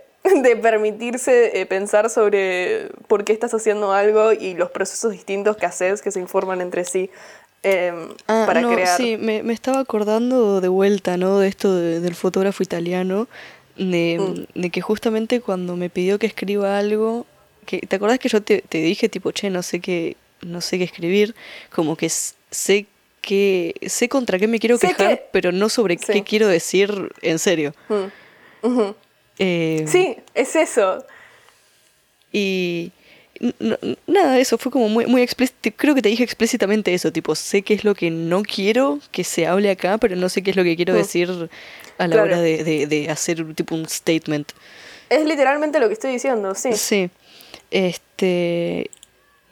permitirse 0.62 1.60
eh, 1.60 1.66
pensar 1.66 2.08
sobre 2.08 2.88
por 3.08 3.24
qué 3.24 3.32
estás 3.32 3.52
haciendo 3.52 3.92
algo 3.92 4.32
y 4.32 4.54
los 4.54 4.70
procesos 4.70 5.10
distintos 5.10 5.56
que 5.56 5.66
haces 5.66 6.02
que 6.02 6.12
se 6.12 6.20
informan 6.20 6.60
entre 6.60 6.84
sí 6.84 7.10
em, 7.64 8.10
ah, 8.28 8.44
para 8.46 8.62
crear. 8.62 8.96
Sí, 8.96 9.16
me, 9.16 9.40
estaba 9.52 9.80
acordando 9.80 10.60
de 10.60 10.68
vuelta, 10.68 11.16
¿no? 11.16 11.40
De 11.40 11.48
esto 11.48 11.74
del 11.74 12.14
fotógrafo 12.14 12.62
italiano, 12.62 13.26
de, 13.76 14.46
mm. 14.54 14.60
de, 14.60 14.70
que 14.70 14.80
justamente 14.80 15.40
cuando 15.40 15.74
me 15.74 15.90
pidió 15.90 16.20
que 16.20 16.26
escriba 16.26 16.78
algo, 16.78 17.26
que, 17.66 17.80
¿te 17.80 17.96
acordás 17.96 18.20
que 18.20 18.28
yo 18.28 18.40
te, 18.40 18.62
te 18.62 18.78
dije 18.78 19.08
tipo, 19.08 19.32
che, 19.32 19.50
no 19.50 19.62
sé 19.62 19.80
qué, 19.80 20.16
no 20.42 20.60
sé 20.60 20.78
qué 20.78 20.84
escribir? 20.84 21.34
Como 21.70 21.96
que 21.96 22.08
sé 22.08 22.86
que 23.20 23.74
sé 23.86 24.08
contra 24.08 24.38
qué 24.38 24.48
me 24.48 24.58
quiero 24.58 24.78
quejar, 24.78 25.28
pero 25.32 25.52
no 25.52 25.68
sobre 25.68 25.96
qué 25.96 26.22
quiero 26.24 26.48
decir 26.48 27.12
en 27.22 27.38
serio. 27.38 27.72
Mm, 27.88 28.90
eh, 29.38 29.84
sí, 29.86 30.16
es 30.34 30.56
eso. 30.56 31.04
Y 32.32 32.92
nada, 34.06 34.38
eso 34.38 34.58
fue 34.58 34.70
como 34.70 34.88
muy, 34.88 35.06
muy 35.06 35.22
explícito. 35.22 35.70
Creo 35.76 35.94
que 35.94 36.02
te 36.02 36.08
dije 36.08 36.24
explícitamente 36.24 36.92
eso, 36.92 37.12
tipo, 37.12 37.34
sé 37.34 37.62
qué 37.62 37.74
es 37.74 37.84
lo 37.84 37.94
que 37.94 38.10
no 38.10 38.42
quiero 38.42 39.00
que 39.10 39.24
se 39.24 39.46
hable 39.46 39.70
acá, 39.70 39.98
pero 39.98 40.16
no 40.16 40.28
sé 40.28 40.42
qué 40.42 40.50
es 40.50 40.56
lo 40.56 40.64
que 40.64 40.76
quiero 40.76 40.92
mm. 40.92 40.96
decir 40.96 41.48
a 41.98 42.08
la 42.08 42.22
hora 42.22 42.40
de, 42.40 42.64
de, 42.64 42.86
de, 42.86 43.10
hacer 43.10 43.54
tipo 43.54 43.74
un 43.74 43.88
statement. 43.88 44.52
Es 45.08 45.24
literalmente 45.24 45.78
lo 45.78 45.88
que 45.88 45.94
estoy 45.94 46.12
diciendo, 46.12 46.54
sí. 46.54 46.72
Sí. 46.74 47.10
Este, 47.70 48.90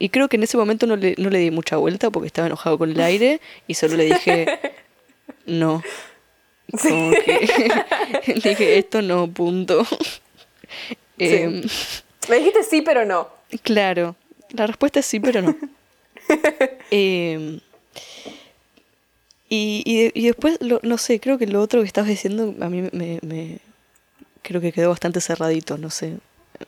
y 0.00 0.08
creo 0.08 0.28
que 0.28 0.36
en 0.36 0.42
ese 0.42 0.56
momento 0.56 0.86
no 0.86 0.96
le, 0.96 1.14
no 1.18 1.28
le 1.28 1.38
di 1.38 1.50
mucha 1.50 1.76
vuelta 1.76 2.10
porque 2.10 2.26
estaba 2.26 2.46
enojado 2.46 2.78
con 2.78 2.90
el 2.90 3.00
aire 3.00 3.40
y 3.68 3.74
solo 3.74 3.96
le 3.96 4.06
dije, 4.06 4.58
no. 5.46 5.82
Como 6.82 7.12
que 7.12 7.70
dije, 8.42 8.78
esto 8.78 9.02
no, 9.02 9.30
punto. 9.30 9.86
Em, 11.18 11.62
Me 12.28 12.36
dijiste 12.38 12.62
sí, 12.64 12.80
pero 12.80 13.04
no. 13.04 13.28
Claro, 13.62 14.16
la 14.50 14.66
respuesta 14.66 15.00
es 15.00 15.06
sí, 15.06 15.20
pero 15.20 15.42
no. 15.42 15.54
Em, 16.92 17.60
y, 19.48 19.82
y, 19.84 20.12
y, 20.14 20.26
después, 20.26 20.58
no 20.60 20.98
sé, 20.98 21.20
creo 21.20 21.38
que 21.38 21.46
lo 21.46 21.60
otro 21.60 21.80
que 21.80 21.86
estabas 21.86 22.08
diciendo 22.08 22.54
a 22.60 22.68
mí 22.68 22.88
me, 22.92 23.18
me 23.22 23.58
creo 24.42 24.60
que 24.60 24.72
quedó 24.72 24.90
bastante 24.90 25.20
cerradito, 25.20 25.76
no 25.76 25.90
sé. 25.90 26.18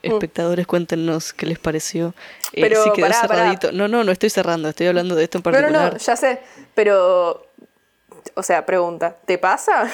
Mm. 0.03 0.13
espectadores, 0.13 0.67
cuéntenos 0.67 1.33
qué 1.33 1.47
les 1.47 1.59
pareció. 1.59 2.15
Eh, 2.53 2.61
pero, 2.63 2.83
si 2.83 2.93
quedó 2.93 3.13
cerradito. 3.13 3.73
No, 3.73 3.89
no, 3.89 4.05
no 4.05 4.13
estoy 4.13 4.31
cerrando, 4.31 4.69
estoy 4.71 4.87
hablando 4.87 5.15
de 5.15 5.25
esto 5.25 5.39
en 5.39 5.43
particular. 5.43 5.73
No, 5.73 5.91
no, 5.91 5.99
ya 5.99 6.17
sé, 6.17 6.41
pero. 6.75 7.47
O 8.35 8.43
sea, 8.43 8.65
pregunta, 8.65 9.17
¿te 9.27 9.37
pasa? 9.37 9.91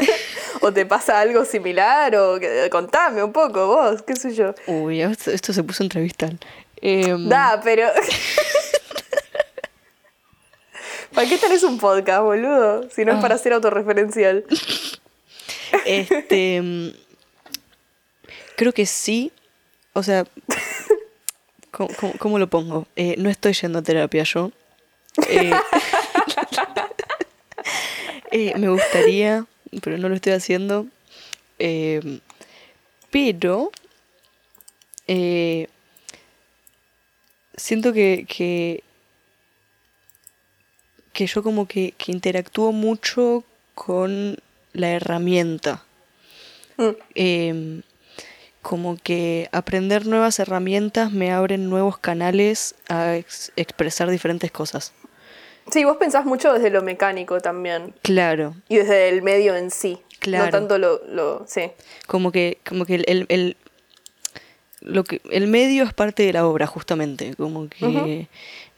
¿O 0.62 0.72
te 0.72 0.86
pasa 0.86 1.20
algo 1.20 1.44
similar? 1.44 2.16
O 2.16 2.40
contame 2.70 3.22
un 3.22 3.32
poco 3.32 3.66
vos, 3.66 4.02
qué 4.02 4.16
sé 4.16 4.34
yo. 4.34 4.54
Uy, 4.66 5.02
esto, 5.02 5.52
se 5.52 5.62
puso 5.62 5.82
entrevista 5.82 6.30
Eh, 6.80 7.14
da, 7.18 7.60
pero. 7.62 7.88
¿Para 11.14 11.28
qué 11.28 11.38
tenés 11.38 11.62
un 11.62 11.78
podcast, 11.78 12.22
boludo? 12.22 12.88
Si 12.90 13.04
no 13.04 13.12
es 13.12 13.20
para 13.20 13.36
ah. 13.36 13.38
ser 13.38 13.52
autorreferencial. 13.52 14.44
Este. 15.84 16.94
Creo 18.56 18.72
que 18.72 18.86
sí, 18.86 19.32
o 19.96 20.02
sea, 20.02 20.26
¿cómo, 22.18 22.38
lo 22.38 22.48
pongo? 22.48 22.86
Eh, 22.96 23.14
no 23.16 23.30
estoy 23.30 23.54
yendo 23.54 23.78
a 23.78 23.82
terapia 23.82 24.24
yo. 24.24 24.52
Eh, 25.26 25.50
eh, 28.30 28.52
me 28.58 28.68
gustaría, 28.68 29.46
pero 29.82 29.96
no 29.96 30.10
lo 30.10 30.14
estoy 30.14 30.34
haciendo. 30.34 30.86
pero 33.10 33.72
siento 37.56 37.94
que, 37.94 38.26
que, 38.28 38.84
yo 41.26 41.42
como 41.42 41.66
que, 41.66 41.94
que 41.96 42.12
interactúo 42.12 42.72
mucho 42.72 43.44
con 43.74 44.36
la 44.74 44.90
herramienta. 44.90 45.82
Mm. 46.76 47.80
Como 48.66 48.96
que 48.96 49.48
aprender 49.52 50.06
nuevas 50.06 50.40
herramientas 50.40 51.12
me 51.12 51.30
abren 51.30 51.70
nuevos 51.70 51.98
canales 51.98 52.74
a 52.88 53.14
expresar 53.14 54.10
diferentes 54.10 54.50
cosas. 54.50 54.92
Sí, 55.70 55.84
vos 55.84 55.98
pensás 55.98 56.24
mucho 56.24 56.52
desde 56.52 56.70
lo 56.70 56.82
mecánico 56.82 57.40
también. 57.40 57.94
Claro. 58.02 58.56
Y 58.68 58.78
desde 58.78 59.08
el 59.08 59.22
medio 59.22 59.54
en 59.54 59.70
sí. 59.70 60.00
Claro. 60.18 60.46
No 60.46 60.50
tanto 60.50 60.78
lo, 60.78 61.00
lo 61.06 61.44
sí. 61.46 61.70
Como 62.08 62.32
que, 62.32 62.58
como 62.68 62.86
que 62.86 62.96
el, 62.96 63.26
el, 63.28 63.56
lo 64.80 65.04
que 65.04 65.20
el 65.30 65.46
medio 65.46 65.84
es 65.84 65.94
parte 65.94 66.24
de 66.24 66.32
la 66.32 66.44
obra 66.44 66.66
justamente, 66.66 67.34
como 67.36 67.68
que 67.68 68.26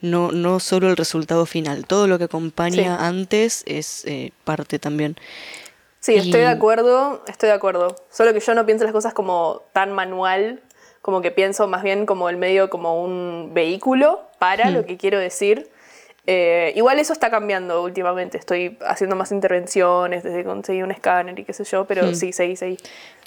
no, 0.03 0.33
no 0.33 0.61
solo 0.61 0.91
el 0.91 0.99
resultado 0.99 1.47
final, 1.47 1.87
todo 1.87 2.09
lo 2.09 2.19
que 2.19 2.25
acompaña 2.25 3.07
antes 3.07 3.63
es 3.67 4.05
eh, 4.05 4.33
parte 4.45 4.79
también. 4.79 5.17
Sí, 6.01 6.15
estoy 6.15 6.41
de 6.41 6.47
acuerdo, 6.47 7.25
estoy 7.27 7.49
de 7.49 7.55
acuerdo. 7.55 7.97
Solo 8.11 8.33
que 8.33 8.41
yo 8.41 8.55
no 8.55 8.65
pienso 8.65 8.85
las 8.85 8.93
cosas 8.93 9.15
como 9.15 9.63
tan 9.73 9.93
manual, 9.93 10.63
como 11.03 11.21
que 11.21 11.31
pienso 11.31 11.67
más 11.67 11.83
bien 11.83 12.07
como 12.07 12.29
el 12.29 12.37
medio 12.37 12.71
como 12.71 13.03
un 13.03 13.51
vehículo 13.53 14.23
para 14.39 14.71
lo 14.71 14.83
hmm. 14.83 14.85
que 14.85 14.97
quiero 14.97 15.19
decir. 15.19 15.69
Eh, 16.27 16.73
igual 16.77 16.99
eso 16.99 17.13
está 17.13 17.31
cambiando 17.31 17.83
últimamente. 17.83 18.39
Estoy 18.39 18.77
haciendo 18.87 19.17
más 19.17 19.33
intervenciones 19.33 20.23
desde 20.23 20.45
conseguir 20.45 20.85
un 20.85 20.91
escáner 20.91 21.39
y 21.39 21.45
qué 21.45 21.53
sé 21.53 21.65
yo, 21.65 21.87
pero 21.87 22.07
hmm. 22.07 22.15
sí, 22.15 22.33
seguí, 22.33 22.55
seguí. 22.55 22.77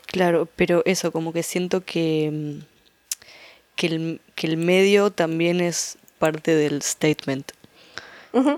Claro, 0.06 0.48
pero 0.56 0.82
eso, 0.86 1.12
como 1.12 1.34
que 1.34 1.44
siento 1.44 1.82
que, 1.82 2.30
mm, 2.32 2.60
que, 3.76 3.88
el, 3.88 4.22
que 4.36 4.48
el 4.48 4.58
medio 4.58 5.12
también 5.12 5.62
es 5.62 5.98
parte 6.20 6.56
del 6.56 6.82
statement. 6.82 7.52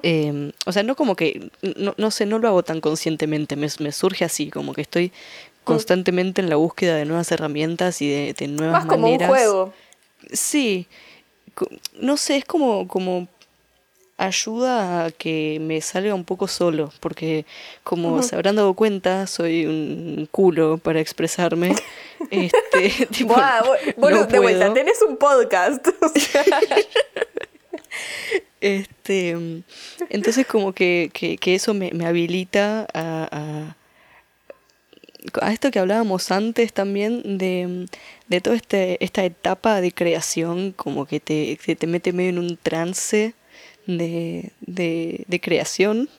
Em, 0.03 0.51
o 0.65 0.71
sea, 0.71 0.84
no 0.84 0.95
como 0.95 1.15
que, 1.15 1.49
no, 1.61 1.93
no, 1.97 2.11
sé, 2.11 2.26
no 2.26 2.39
lo 2.39 2.47
hago 2.47 2.63
tan 2.63 2.80
conscientemente, 2.82 3.55
me, 3.55 3.67
me 3.80 3.91
surge 3.91 4.24
así, 4.26 4.49
como 4.49 4.74
que 4.74 4.82
estoy 4.82 5.07
mm. 5.07 5.63
constantemente 5.63 6.41
en 6.41 6.49
la 6.49 6.55
búsqueda 6.57 6.95
de 6.95 7.05
nuevas 7.05 7.32
herramientas 7.32 8.01
y 8.01 8.09
de, 8.09 8.34
de 8.34 8.47
nuevas 8.47 8.86
Más 8.86 8.97
maneras. 8.97 9.30
como 9.30 9.41
un 9.41 9.45
juego. 9.45 9.74
Sí, 10.32 10.88
no 11.99 12.17
sé, 12.17 12.38
es 12.38 12.45
como, 12.45 12.88
como 12.88 13.28
ayuda 14.17 15.05
a 15.05 15.11
que 15.11 15.57
me 15.61 15.82
salga 15.82 16.13
un 16.15 16.24
poco 16.24 16.47
solo, 16.47 16.91
porque 16.99 17.45
como 17.84 18.21
se 18.24 18.36
habrán 18.36 18.55
dado 18.55 18.74
cuenta, 18.74 19.28
soy 19.28 19.65
un 19.65 20.28
culo 20.32 20.78
para 20.78 20.99
expresarme. 20.99 21.76
este, 22.32 23.05
tipo, 23.11 23.36
bueno, 23.97 24.26
de 24.26 24.39
vuelta, 24.39 24.74
tenés 24.74 25.01
un 25.01 25.17
podcast. 25.17 25.88
este, 28.64 29.64
entonces 30.09 30.47
como 30.47 30.72
que, 30.72 31.11
que, 31.14 31.53
eso 31.53 31.74
me, 31.74 31.91
me 31.91 32.05
habilita 32.05 32.88
a, 32.93 33.76
a, 35.41 35.51
esto 35.51 35.70
que 35.70 35.80
hablábamos 35.80 36.32
antes 36.32 36.72
también 36.72 37.38
de, 37.38 37.88
de 38.28 38.41
toda 38.41 38.55
este, 38.55 39.03
esta 39.03 39.26
etapa 39.26 39.82
de 39.82 39.91
creación, 39.91 40.72
como 40.72 41.05
que 41.05 41.20
te, 41.20 41.57
que 41.57 41.76
te 41.76 41.88
mete 41.88 42.14
medio 42.14 42.30
en 42.30 42.39
un 42.39 42.57
trance 42.57 43.34
de, 43.86 44.51
de, 44.61 45.26
de 45.28 45.39
creación. 45.41 46.09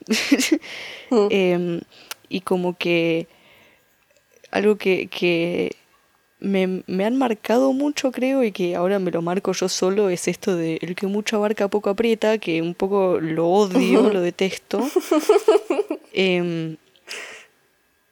Mm. 1.09 1.27
Em, 1.31 1.81
y 2.29 2.41
como 2.41 2.77
que 2.77 3.27
algo 4.51 4.77
que, 4.77 5.07
que 5.07 5.75
me, 6.39 6.83
me, 6.87 7.05
han 7.05 7.17
marcado 7.17 7.73
mucho, 7.73 8.11
creo, 8.11 8.43
y 8.43 8.51
que 8.51 8.75
ahora 8.75 8.99
me 8.99 9.11
lo 9.11 9.21
marco 9.21 9.53
yo 9.53 9.69
solo, 9.69 10.09
es 10.09 10.27
esto 10.27 10.55
de 10.55 10.77
el 10.81 10.95
que 10.95 11.07
mucho 11.07 11.37
abarca 11.37 11.67
poco 11.67 11.89
aprieta, 11.89 12.37
que 12.37 12.61
un 12.61 12.75
poco 12.75 13.19
lo 13.19 13.47
odio, 13.47 14.09
lo 14.13 14.21
detesto. 14.21 14.87
Eh, 16.17 16.77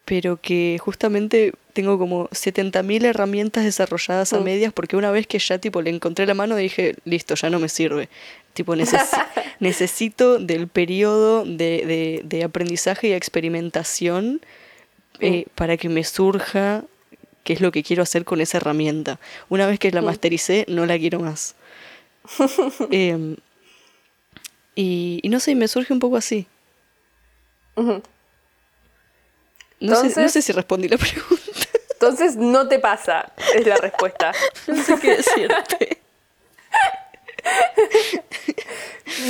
pero 0.05 0.37
que 0.37 0.77
justamente 0.81 1.53
tengo 1.71 1.97
como 1.97 2.27
70.000 2.29 3.05
herramientas 3.05 3.63
desarrolladas 3.63 4.33
a 4.33 4.39
mm. 4.39 4.43
medias 4.43 4.73
porque 4.73 4.97
una 4.97 5.11
vez 5.11 5.27
que 5.27 5.39
ya 5.39 5.57
tipo 5.57 5.81
le 5.81 5.89
encontré 5.89 6.25
la 6.25 6.33
mano 6.33 6.55
dije, 6.55 6.95
listo, 7.05 7.35
ya 7.35 7.49
no 7.49 7.59
me 7.59 7.69
sirve. 7.69 8.09
Tipo, 8.53 8.75
necesito 9.59 10.39
del 10.39 10.67
periodo 10.67 11.45
de, 11.45 12.21
de, 12.23 12.43
aprendizaje 12.43 13.07
y 13.07 13.13
experimentación 13.13 14.41
eh, 15.19 15.45
mm. 15.45 15.49
para 15.55 15.77
que 15.77 15.89
me 15.89 16.03
surja 16.03 16.83
qué 17.43 17.53
es 17.53 17.61
lo 17.61 17.71
que 17.71 17.83
quiero 17.83 18.03
hacer 18.03 18.25
con 18.25 18.41
esa 18.41 18.57
herramienta. 18.57 19.19
Una 19.49 19.67
vez 19.67 19.79
que 19.79 19.91
la 19.91 20.01
mm. 20.01 20.05
mastericé, 20.05 20.65
no 20.67 20.85
la 20.85 20.97
quiero 20.97 21.19
más. 21.19 21.55
Em, 22.91 23.35
y, 24.75 25.21
no 25.25 25.39
sé, 25.39 25.55
me 25.55 25.67
surge 25.67 25.93
un 25.93 25.99
poco 25.99 26.17
así. 26.17 26.47
No, 29.79 29.95
sé, 30.09 30.41
si 30.41 30.51
respondí 30.51 30.87
la 30.87 30.97
pregunta. 30.97 31.43
Entonces 31.93 32.35
no 32.35 32.67
te 32.67 32.79
pasa, 32.79 33.31
es 33.53 33.65
la 33.65 33.77
respuesta. 33.77 34.33
no 34.67 34.83
sé 34.83 34.97
qué 34.99 35.17
decirte. 35.17 36.01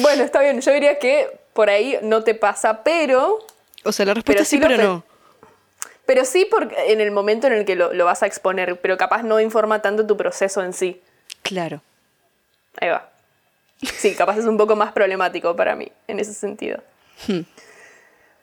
bueno, 0.01 0.23
está 0.23 0.41
bien. 0.41 0.59
Yo 0.61 0.71
diría 0.71 0.97
que 0.97 1.27
por 1.53 1.69
ahí 1.69 1.99
no 2.01 2.23
te 2.23 2.33
pasa, 2.35 2.83
pero. 2.83 3.45
O 3.83 3.91
sea, 3.91 4.05
la 4.05 4.13
respuesta 4.15 4.45
sí, 4.45 4.57
pero 4.57 4.77
no. 4.77 5.03
Pero 6.05 6.25
sí 6.25 6.45
porque 6.49 6.91
en 6.91 6.99
el 6.99 7.11
momento 7.11 7.47
en 7.47 7.53
el 7.53 7.65
que 7.65 7.75
lo, 7.75 8.05
vas 8.05 8.23
a 8.23 8.27
exponer, 8.27 8.79
pero 8.81 8.97
capaz 8.97 9.23
no 9.23 9.39
informa 9.39 9.81
tanto 9.81 10.05
tu 10.05 10.17
proceso 10.17 10.61
en 10.61 10.73
sí. 10.73 11.01
Claro. 11.43 11.81
Ahí 12.79 12.89
va. 12.89 13.09
Sí, 13.81 14.15
capaz 14.15 14.37
es 14.37 14.45
un 14.45 14.57
poco 14.57 14.75
más 14.75 14.91
problemático 14.91 15.55
para 15.55 15.75
mí 15.75 15.91
en 16.07 16.19
ese 16.19 16.33
sentido. 16.33 16.81
Hmm. 17.27 17.41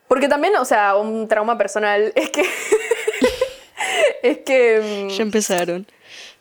Porque 0.09 0.29
también, 0.29 0.57
o 0.57 0.65
sea, 0.65 0.97
un 0.97 1.29
trauma 1.29 1.57
personal 1.57 2.13
es 2.15 2.31
que. 2.31 2.45
es 4.23 4.39
que. 4.39 4.81
Mm, 4.81 5.09
ya 5.09 5.23
empezaron. 5.23 5.87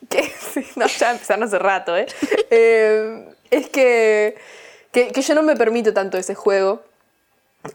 Que, 0.10 0.32
no, 0.76 0.88
ya 0.88 1.12
empezaron 1.12 1.44
hace 1.44 1.60
rato, 1.60 1.96
¿eh? 1.98 2.08
eh 2.50 3.26
es 3.52 3.70
que, 3.70 4.36
que, 4.92 5.08
que 5.10 5.22
yo 5.22 5.36
no 5.36 5.44
me 5.44 5.56
permito 5.56 5.94
tanto 5.94 6.18
ese 6.18 6.36
juego. 6.36 6.84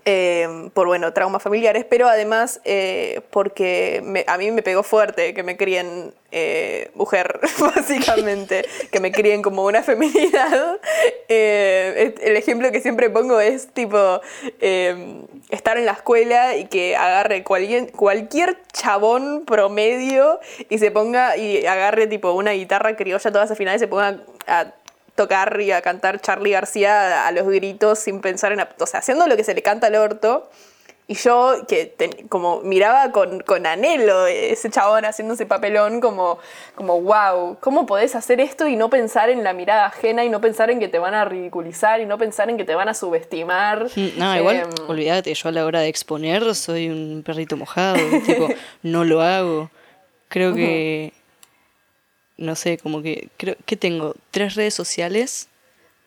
Eh, 0.06 0.70
por 0.72 0.86
bueno, 0.86 1.12
traumas 1.12 1.42
familiares, 1.42 1.84
pero 1.88 2.08
además 2.08 2.60
eh, 2.64 3.20
porque 3.30 4.24
a 4.26 4.38
mí 4.38 4.50
me 4.50 4.62
pegó 4.62 4.82
fuerte 4.82 5.34
que 5.34 5.42
me 5.42 5.58
críen 5.58 6.14
eh, 6.32 6.90
mujer, 6.94 7.38
básicamente, 7.60 8.64
que 8.90 9.00
me 9.00 9.12
críen 9.12 9.42
como 9.42 9.64
una 9.64 9.82
feminidad. 9.82 10.80
el 11.28 12.36
ejemplo 12.36 12.72
que 12.72 12.80
siempre 12.80 13.10
pongo 13.10 13.40
es 13.40 13.68
tipo 13.68 14.22
estar 15.50 15.76
en 15.76 15.84
la 15.84 15.92
escuela 15.92 16.56
y 16.56 16.64
que 16.64 16.96
agarre 16.96 17.44
cualquier, 17.44 17.92
cualquier 17.92 18.62
chabón 18.72 19.44
promedio 19.46 20.40
y 20.70 20.78
se 20.78 20.90
ponga 20.90 21.36
y 21.36 21.66
agarre 21.66 22.06
tipo 22.06 22.32
una 22.32 22.52
guitarra 22.52 22.96
criolla 22.96 23.30
todas 23.30 23.50
las 23.50 23.58
finales 23.58 23.82
y 23.82 23.84
se 23.84 23.88
ponga 23.88 24.20
a 24.46 24.72
tocar 25.14 25.60
y 25.60 25.72
a 25.72 25.82
cantar 25.82 26.20
Charlie 26.20 26.52
García 26.52 27.26
a 27.26 27.32
los 27.32 27.46
gritos 27.46 27.98
sin 27.98 28.20
pensar 28.20 28.52
en... 28.52 28.60
O 28.78 28.86
sea, 28.86 29.00
haciendo 29.00 29.26
lo 29.26 29.36
que 29.36 29.44
se 29.44 29.54
le 29.54 29.62
canta 29.62 29.86
al 29.86 29.96
orto. 29.96 30.50
Y 31.06 31.16
yo, 31.16 31.66
que 31.68 31.94
como 32.30 32.60
miraba 32.60 33.12
con, 33.12 33.40
con, 33.40 33.66
anhelo 33.66 34.26
ese 34.26 34.70
chabón 34.70 35.04
haciendo 35.04 35.34
ese 35.34 35.44
papelón, 35.44 36.00
como, 36.00 36.38
como, 36.74 36.98
wow, 37.02 37.58
¿cómo 37.60 37.84
podés 37.84 38.14
hacer 38.14 38.40
esto 38.40 38.66
y 38.68 38.76
no 38.76 38.88
pensar 38.88 39.28
en 39.28 39.44
la 39.44 39.52
mirada 39.52 39.84
ajena 39.84 40.24
y 40.24 40.30
no 40.30 40.40
pensar 40.40 40.70
en 40.70 40.80
que 40.80 40.88
te 40.88 40.98
van 40.98 41.12
a 41.12 41.26
ridiculizar 41.26 42.00
y 42.00 42.06
no 42.06 42.16
pensar 42.16 42.48
en 42.48 42.56
que 42.56 42.64
te 42.64 42.74
van 42.74 42.88
a 42.88 42.94
subestimar? 42.94 43.86
No, 44.16 44.36
igual, 44.36 44.56
em, 44.56 44.70
olvídate, 44.88 45.34
yo 45.34 45.50
a 45.50 45.52
la 45.52 45.66
hora 45.66 45.80
de 45.80 45.88
exponer 45.88 46.54
soy 46.54 46.88
un 46.88 47.22
perrito 47.22 47.58
mojado, 47.58 47.98
tipo, 48.24 48.48
no 48.82 49.04
lo 49.04 49.20
hago. 49.20 49.70
Creo 50.30 50.54
que 50.54 51.12
no 52.36 52.56
sé, 52.56 52.78
como 52.78 53.02
que 53.02 53.28
creo 53.36 53.56
que 53.66 53.76
tengo 53.76 54.14
tres 54.30 54.54
redes 54.54 54.74
sociales 54.74 55.48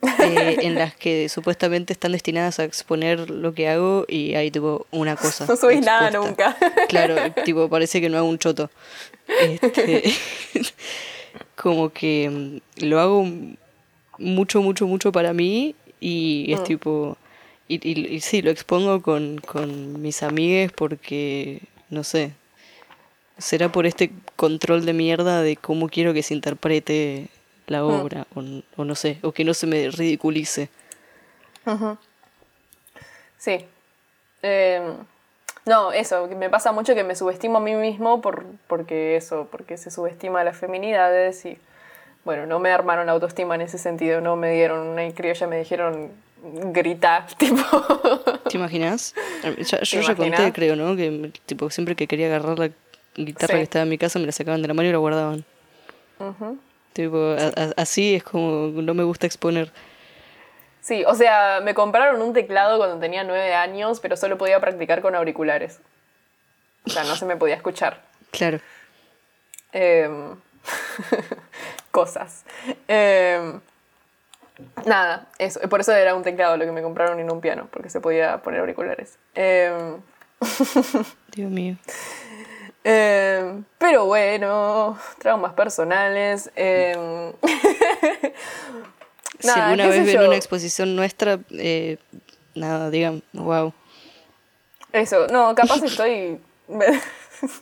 eh, 0.01 0.57
en 0.61 0.75
las 0.75 0.95
que 0.95 1.27
supuestamente 1.29 1.93
están 1.93 2.11
destinadas 2.11 2.59
a 2.59 2.63
exponer 2.63 3.29
lo 3.29 3.53
que 3.53 3.67
hago 3.67 4.05
y 4.07 4.35
hay 4.35 4.51
tipo 4.51 4.85
una 4.91 5.15
cosa. 5.15 5.45
No 5.47 5.55
subís 5.55 5.81
nada 5.81 6.11
nunca. 6.11 6.55
Claro, 6.89 7.15
tipo 7.43 7.69
parece 7.69 7.99
que 8.01 8.09
no 8.09 8.17
hago 8.17 8.27
un 8.27 8.37
choto. 8.37 8.69
Este, 9.41 10.13
como 11.55 11.89
que 11.89 12.29
mm, 12.29 12.85
lo 12.85 12.99
hago 12.99 13.25
mucho, 14.17 14.61
mucho, 14.61 14.87
mucho 14.87 15.11
para 15.11 15.33
mí 15.33 15.75
y 15.99 16.51
es 16.53 16.61
mm. 16.61 16.63
tipo... 16.63 17.17
Y, 17.69 17.85
y, 17.85 18.15
y, 18.15 18.21
sí, 18.21 18.41
lo 18.41 18.49
expongo 18.49 19.01
con, 19.01 19.39
con 19.39 20.01
mis 20.01 20.23
amigues 20.23 20.71
porque, 20.71 21.59
no 21.89 22.05
sé, 22.05 22.31
será 23.37 23.69
por 23.73 23.85
este 23.85 24.11
control 24.37 24.85
de 24.85 24.93
mierda 24.93 25.41
de 25.41 25.57
cómo 25.57 25.89
quiero 25.89 26.13
que 26.13 26.23
se 26.23 26.33
interprete 26.33 27.27
la 27.65 27.83
obra, 27.83 28.27
o, 28.33 28.85
no 28.85 28.95
sé, 28.95 29.17
o 29.23 29.33
que 29.33 29.43
no 29.43 29.53
se 29.53 29.67
me 29.67 29.89
ridiculice. 29.89 30.69
Sí. 33.37 33.65
Em, 34.41 34.93
no, 35.65 35.91
eso, 35.91 36.27
me 36.27 36.49
pasa 36.49 36.71
mucho 36.71 36.95
que 36.95 37.03
me 37.03 37.15
subestimo 37.15 37.57
a 37.57 37.61
mí 37.61 37.75
mismo 37.75 38.21
por, 38.21 38.45
porque 38.67 39.17
eso, 39.17 39.49
porque 39.51 39.77
se 39.77 39.91
subestima 39.91 40.41
a 40.41 40.43
las 40.45 40.55
feminidades 40.55 41.43
y 41.45 41.57
bueno, 42.23 42.45
no 42.45 42.59
me 42.59 42.71
armaron 42.71 43.09
autoestima 43.09 43.55
en 43.55 43.61
ese 43.61 43.77
sentido, 43.77 44.21
no 44.21 44.35
me 44.35 44.53
dieron 44.53 44.87
una 44.87 45.09
criolla, 45.11 45.47
me 45.47 45.59
dijeron 45.59 46.11
grita, 46.73 47.27
tipo. 47.37 47.63
¿Te 48.49 48.57
imaginas? 48.57 49.13
yo 49.59 50.01
ya 50.01 50.15
conté, 50.15 50.53
creo, 50.53 50.75
¿no? 50.75 50.95
Que 50.95 51.31
tipo 51.45 51.69
siempre 51.69 51.95
que 51.95 52.07
quería 52.07 52.27
agarrar 52.27 52.59
la 52.59 52.69
guitarra 53.17 53.55
que 53.55 53.63
estaba 53.63 53.83
en 53.83 53.89
mi 53.89 53.97
casa 53.97 54.19
me 54.19 54.25
la 54.25 54.31
sacaban 54.31 54.61
de 54.61 54.67
la 54.67 54.73
mano 54.73 54.89
y 54.89 54.91
la 54.91 54.97
guardaban. 54.97 55.45
tipo, 56.93 57.35
así 57.75 58.15
es 58.15 58.23
como 58.23 58.67
no 58.81 58.93
me 58.93 59.03
gusta 59.03 59.27
exponer. 59.27 59.71
Sí, 60.87 61.03
o 61.05 61.15
sea, 61.15 61.59
me 61.61 61.73
compraron 61.73 62.21
un 62.21 62.31
teclado 62.31 62.77
cuando 62.77 62.97
tenía 62.97 63.25
nueve 63.25 63.53
años, 63.53 63.99
pero 63.99 64.15
solo 64.15 64.37
podía 64.37 64.61
practicar 64.61 65.01
con 65.01 65.15
auriculares. 65.15 65.81
O 66.85 66.89
sea, 66.89 67.03
no 67.03 67.17
se 67.17 67.25
me 67.25 67.35
podía 67.35 67.55
escuchar. 67.55 68.01
Claro. 68.29 68.59
Em, 69.71 70.35
cosas. 71.91 72.43
Em, 72.87 73.59
nada, 74.85 75.27
eso. 75.39 75.61
Por 75.69 75.79
eso 75.79 75.93
era 75.93 76.13
un 76.13 76.23
teclado 76.23 76.57
lo 76.57 76.65
que 76.65 76.71
me 76.71 76.81
compraron 76.81 77.19
y 77.19 77.23
no 77.23 77.33
un 77.33 77.41
piano, 77.41 77.67
porque 77.71 77.89
se 77.89 78.01
podía 78.01 78.37
poner 78.39 78.59
auriculares. 78.59 79.17
Em, 79.33 80.01
Dios 81.31 81.51
mío. 81.51 81.77
Em, 82.91 83.63
pero 83.77 84.05
bueno, 84.05 84.97
traumas 85.19 85.53
personales. 85.53 86.49
em, 86.55 87.33
si 89.39 89.47
Nada, 89.47 89.65
alguna 89.67 89.87
vez 89.87 90.05
ven 90.05 90.15
yo. 90.21 90.27
una 90.27 90.35
exposición 90.35 90.95
nuestra, 90.95 91.39
eh, 91.51 91.97
nada, 92.55 92.89
digan, 92.89 93.21
wow. 93.33 93.73
Eso, 94.93 95.27
no, 95.27 95.53
capaz 95.55 95.83
estoy. 95.83 96.39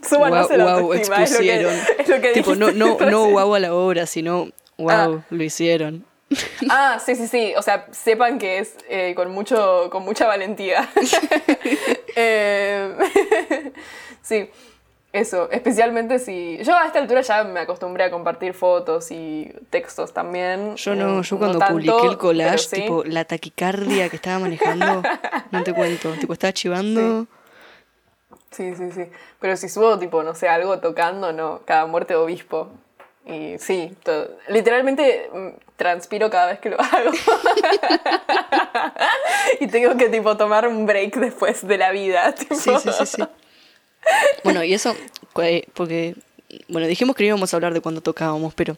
Súbanos 0.08 0.48
wow, 0.48 0.56
el 0.56 0.62
wow, 0.62 0.70
autoestima, 0.70 1.24
es 1.24 1.32
lo 1.32 1.40
que- 1.40 1.54
expusieron. 1.54 1.74
es 2.00 2.08
lo 2.08 2.22
que 2.22 2.32
tipo, 2.32 2.56
no, 2.56 2.72
no, 2.72 2.98
no 3.00 3.30
wow 3.30 3.56
a 3.56 3.60
la 3.60 3.74
obra, 3.74 4.06
sino 4.06 4.50
wow, 4.78 5.24
lo 5.30 5.44
hicieron. 5.44 6.06
Ah, 6.70 7.00
sí, 7.06 7.16
sí, 7.16 7.28
sí. 7.28 7.54
O 7.58 7.62
sea, 7.62 7.88
sepan 7.92 8.40
que 8.40 8.58
es 8.60 8.76
eh, 8.90 9.14
con, 9.16 9.32
mucho, 9.32 9.90
con 9.92 10.04
mucha 10.04 10.26
valentía. 10.28 10.90
Eh, 12.16 12.96
sí, 14.22 14.50
eso. 15.16 15.50
Especialmente 15.52 16.20
si. 16.20 16.58
Yo 16.64 16.76
a 16.76 16.86
esta 16.86 17.00
altura 17.00 17.22
ya 17.22 17.44
me 17.44 17.62
acostumbré 17.62 18.04
a 18.06 18.12
compartir 18.12 18.54
fotos 18.54 19.12
y 19.12 19.52
textos 19.70 20.14
también. 20.14 20.76
Yo 20.76 20.96
no, 20.96 21.20
eh, 21.20 21.24
yo 21.24 21.38
cuando 21.38 21.60
tanto, 21.60 21.74
publiqué 21.74 22.08
el 22.08 22.18
collage, 22.18 22.58
sí. 22.60 22.76
tipo, 22.82 23.04
la 23.06 23.26
taquicardia 23.26 24.10
que 24.10 24.16
estaba 24.18 24.40
manejando, 24.40 25.02
no 25.52 25.64
te 25.64 25.74
cuento, 25.74 26.12
tipo, 26.14 26.34
estaba 26.34 26.54
chivando. 26.54 27.28
Sí, 28.52 28.74
sí, 28.76 28.92
sí. 28.92 29.06
Pero 29.40 29.58
si 29.58 29.68
subo, 29.68 30.00
tipo, 30.00 30.24
no 30.24 30.34
sé, 30.34 30.48
algo 30.48 30.80
tocando, 30.80 31.34
no. 31.34 31.62
Cada 31.66 31.86
muerte 31.86 32.14
de 32.14 32.20
obispo. 32.20 32.70
Y 33.26 33.58
sí, 33.58 33.94
to- 34.04 34.30
literalmente 34.50 35.30
mm, 35.34 35.48
transpiro 35.76 36.30
cada 36.30 36.48
vez 36.48 36.60
que 36.60 36.70
lo 36.70 36.78
hago. 36.80 37.12
y 39.60 39.68
tengo 39.68 39.98
que, 39.98 40.10
tipo, 40.10 40.38
tomar 40.38 40.68
un 40.68 40.86
break 40.86 41.16
después 41.18 41.68
de 41.68 41.78
la 41.78 41.92
vida. 41.92 42.34
tipo. 42.36 42.56
Sí, 42.56 42.72
sí, 42.82 42.90
sí, 42.98 43.06
sí. 43.06 43.24
Bueno, 44.44 44.64
y 44.64 44.74
eso, 44.74 44.96
porque, 45.74 46.16
bueno, 46.70 46.88
dijimos 46.88 47.16
que 47.16 47.24
no 47.24 47.28
íbamos 47.28 47.54
a 47.54 47.58
hablar 47.58 47.74
de 47.74 47.82
cuando 47.82 48.02
tocábamos, 48.02 48.54
pero, 48.54 48.78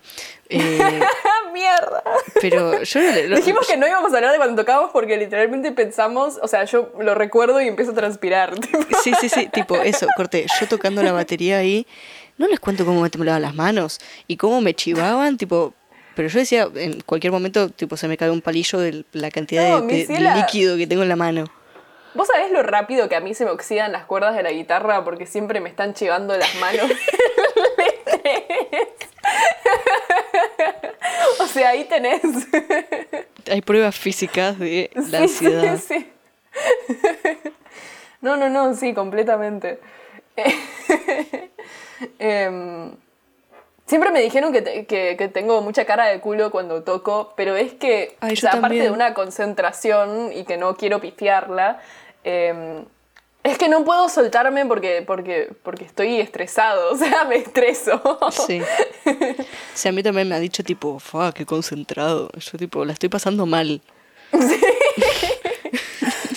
eh, 0.50 0.80
¡Ah, 0.82 1.50
mierda! 1.54 2.04
pero 2.42 2.84
yo 2.84 3.00
lo- 3.28 3.36
Dijimos 3.38 3.68
que 3.68 3.78
no 3.78 3.88
íbamos 3.88 4.14
a 4.14 4.16
hablar 4.18 4.32
de 4.32 4.38
cuando 4.38 4.62
tocábamos 4.62 4.92
porque 4.92 5.18
literalmente 5.18 5.72
pensamos, 5.72 6.40
o 6.42 6.48
sea, 6.48 6.64
yo 6.66 6.92
lo 7.00 7.14
recuerdo 7.16 7.62
y 7.62 7.68
empiezo 7.68 7.92
a 7.92 7.96
transpirar. 7.96 8.58
tipo. 8.60 8.80
Sí, 9.04 9.14
sí, 9.20 9.30
sí, 9.30 9.48
tipo, 9.52 9.76
eso, 9.78 10.08
corté, 10.16 10.46
yo 10.60 10.68
tocando 10.68 11.04
la 11.04 11.12
batería 11.12 11.58
ahí, 11.58 11.86
no 12.38 12.48
les 12.48 12.60
cuento 12.60 12.86
cómo 12.86 13.02
me 13.02 13.10
temblaban 13.10 13.42
las 13.42 13.56
manos 13.56 14.00
y 14.28 14.38
cómo 14.38 14.62
me 14.62 14.74
chivaban, 14.74 15.38
tipo, 15.38 15.74
pero 16.16 16.30
yo 16.30 16.40
decía, 16.40 16.68
en 16.76 17.02
cualquier 17.02 17.32
momento, 17.34 17.70
tipo, 17.70 17.98
se 17.98 18.08
me 18.08 18.18
cae 18.18 18.32
un 18.32 18.42
palillo 18.42 18.80
de 18.80 19.04
la 19.12 19.30
cantidad 19.30 19.70
No, 19.70 19.82
de- 19.82 20.08
líquido 20.36 20.78
que 20.78 20.88
tengo 20.88 21.04
en 21.04 21.10
la 21.10 21.16
mano. 21.16 21.46
¿Vos 22.18 22.28
sabés 22.28 22.52
lo 22.52 22.64
rápido 22.64 23.08
que 23.08 23.16
a 23.16 23.22
mí 23.22 23.34
se 23.34 23.46
me 23.46 23.52
oxidan 23.52 23.92
las 23.92 24.06
cuerdas 24.06 24.36
de 24.36 24.44
la 24.44 24.52
guitarra 24.52 25.04
porque 25.06 25.26
siempre 25.26 25.62
me 25.62 25.70
están 25.70 25.94
chivando 25.94 26.36
las 26.36 26.54
manos? 26.56 26.92
o 31.40 31.46
sea, 31.48 31.70
ahí 31.70 31.86
tenés. 31.86 32.22
Hay 33.50 33.62
pruebas 33.62 33.96
físicas 33.96 34.58
de 34.60 34.90
la 34.96 35.28
Sí, 35.28 35.46
ansiedad. 35.46 35.78
sí, 35.78 36.00
sí. 36.00 36.12
No, 38.22 38.36
no, 38.36 38.50
no, 38.50 38.74
sí, 38.76 38.94
completamente. 38.94 39.80
Em, 42.20 42.92
siempre 43.88 44.12
me 44.12 44.22
dijeron 44.22 44.54
que, 44.54 44.62
te- 44.62 44.86
que- 44.86 45.16
que 45.18 45.28
tengo 45.30 45.62
mucha 45.62 45.86
cara 45.86 46.06
de 46.06 46.20
culo 46.20 46.52
cuando 46.52 46.84
toco, 46.84 47.34
pero 47.36 47.56
es 47.56 47.74
que, 47.74 48.16
Ay, 48.20 48.34
o 48.34 48.36
yo 48.36 48.42
sea, 48.42 48.52
aparte 48.54 48.76
de 48.76 48.92
una 48.92 49.16
concentración 49.16 50.32
y 50.32 50.44
que 50.46 50.58
no 50.58 50.76
quiero 50.78 51.02
pifiarla, 51.02 51.82
em, 52.28 52.86
es 53.44 53.58
que 53.58 53.70
no 53.70 53.86
puedo 53.86 54.10
soltarme 54.10 54.66
porque, 54.66 55.04
porque, 55.06 55.54
porque 55.64 55.86
estoy 55.86 56.20
estresado, 56.20 56.92
o 56.94 56.98
sea, 56.98 57.24
me 57.24 57.38
estreso. 57.38 58.02
Sí. 58.32 58.62
Sí, 59.74 59.88
a 59.88 59.92
mí 59.92 60.04
también 60.04 60.28
me 60.28 60.36
ha 60.36 60.40
dicho 60.40 60.64
tipo, 60.64 61.00
fa, 61.00 61.32
qué 61.32 61.46
concentrado. 61.46 62.30
Yo 62.38 62.58
tipo, 62.58 62.84
la 62.84 62.94
estoy 62.94 63.10
pasando 63.10 63.46
mal. 63.46 63.82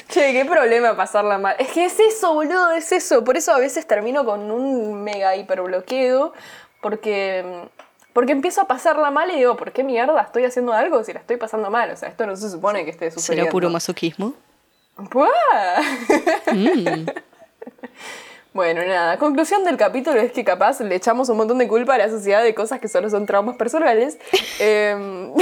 Che, 0.09 0.33
qué 0.33 0.45
problema 0.45 0.97
pasarla 0.97 1.39
mal. 1.39 1.57
Es 1.59 1.69
que 1.69 1.85
es 1.85 1.99
eso, 1.99 2.35
boludo, 2.35 2.73
es 2.73 2.91
eso. 2.93 3.25
Por 3.25 3.37
eso 3.37 3.53
a 3.53 3.59
veces 3.59 3.87
termino 3.87 4.25
con 4.25 4.51
un 4.51 5.03
mega 5.03 5.37
hiperbloqueo, 5.37 6.33
porque, 6.81 7.69
porque 8.13 8.33
empiezo 8.33 8.61
a 8.61 8.67
pasarla 8.67 9.11
mal 9.11 9.31
y 9.31 9.37
digo, 9.37 9.57
¿por 9.57 9.73
qué 9.73 9.85
mierda 9.85 10.21
estoy 10.21 10.45
haciendo 10.45 10.73
algo 10.73 11.03
si 11.05 11.13
la 11.13 11.21
estoy 11.21 11.37
pasando 11.37 11.71
mal? 11.71 11.91
O 11.91 11.97
sea, 11.97 12.09
esto 12.09 12.27
no 12.27 12.37
se 12.37 12.51
supone 12.51 12.85
que 12.85 12.91
esté 12.91 13.11
sucediendo. 13.11 13.45
¿Será 13.45 13.53
puro 13.53 13.71
masoquismo? 13.71 14.35
Mm. 16.53 17.07
Bueno, 18.53 18.83
nada, 18.85 19.17
conclusión 19.17 19.63
del 19.65 19.77
capítulo 19.77 20.21
es 20.21 20.33
que 20.33 20.43
capaz 20.45 20.81
le 20.81 20.97
echamos 20.97 21.29
un 21.29 21.37
montón 21.37 21.59
de 21.59 21.69
culpa 21.69 21.95
a 21.95 21.99
la 21.99 22.09
sociedad 22.11 22.43
de 22.43 22.53
cosas 22.53 22.81
que 22.81 22.89
solo 22.89 23.09
son 23.09 23.25
traumas 23.25 23.57
personales. 23.57 24.19
Em, 24.59 25.33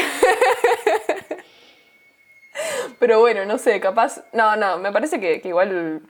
Pero 2.99 3.21
bueno, 3.21 3.45
no 3.45 3.59
sé, 3.59 3.81
capaz... 3.81 4.23
No, 4.33 4.57
no, 4.57 4.79
me 4.79 4.93
parece 4.93 5.21
que, 5.21 5.41
que 5.41 5.49
igual... 5.49 6.03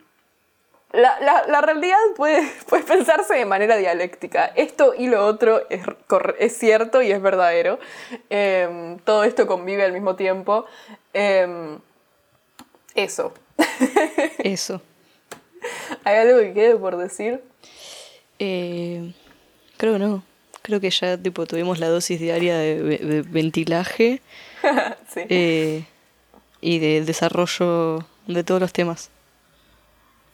La, 0.91 1.19
la- 1.19 1.45
la 1.47 1.61
realidad 1.61 1.97
puede, 2.17 2.41
puede 2.67 2.83
pensarse 2.83 3.35
de 3.35 3.45
manera 3.45 3.77
dialéctica. 3.77 4.47
Esto 4.55 4.93
y 4.97 5.07
lo 5.07 5.25
otro 5.25 5.61
es, 5.69 5.81
es 6.39 6.57
cierto 6.57 7.01
y 7.03 7.11
es 7.11 7.21
verdadero. 7.21 7.79
Em, 8.29 8.97
todo 8.99 9.23
esto 9.23 9.45
convive 9.47 9.83
al 9.83 9.93
mismo 9.93 10.15
tiempo. 10.15 10.65
Em, 11.13 11.79
eso. 12.95 13.33
Eso. 14.39 14.81
¿Hay 16.03 16.15
algo 16.17 16.39
que 16.39 16.53
quede 16.53 16.75
por 16.77 16.97
decir? 16.97 17.41
Eh, 18.39 19.13
creo 19.77 19.93
que 19.93 19.99
no. 19.99 20.23
Creo 20.61 20.79
que 20.79 20.89
ya 20.89 21.17
tipo 21.17 21.45
tuvimos 21.45 21.79
la 21.79 21.87
dosis 21.87 22.19
diaria 22.19 22.57
de, 22.57 22.81
ve- 22.81 22.97
de 22.99 23.21
ventilaje 23.23 24.21
sí. 25.13 25.21
eh, 25.29 25.83
y 26.61 26.79
de 26.79 27.01
desarrollo 27.03 28.05
de 28.27 28.43
todos 28.43 28.61
los 28.61 28.71
temas. 28.73 29.09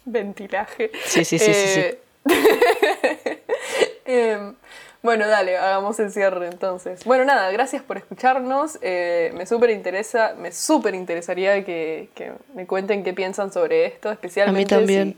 Ventilaje. 0.05 0.91
Sí, 1.05 1.23
sí, 1.25 1.39
sí, 1.39 1.53
sí, 1.53 1.81
sí. 1.81 1.81
Bueno, 5.05 5.27
dale, 5.27 5.55
hagamos 5.55 5.99
el 5.99 6.11
cierre 6.11 6.47
entonces. 6.47 7.05
Bueno, 7.05 7.25
nada, 7.25 7.51
gracias 7.51 7.83
por 7.83 7.97
escucharnos. 7.97 8.79
Eh, 8.81 9.31
me 9.35 9.45
súper 9.45 9.69
interesa, 9.69 10.33
me 10.35 10.51
súper 10.51 10.95
interesaría 10.95 11.63
que, 11.63 12.09
que 12.15 12.33
me 12.55 12.65
cuenten 12.65 13.03
qué 13.03 13.13
piensan 13.13 13.53
sobre 13.53 13.85
esto, 13.85 14.11
especialmente 14.11 14.75
también. 14.75 15.15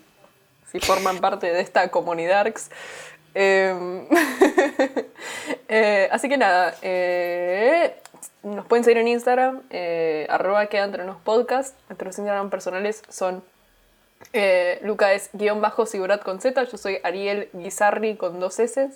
Si, 0.69 0.79
si 0.81 0.85
forman 0.85 1.19
parte 1.19 1.53
de 1.53 1.61
esta 1.61 1.89
comunidad. 1.89 2.53
Em, 3.33 4.07
eh, 5.69 6.09
así 6.11 6.27
que 6.27 6.35
nada, 6.35 6.75
eh, 6.81 7.95
nos 8.43 8.65
pueden 8.65 8.83
seguir 8.83 8.97
en 8.97 9.07
Instagram, 9.07 9.61
eh, 9.69 10.27
arroba 10.29 10.65
queda 10.65 10.83
entre 10.83 11.05
nos 11.05 11.15
podcast. 11.21 11.77
Nuestros 11.87 12.17
Instagram 12.17 12.49
personales 12.49 13.03
son 13.07 13.41
Luca 14.81 15.13
es 15.13 15.29
guion 15.31 15.61
bajo 15.61 15.85
Sigurat 15.85 16.21
con 16.21 16.41
Z, 16.41 16.61
yo 16.65 16.77
soy 16.77 16.99
Ariel 17.03 17.47
Guizarri 17.53 18.17
con 18.17 18.41
dos 18.41 18.59
S. 18.59 18.89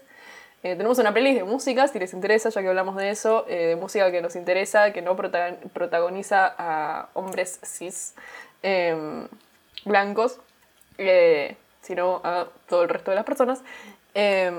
Eh, 0.63 0.75
tenemos 0.75 0.99
una 0.99 1.11
playlist 1.11 1.39
de 1.39 1.43
música, 1.43 1.87
si 1.87 1.97
les 1.97 2.13
interesa, 2.13 2.49
ya 2.49 2.61
que 2.61 2.67
hablamos 2.67 2.95
de 2.95 3.09
eso, 3.09 3.45
eh, 3.47 3.67
de 3.67 3.75
música 3.75 4.11
que 4.11 4.21
nos 4.21 4.35
interesa, 4.35 4.93
que 4.93 5.01
no 5.01 5.15
prota- 5.15 5.55
protagoniza 5.73 6.53
a 6.57 7.09
hombres 7.13 7.59
cis 7.63 8.13
em, 8.61 9.27
blancos, 9.85 10.37
eh, 10.99 11.55
sino 11.81 12.21
a 12.23 12.45
todo 12.69 12.83
el 12.83 12.89
resto 12.89 13.09
de 13.09 13.15
las 13.15 13.25
personas. 13.25 13.61
Em, 14.13 14.55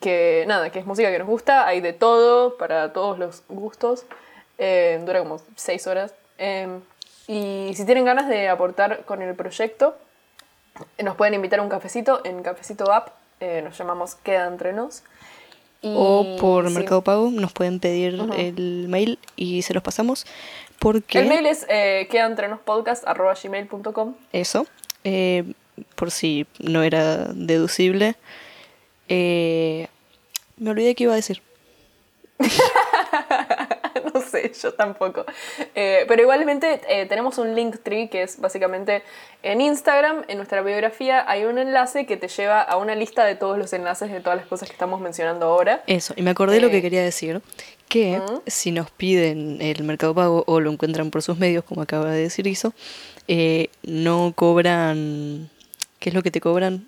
que 0.00 0.44
nada, 0.46 0.70
que 0.70 0.78
es 0.78 0.86
música 0.86 1.10
que 1.10 1.18
nos 1.18 1.26
gusta, 1.26 1.66
hay 1.66 1.80
de 1.80 1.92
todo, 1.92 2.56
para 2.56 2.92
todos 2.92 3.18
los 3.18 3.42
gustos. 3.48 4.04
Eh, 4.58 5.00
dura 5.04 5.18
como 5.18 5.40
seis 5.56 5.86
horas. 5.88 6.14
Y 7.26 7.72
si 7.74 7.84
tienen 7.84 8.04
ganas 8.04 8.28
de 8.28 8.48
aportar 8.48 9.04
con 9.04 9.20
el 9.22 9.34
proyecto, 9.34 9.96
nos 11.02 11.16
pueden 11.16 11.34
invitar 11.34 11.58
a 11.58 11.62
un 11.62 11.68
cafecito 11.68 12.20
en 12.24 12.42
Cafecito 12.44 12.92
App. 12.92 13.08
Eh, 13.40 13.62
nos 13.62 13.78
llamamos 13.78 14.14
Queda 14.16 14.46
Entre 14.46 14.72
Nos. 14.72 15.02
Y 15.80 15.94
O 15.96 16.36
por 16.40 16.68
sí, 16.68 16.74
Mercado 16.74 17.02
Pago 17.02 17.30
nos 17.30 17.52
pueden 17.52 17.78
pedir 17.78 18.20
el 18.36 18.86
mail 18.88 19.20
y 19.36 19.62
se 19.62 19.74
los 19.74 19.82
pasamos. 19.82 20.26
Porque 20.78 21.18
El 21.18 21.28
mail 21.28 21.46
es 21.46 21.66
eh, 21.68 22.06
quedaentrenospodcast.gmail.com 22.10 24.14
eso, 24.32 24.66
eh, 25.04 25.52
por 25.94 26.10
si 26.10 26.46
no 26.60 26.82
era 26.82 27.26
deducible, 27.32 28.16
eh, 29.08 29.88
me 30.56 30.70
olvidé 30.70 30.94
que 30.94 31.04
iba 31.04 31.14
a 31.14 31.16
decir. 31.16 31.42
Sé. 34.30 34.52
yo 34.62 34.74
tampoco. 34.74 35.24
Eh, 35.74 36.04
pero 36.08 36.22
igualmente 36.22 36.80
eh, 36.88 37.06
tenemos 37.06 37.38
un 37.38 37.54
link 37.54 37.76
tree 37.82 38.08
que 38.08 38.22
es 38.22 38.40
básicamente 38.40 39.02
en 39.42 39.60
Instagram, 39.60 40.24
en 40.28 40.36
nuestra 40.36 40.62
biografía, 40.62 41.24
hay 41.28 41.44
un 41.44 41.58
enlace 41.58 42.06
que 42.06 42.16
te 42.16 42.28
lleva 42.28 42.60
a 42.60 42.76
una 42.76 42.94
lista 42.94 43.24
de 43.24 43.34
todos 43.34 43.56
los 43.58 43.72
enlaces 43.72 44.10
de 44.10 44.20
todas 44.20 44.38
las 44.38 44.46
cosas 44.46 44.68
que 44.68 44.72
estamos 44.72 45.00
mencionando 45.00 45.46
ahora. 45.46 45.82
Eso, 45.86 46.14
y 46.16 46.22
me 46.22 46.30
acordé 46.30 46.60
lo 46.60 46.70
que 46.70 46.78
Eh, 46.78 46.82
quería 46.82 47.02
decir, 47.02 47.40
que 47.88 48.20
si 48.46 48.72
nos 48.72 48.90
piden 48.90 49.58
el 49.60 49.82
Mercado 49.84 50.14
Pago 50.14 50.44
o 50.46 50.60
lo 50.60 50.70
encuentran 50.70 51.10
por 51.10 51.22
sus 51.22 51.38
medios, 51.38 51.64
como 51.64 51.82
acaba 51.82 52.10
de 52.10 52.20
decir 52.22 52.46
Iso, 52.46 52.72
no 53.82 54.32
cobran... 54.34 55.50
¿Qué 55.98 56.10
es 56.10 56.14
lo 56.14 56.22
que 56.22 56.30
te 56.30 56.40
cobran? 56.40 56.86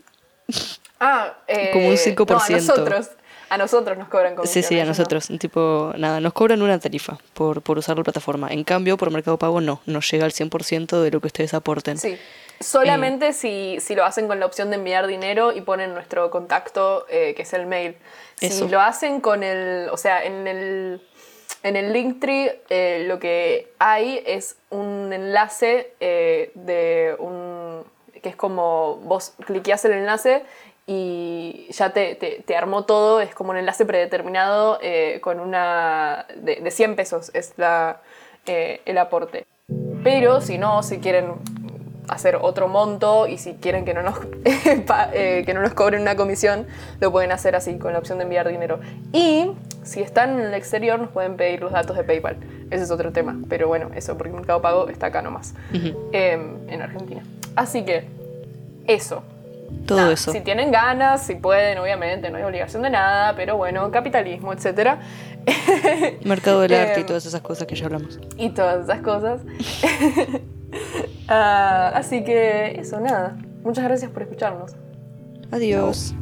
Ah, 1.00 1.38
eh, 1.48 1.70
Como 1.72 1.88
un 1.88 1.96
5%. 1.96 2.28
No, 2.28 2.38
a 2.38 2.50
nosotros. 2.50 3.10
A 3.50 3.58
nosotros 3.58 3.98
nos 3.98 4.08
cobran 4.08 4.32
Sí, 4.32 4.36
comisión. 4.36 4.64
sí, 4.64 4.74
a 4.74 4.78
ellos 4.78 4.86
no. 4.86 4.90
nosotros. 5.02 5.28
Tipo, 5.38 5.92
nada, 5.98 6.20
nos 6.20 6.32
cobran 6.32 6.62
una 6.62 6.78
tarifa 6.78 7.18
por, 7.34 7.62
por 7.62 7.78
usar 7.78 7.98
la 7.98 8.04
plataforma. 8.04 8.48
En 8.48 8.64
cambio, 8.64 8.96
por 8.96 9.10
Mercado 9.10 9.38
Pago 9.38 9.60
no, 9.60 9.80
nos 9.86 10.08
llega 10.10 10.24
al 10.24 10.32
100% 10.32 11.02
de 11.02 11.10
lo 11.10 11.20
que 11.20 11.26
ustedes 11.26 11.52
aporten. 11.52 11.98
Sí. 11.98 12.16
Solamente 12.60 13.32
si, 13.32 13.78
si 13.80 13.94
lo 13.94 14.04
hacen 14.04 14.28
con 14.28 14.38
la 14.38 14.46
opción 14.46 14.70
de 14.70 14.76
enviar 14.76 15.06
dinero 15.06 15.52
y 15.52 15.62
ponen 15.62 15.94
nuestro 15.94 16.30
contacto, 16.30 17.06
eh, 17.08 17.34
que 17.34 17.42
es 17.42 17.52
el 17.54 17.66
mail. 17.66 17.96
Si 18.36 18.46
Eso. 18.46 18.68
lo 18.68 18.80
hacen 18.80 19.20
con 19.20 19.42
el. 19.42 19.88
O 19.90 19.96
sea, 19.96 20.24
en 20.24 20.46
el. 20.46 21.02
En 21.62 21.76
el 21.76 21.92
Linktree 21.92 22.62
eh, 22.70 23.04
lo 23.06 23.18
que 23.18 23.72
hay 23.78 24.22
es 24.24 24.56
un 24.70 25.12
enlace 25.12 25.92
eh, 26.00 26.52
de 26.54 27.16
un. 27.18 27.84
que 28.22 28.28
es 28.30 28.36
como 28.36 28.96
vos 29.04 29.34
cliqueás 29.44 29.84
el 29.86 29.92
enlace 29.92 30.42
y 30.92 31.68
ya 31.70 31.92
te, 31.92 32.16
te- 32.16 32.42
te 32.44 32.56
armó 32.56 32.84
todo, 32.84 33.20
es 33.20 33.32
como 33.32 33.50
un 33.50 33.56
enlace 33.56 33.84
predeterminado 33.86 34.80
eh, 34.82 35.20
con 35.22 35.38
una. 35.38 36.26
de, 36.36 36.56
de 36.56 36.70
100 36.72 36.96
pesos 36.96 37.30
es 37.32 37.52
la, 37.58 38.00
eh, 38.46 38.80
el 38.86 38.98
aporte. 38.98 39.46
Pero 40.02 40.40
si 40.40 40.58
no, 40.58 40.82
si 40.82 40.98
quieren 40.98 41.34
hacer 42.08 42.38
otro 42.42 42.66
monto 42.66 43.28
y 43.28 43.38
si 43.38 43.52
quieren 43.54 43.84
que 43.84 43.94
no 43.94 44.02
nos, 44.02 44.18
eh, 45.12 45.44
que 45.46 45.54
no 45.54 45.60
nos 45.62 45.74
cobren 45.74 46.02
una 46.02 46.16
comisión, 46.16 46.66
lo 46.98 47.12
pueden 47.12 47.30
hacer 47.30 47.54
así, 47.54 47.78
con 47.78 47.92
la 47.92 48.00
opción 48.00 48.18
de 48.18 48.24
enviar 48.24 48.48
dinero. 48.48 48.80
Y 49.12 49.52
si 49.84 50.02
están 50.02 50.40
en 50.40 50.46
el 50.46 50.54
exterior, 50.54 50.98
nos 50.98 51.10
pueden 51.10 51.36
pedir 51.36 51.60
los 51.60 51.70
datos 51.70 51.96
de 51.96 52.02
PayPal. 52.02 52.36
Ese 52.72 52.82
es 52.82 52.90
otro 52.90 53.12
tema. 53.12 53.38
Pero 53.48 53.68
bueno, 53.68 53.90
eso, 53.94 54.18
porque 54.18 54.32
Mercado 54.32 54.60
Pago 54.60 54.88
está 54.88 55.06
acá 55.06 55.22
nomás, 55.22 55.54
em, 56.10 56.56
en 56.68 56.82
Argentina. 56.82 57.22
Así 57.54 57.84
que, 57.84 58.06
eso. 58.88 59.22
Todo 59.86 60.10
eso. 60.10 60.30
Si 60.32 60.40
tienen 60.40 60.70
ganas, 60.70 61.22
si 61.26 61.34
pueden, 61.34 61.78
obviamente, 61.78 62.30
no 62.30 62.36
hay 62.38 62.44
obligación 62.44 62.82
de 62.82 62.90
nada, 62.90 63.34
pero 63.34 63.56
bueno, 63.56 63.90
capitalismo, 63.90 64.52
etc. 64.52 64.96
Mercado 66.24 66.60
del 66.60 66.74
arte 66.74 66.98
y 66.98 67.00
Em, 67.00 67.06
todas 67.06 67.26
esas 67.26 67.40
cosas 67.40 67.66
que 67.66 67.74
ya 67.74 67.86
hablamos. 67.86 68.20
y 68.36 68.50
todas 68.50 68.84
esas 68.84 69.00
cosas. 69.00 69.40
Ah, 71.32 71.92
así 71.94 72.22
que 72.24 72.78
eso, 72.80 73.00
nada. 73.00 73.36
Muchas 73.62 73.84
gracias 73.84 74.10
por 74.10 74.22
escucharnos. 74.22 74.72
Adiós. 75.52 76.14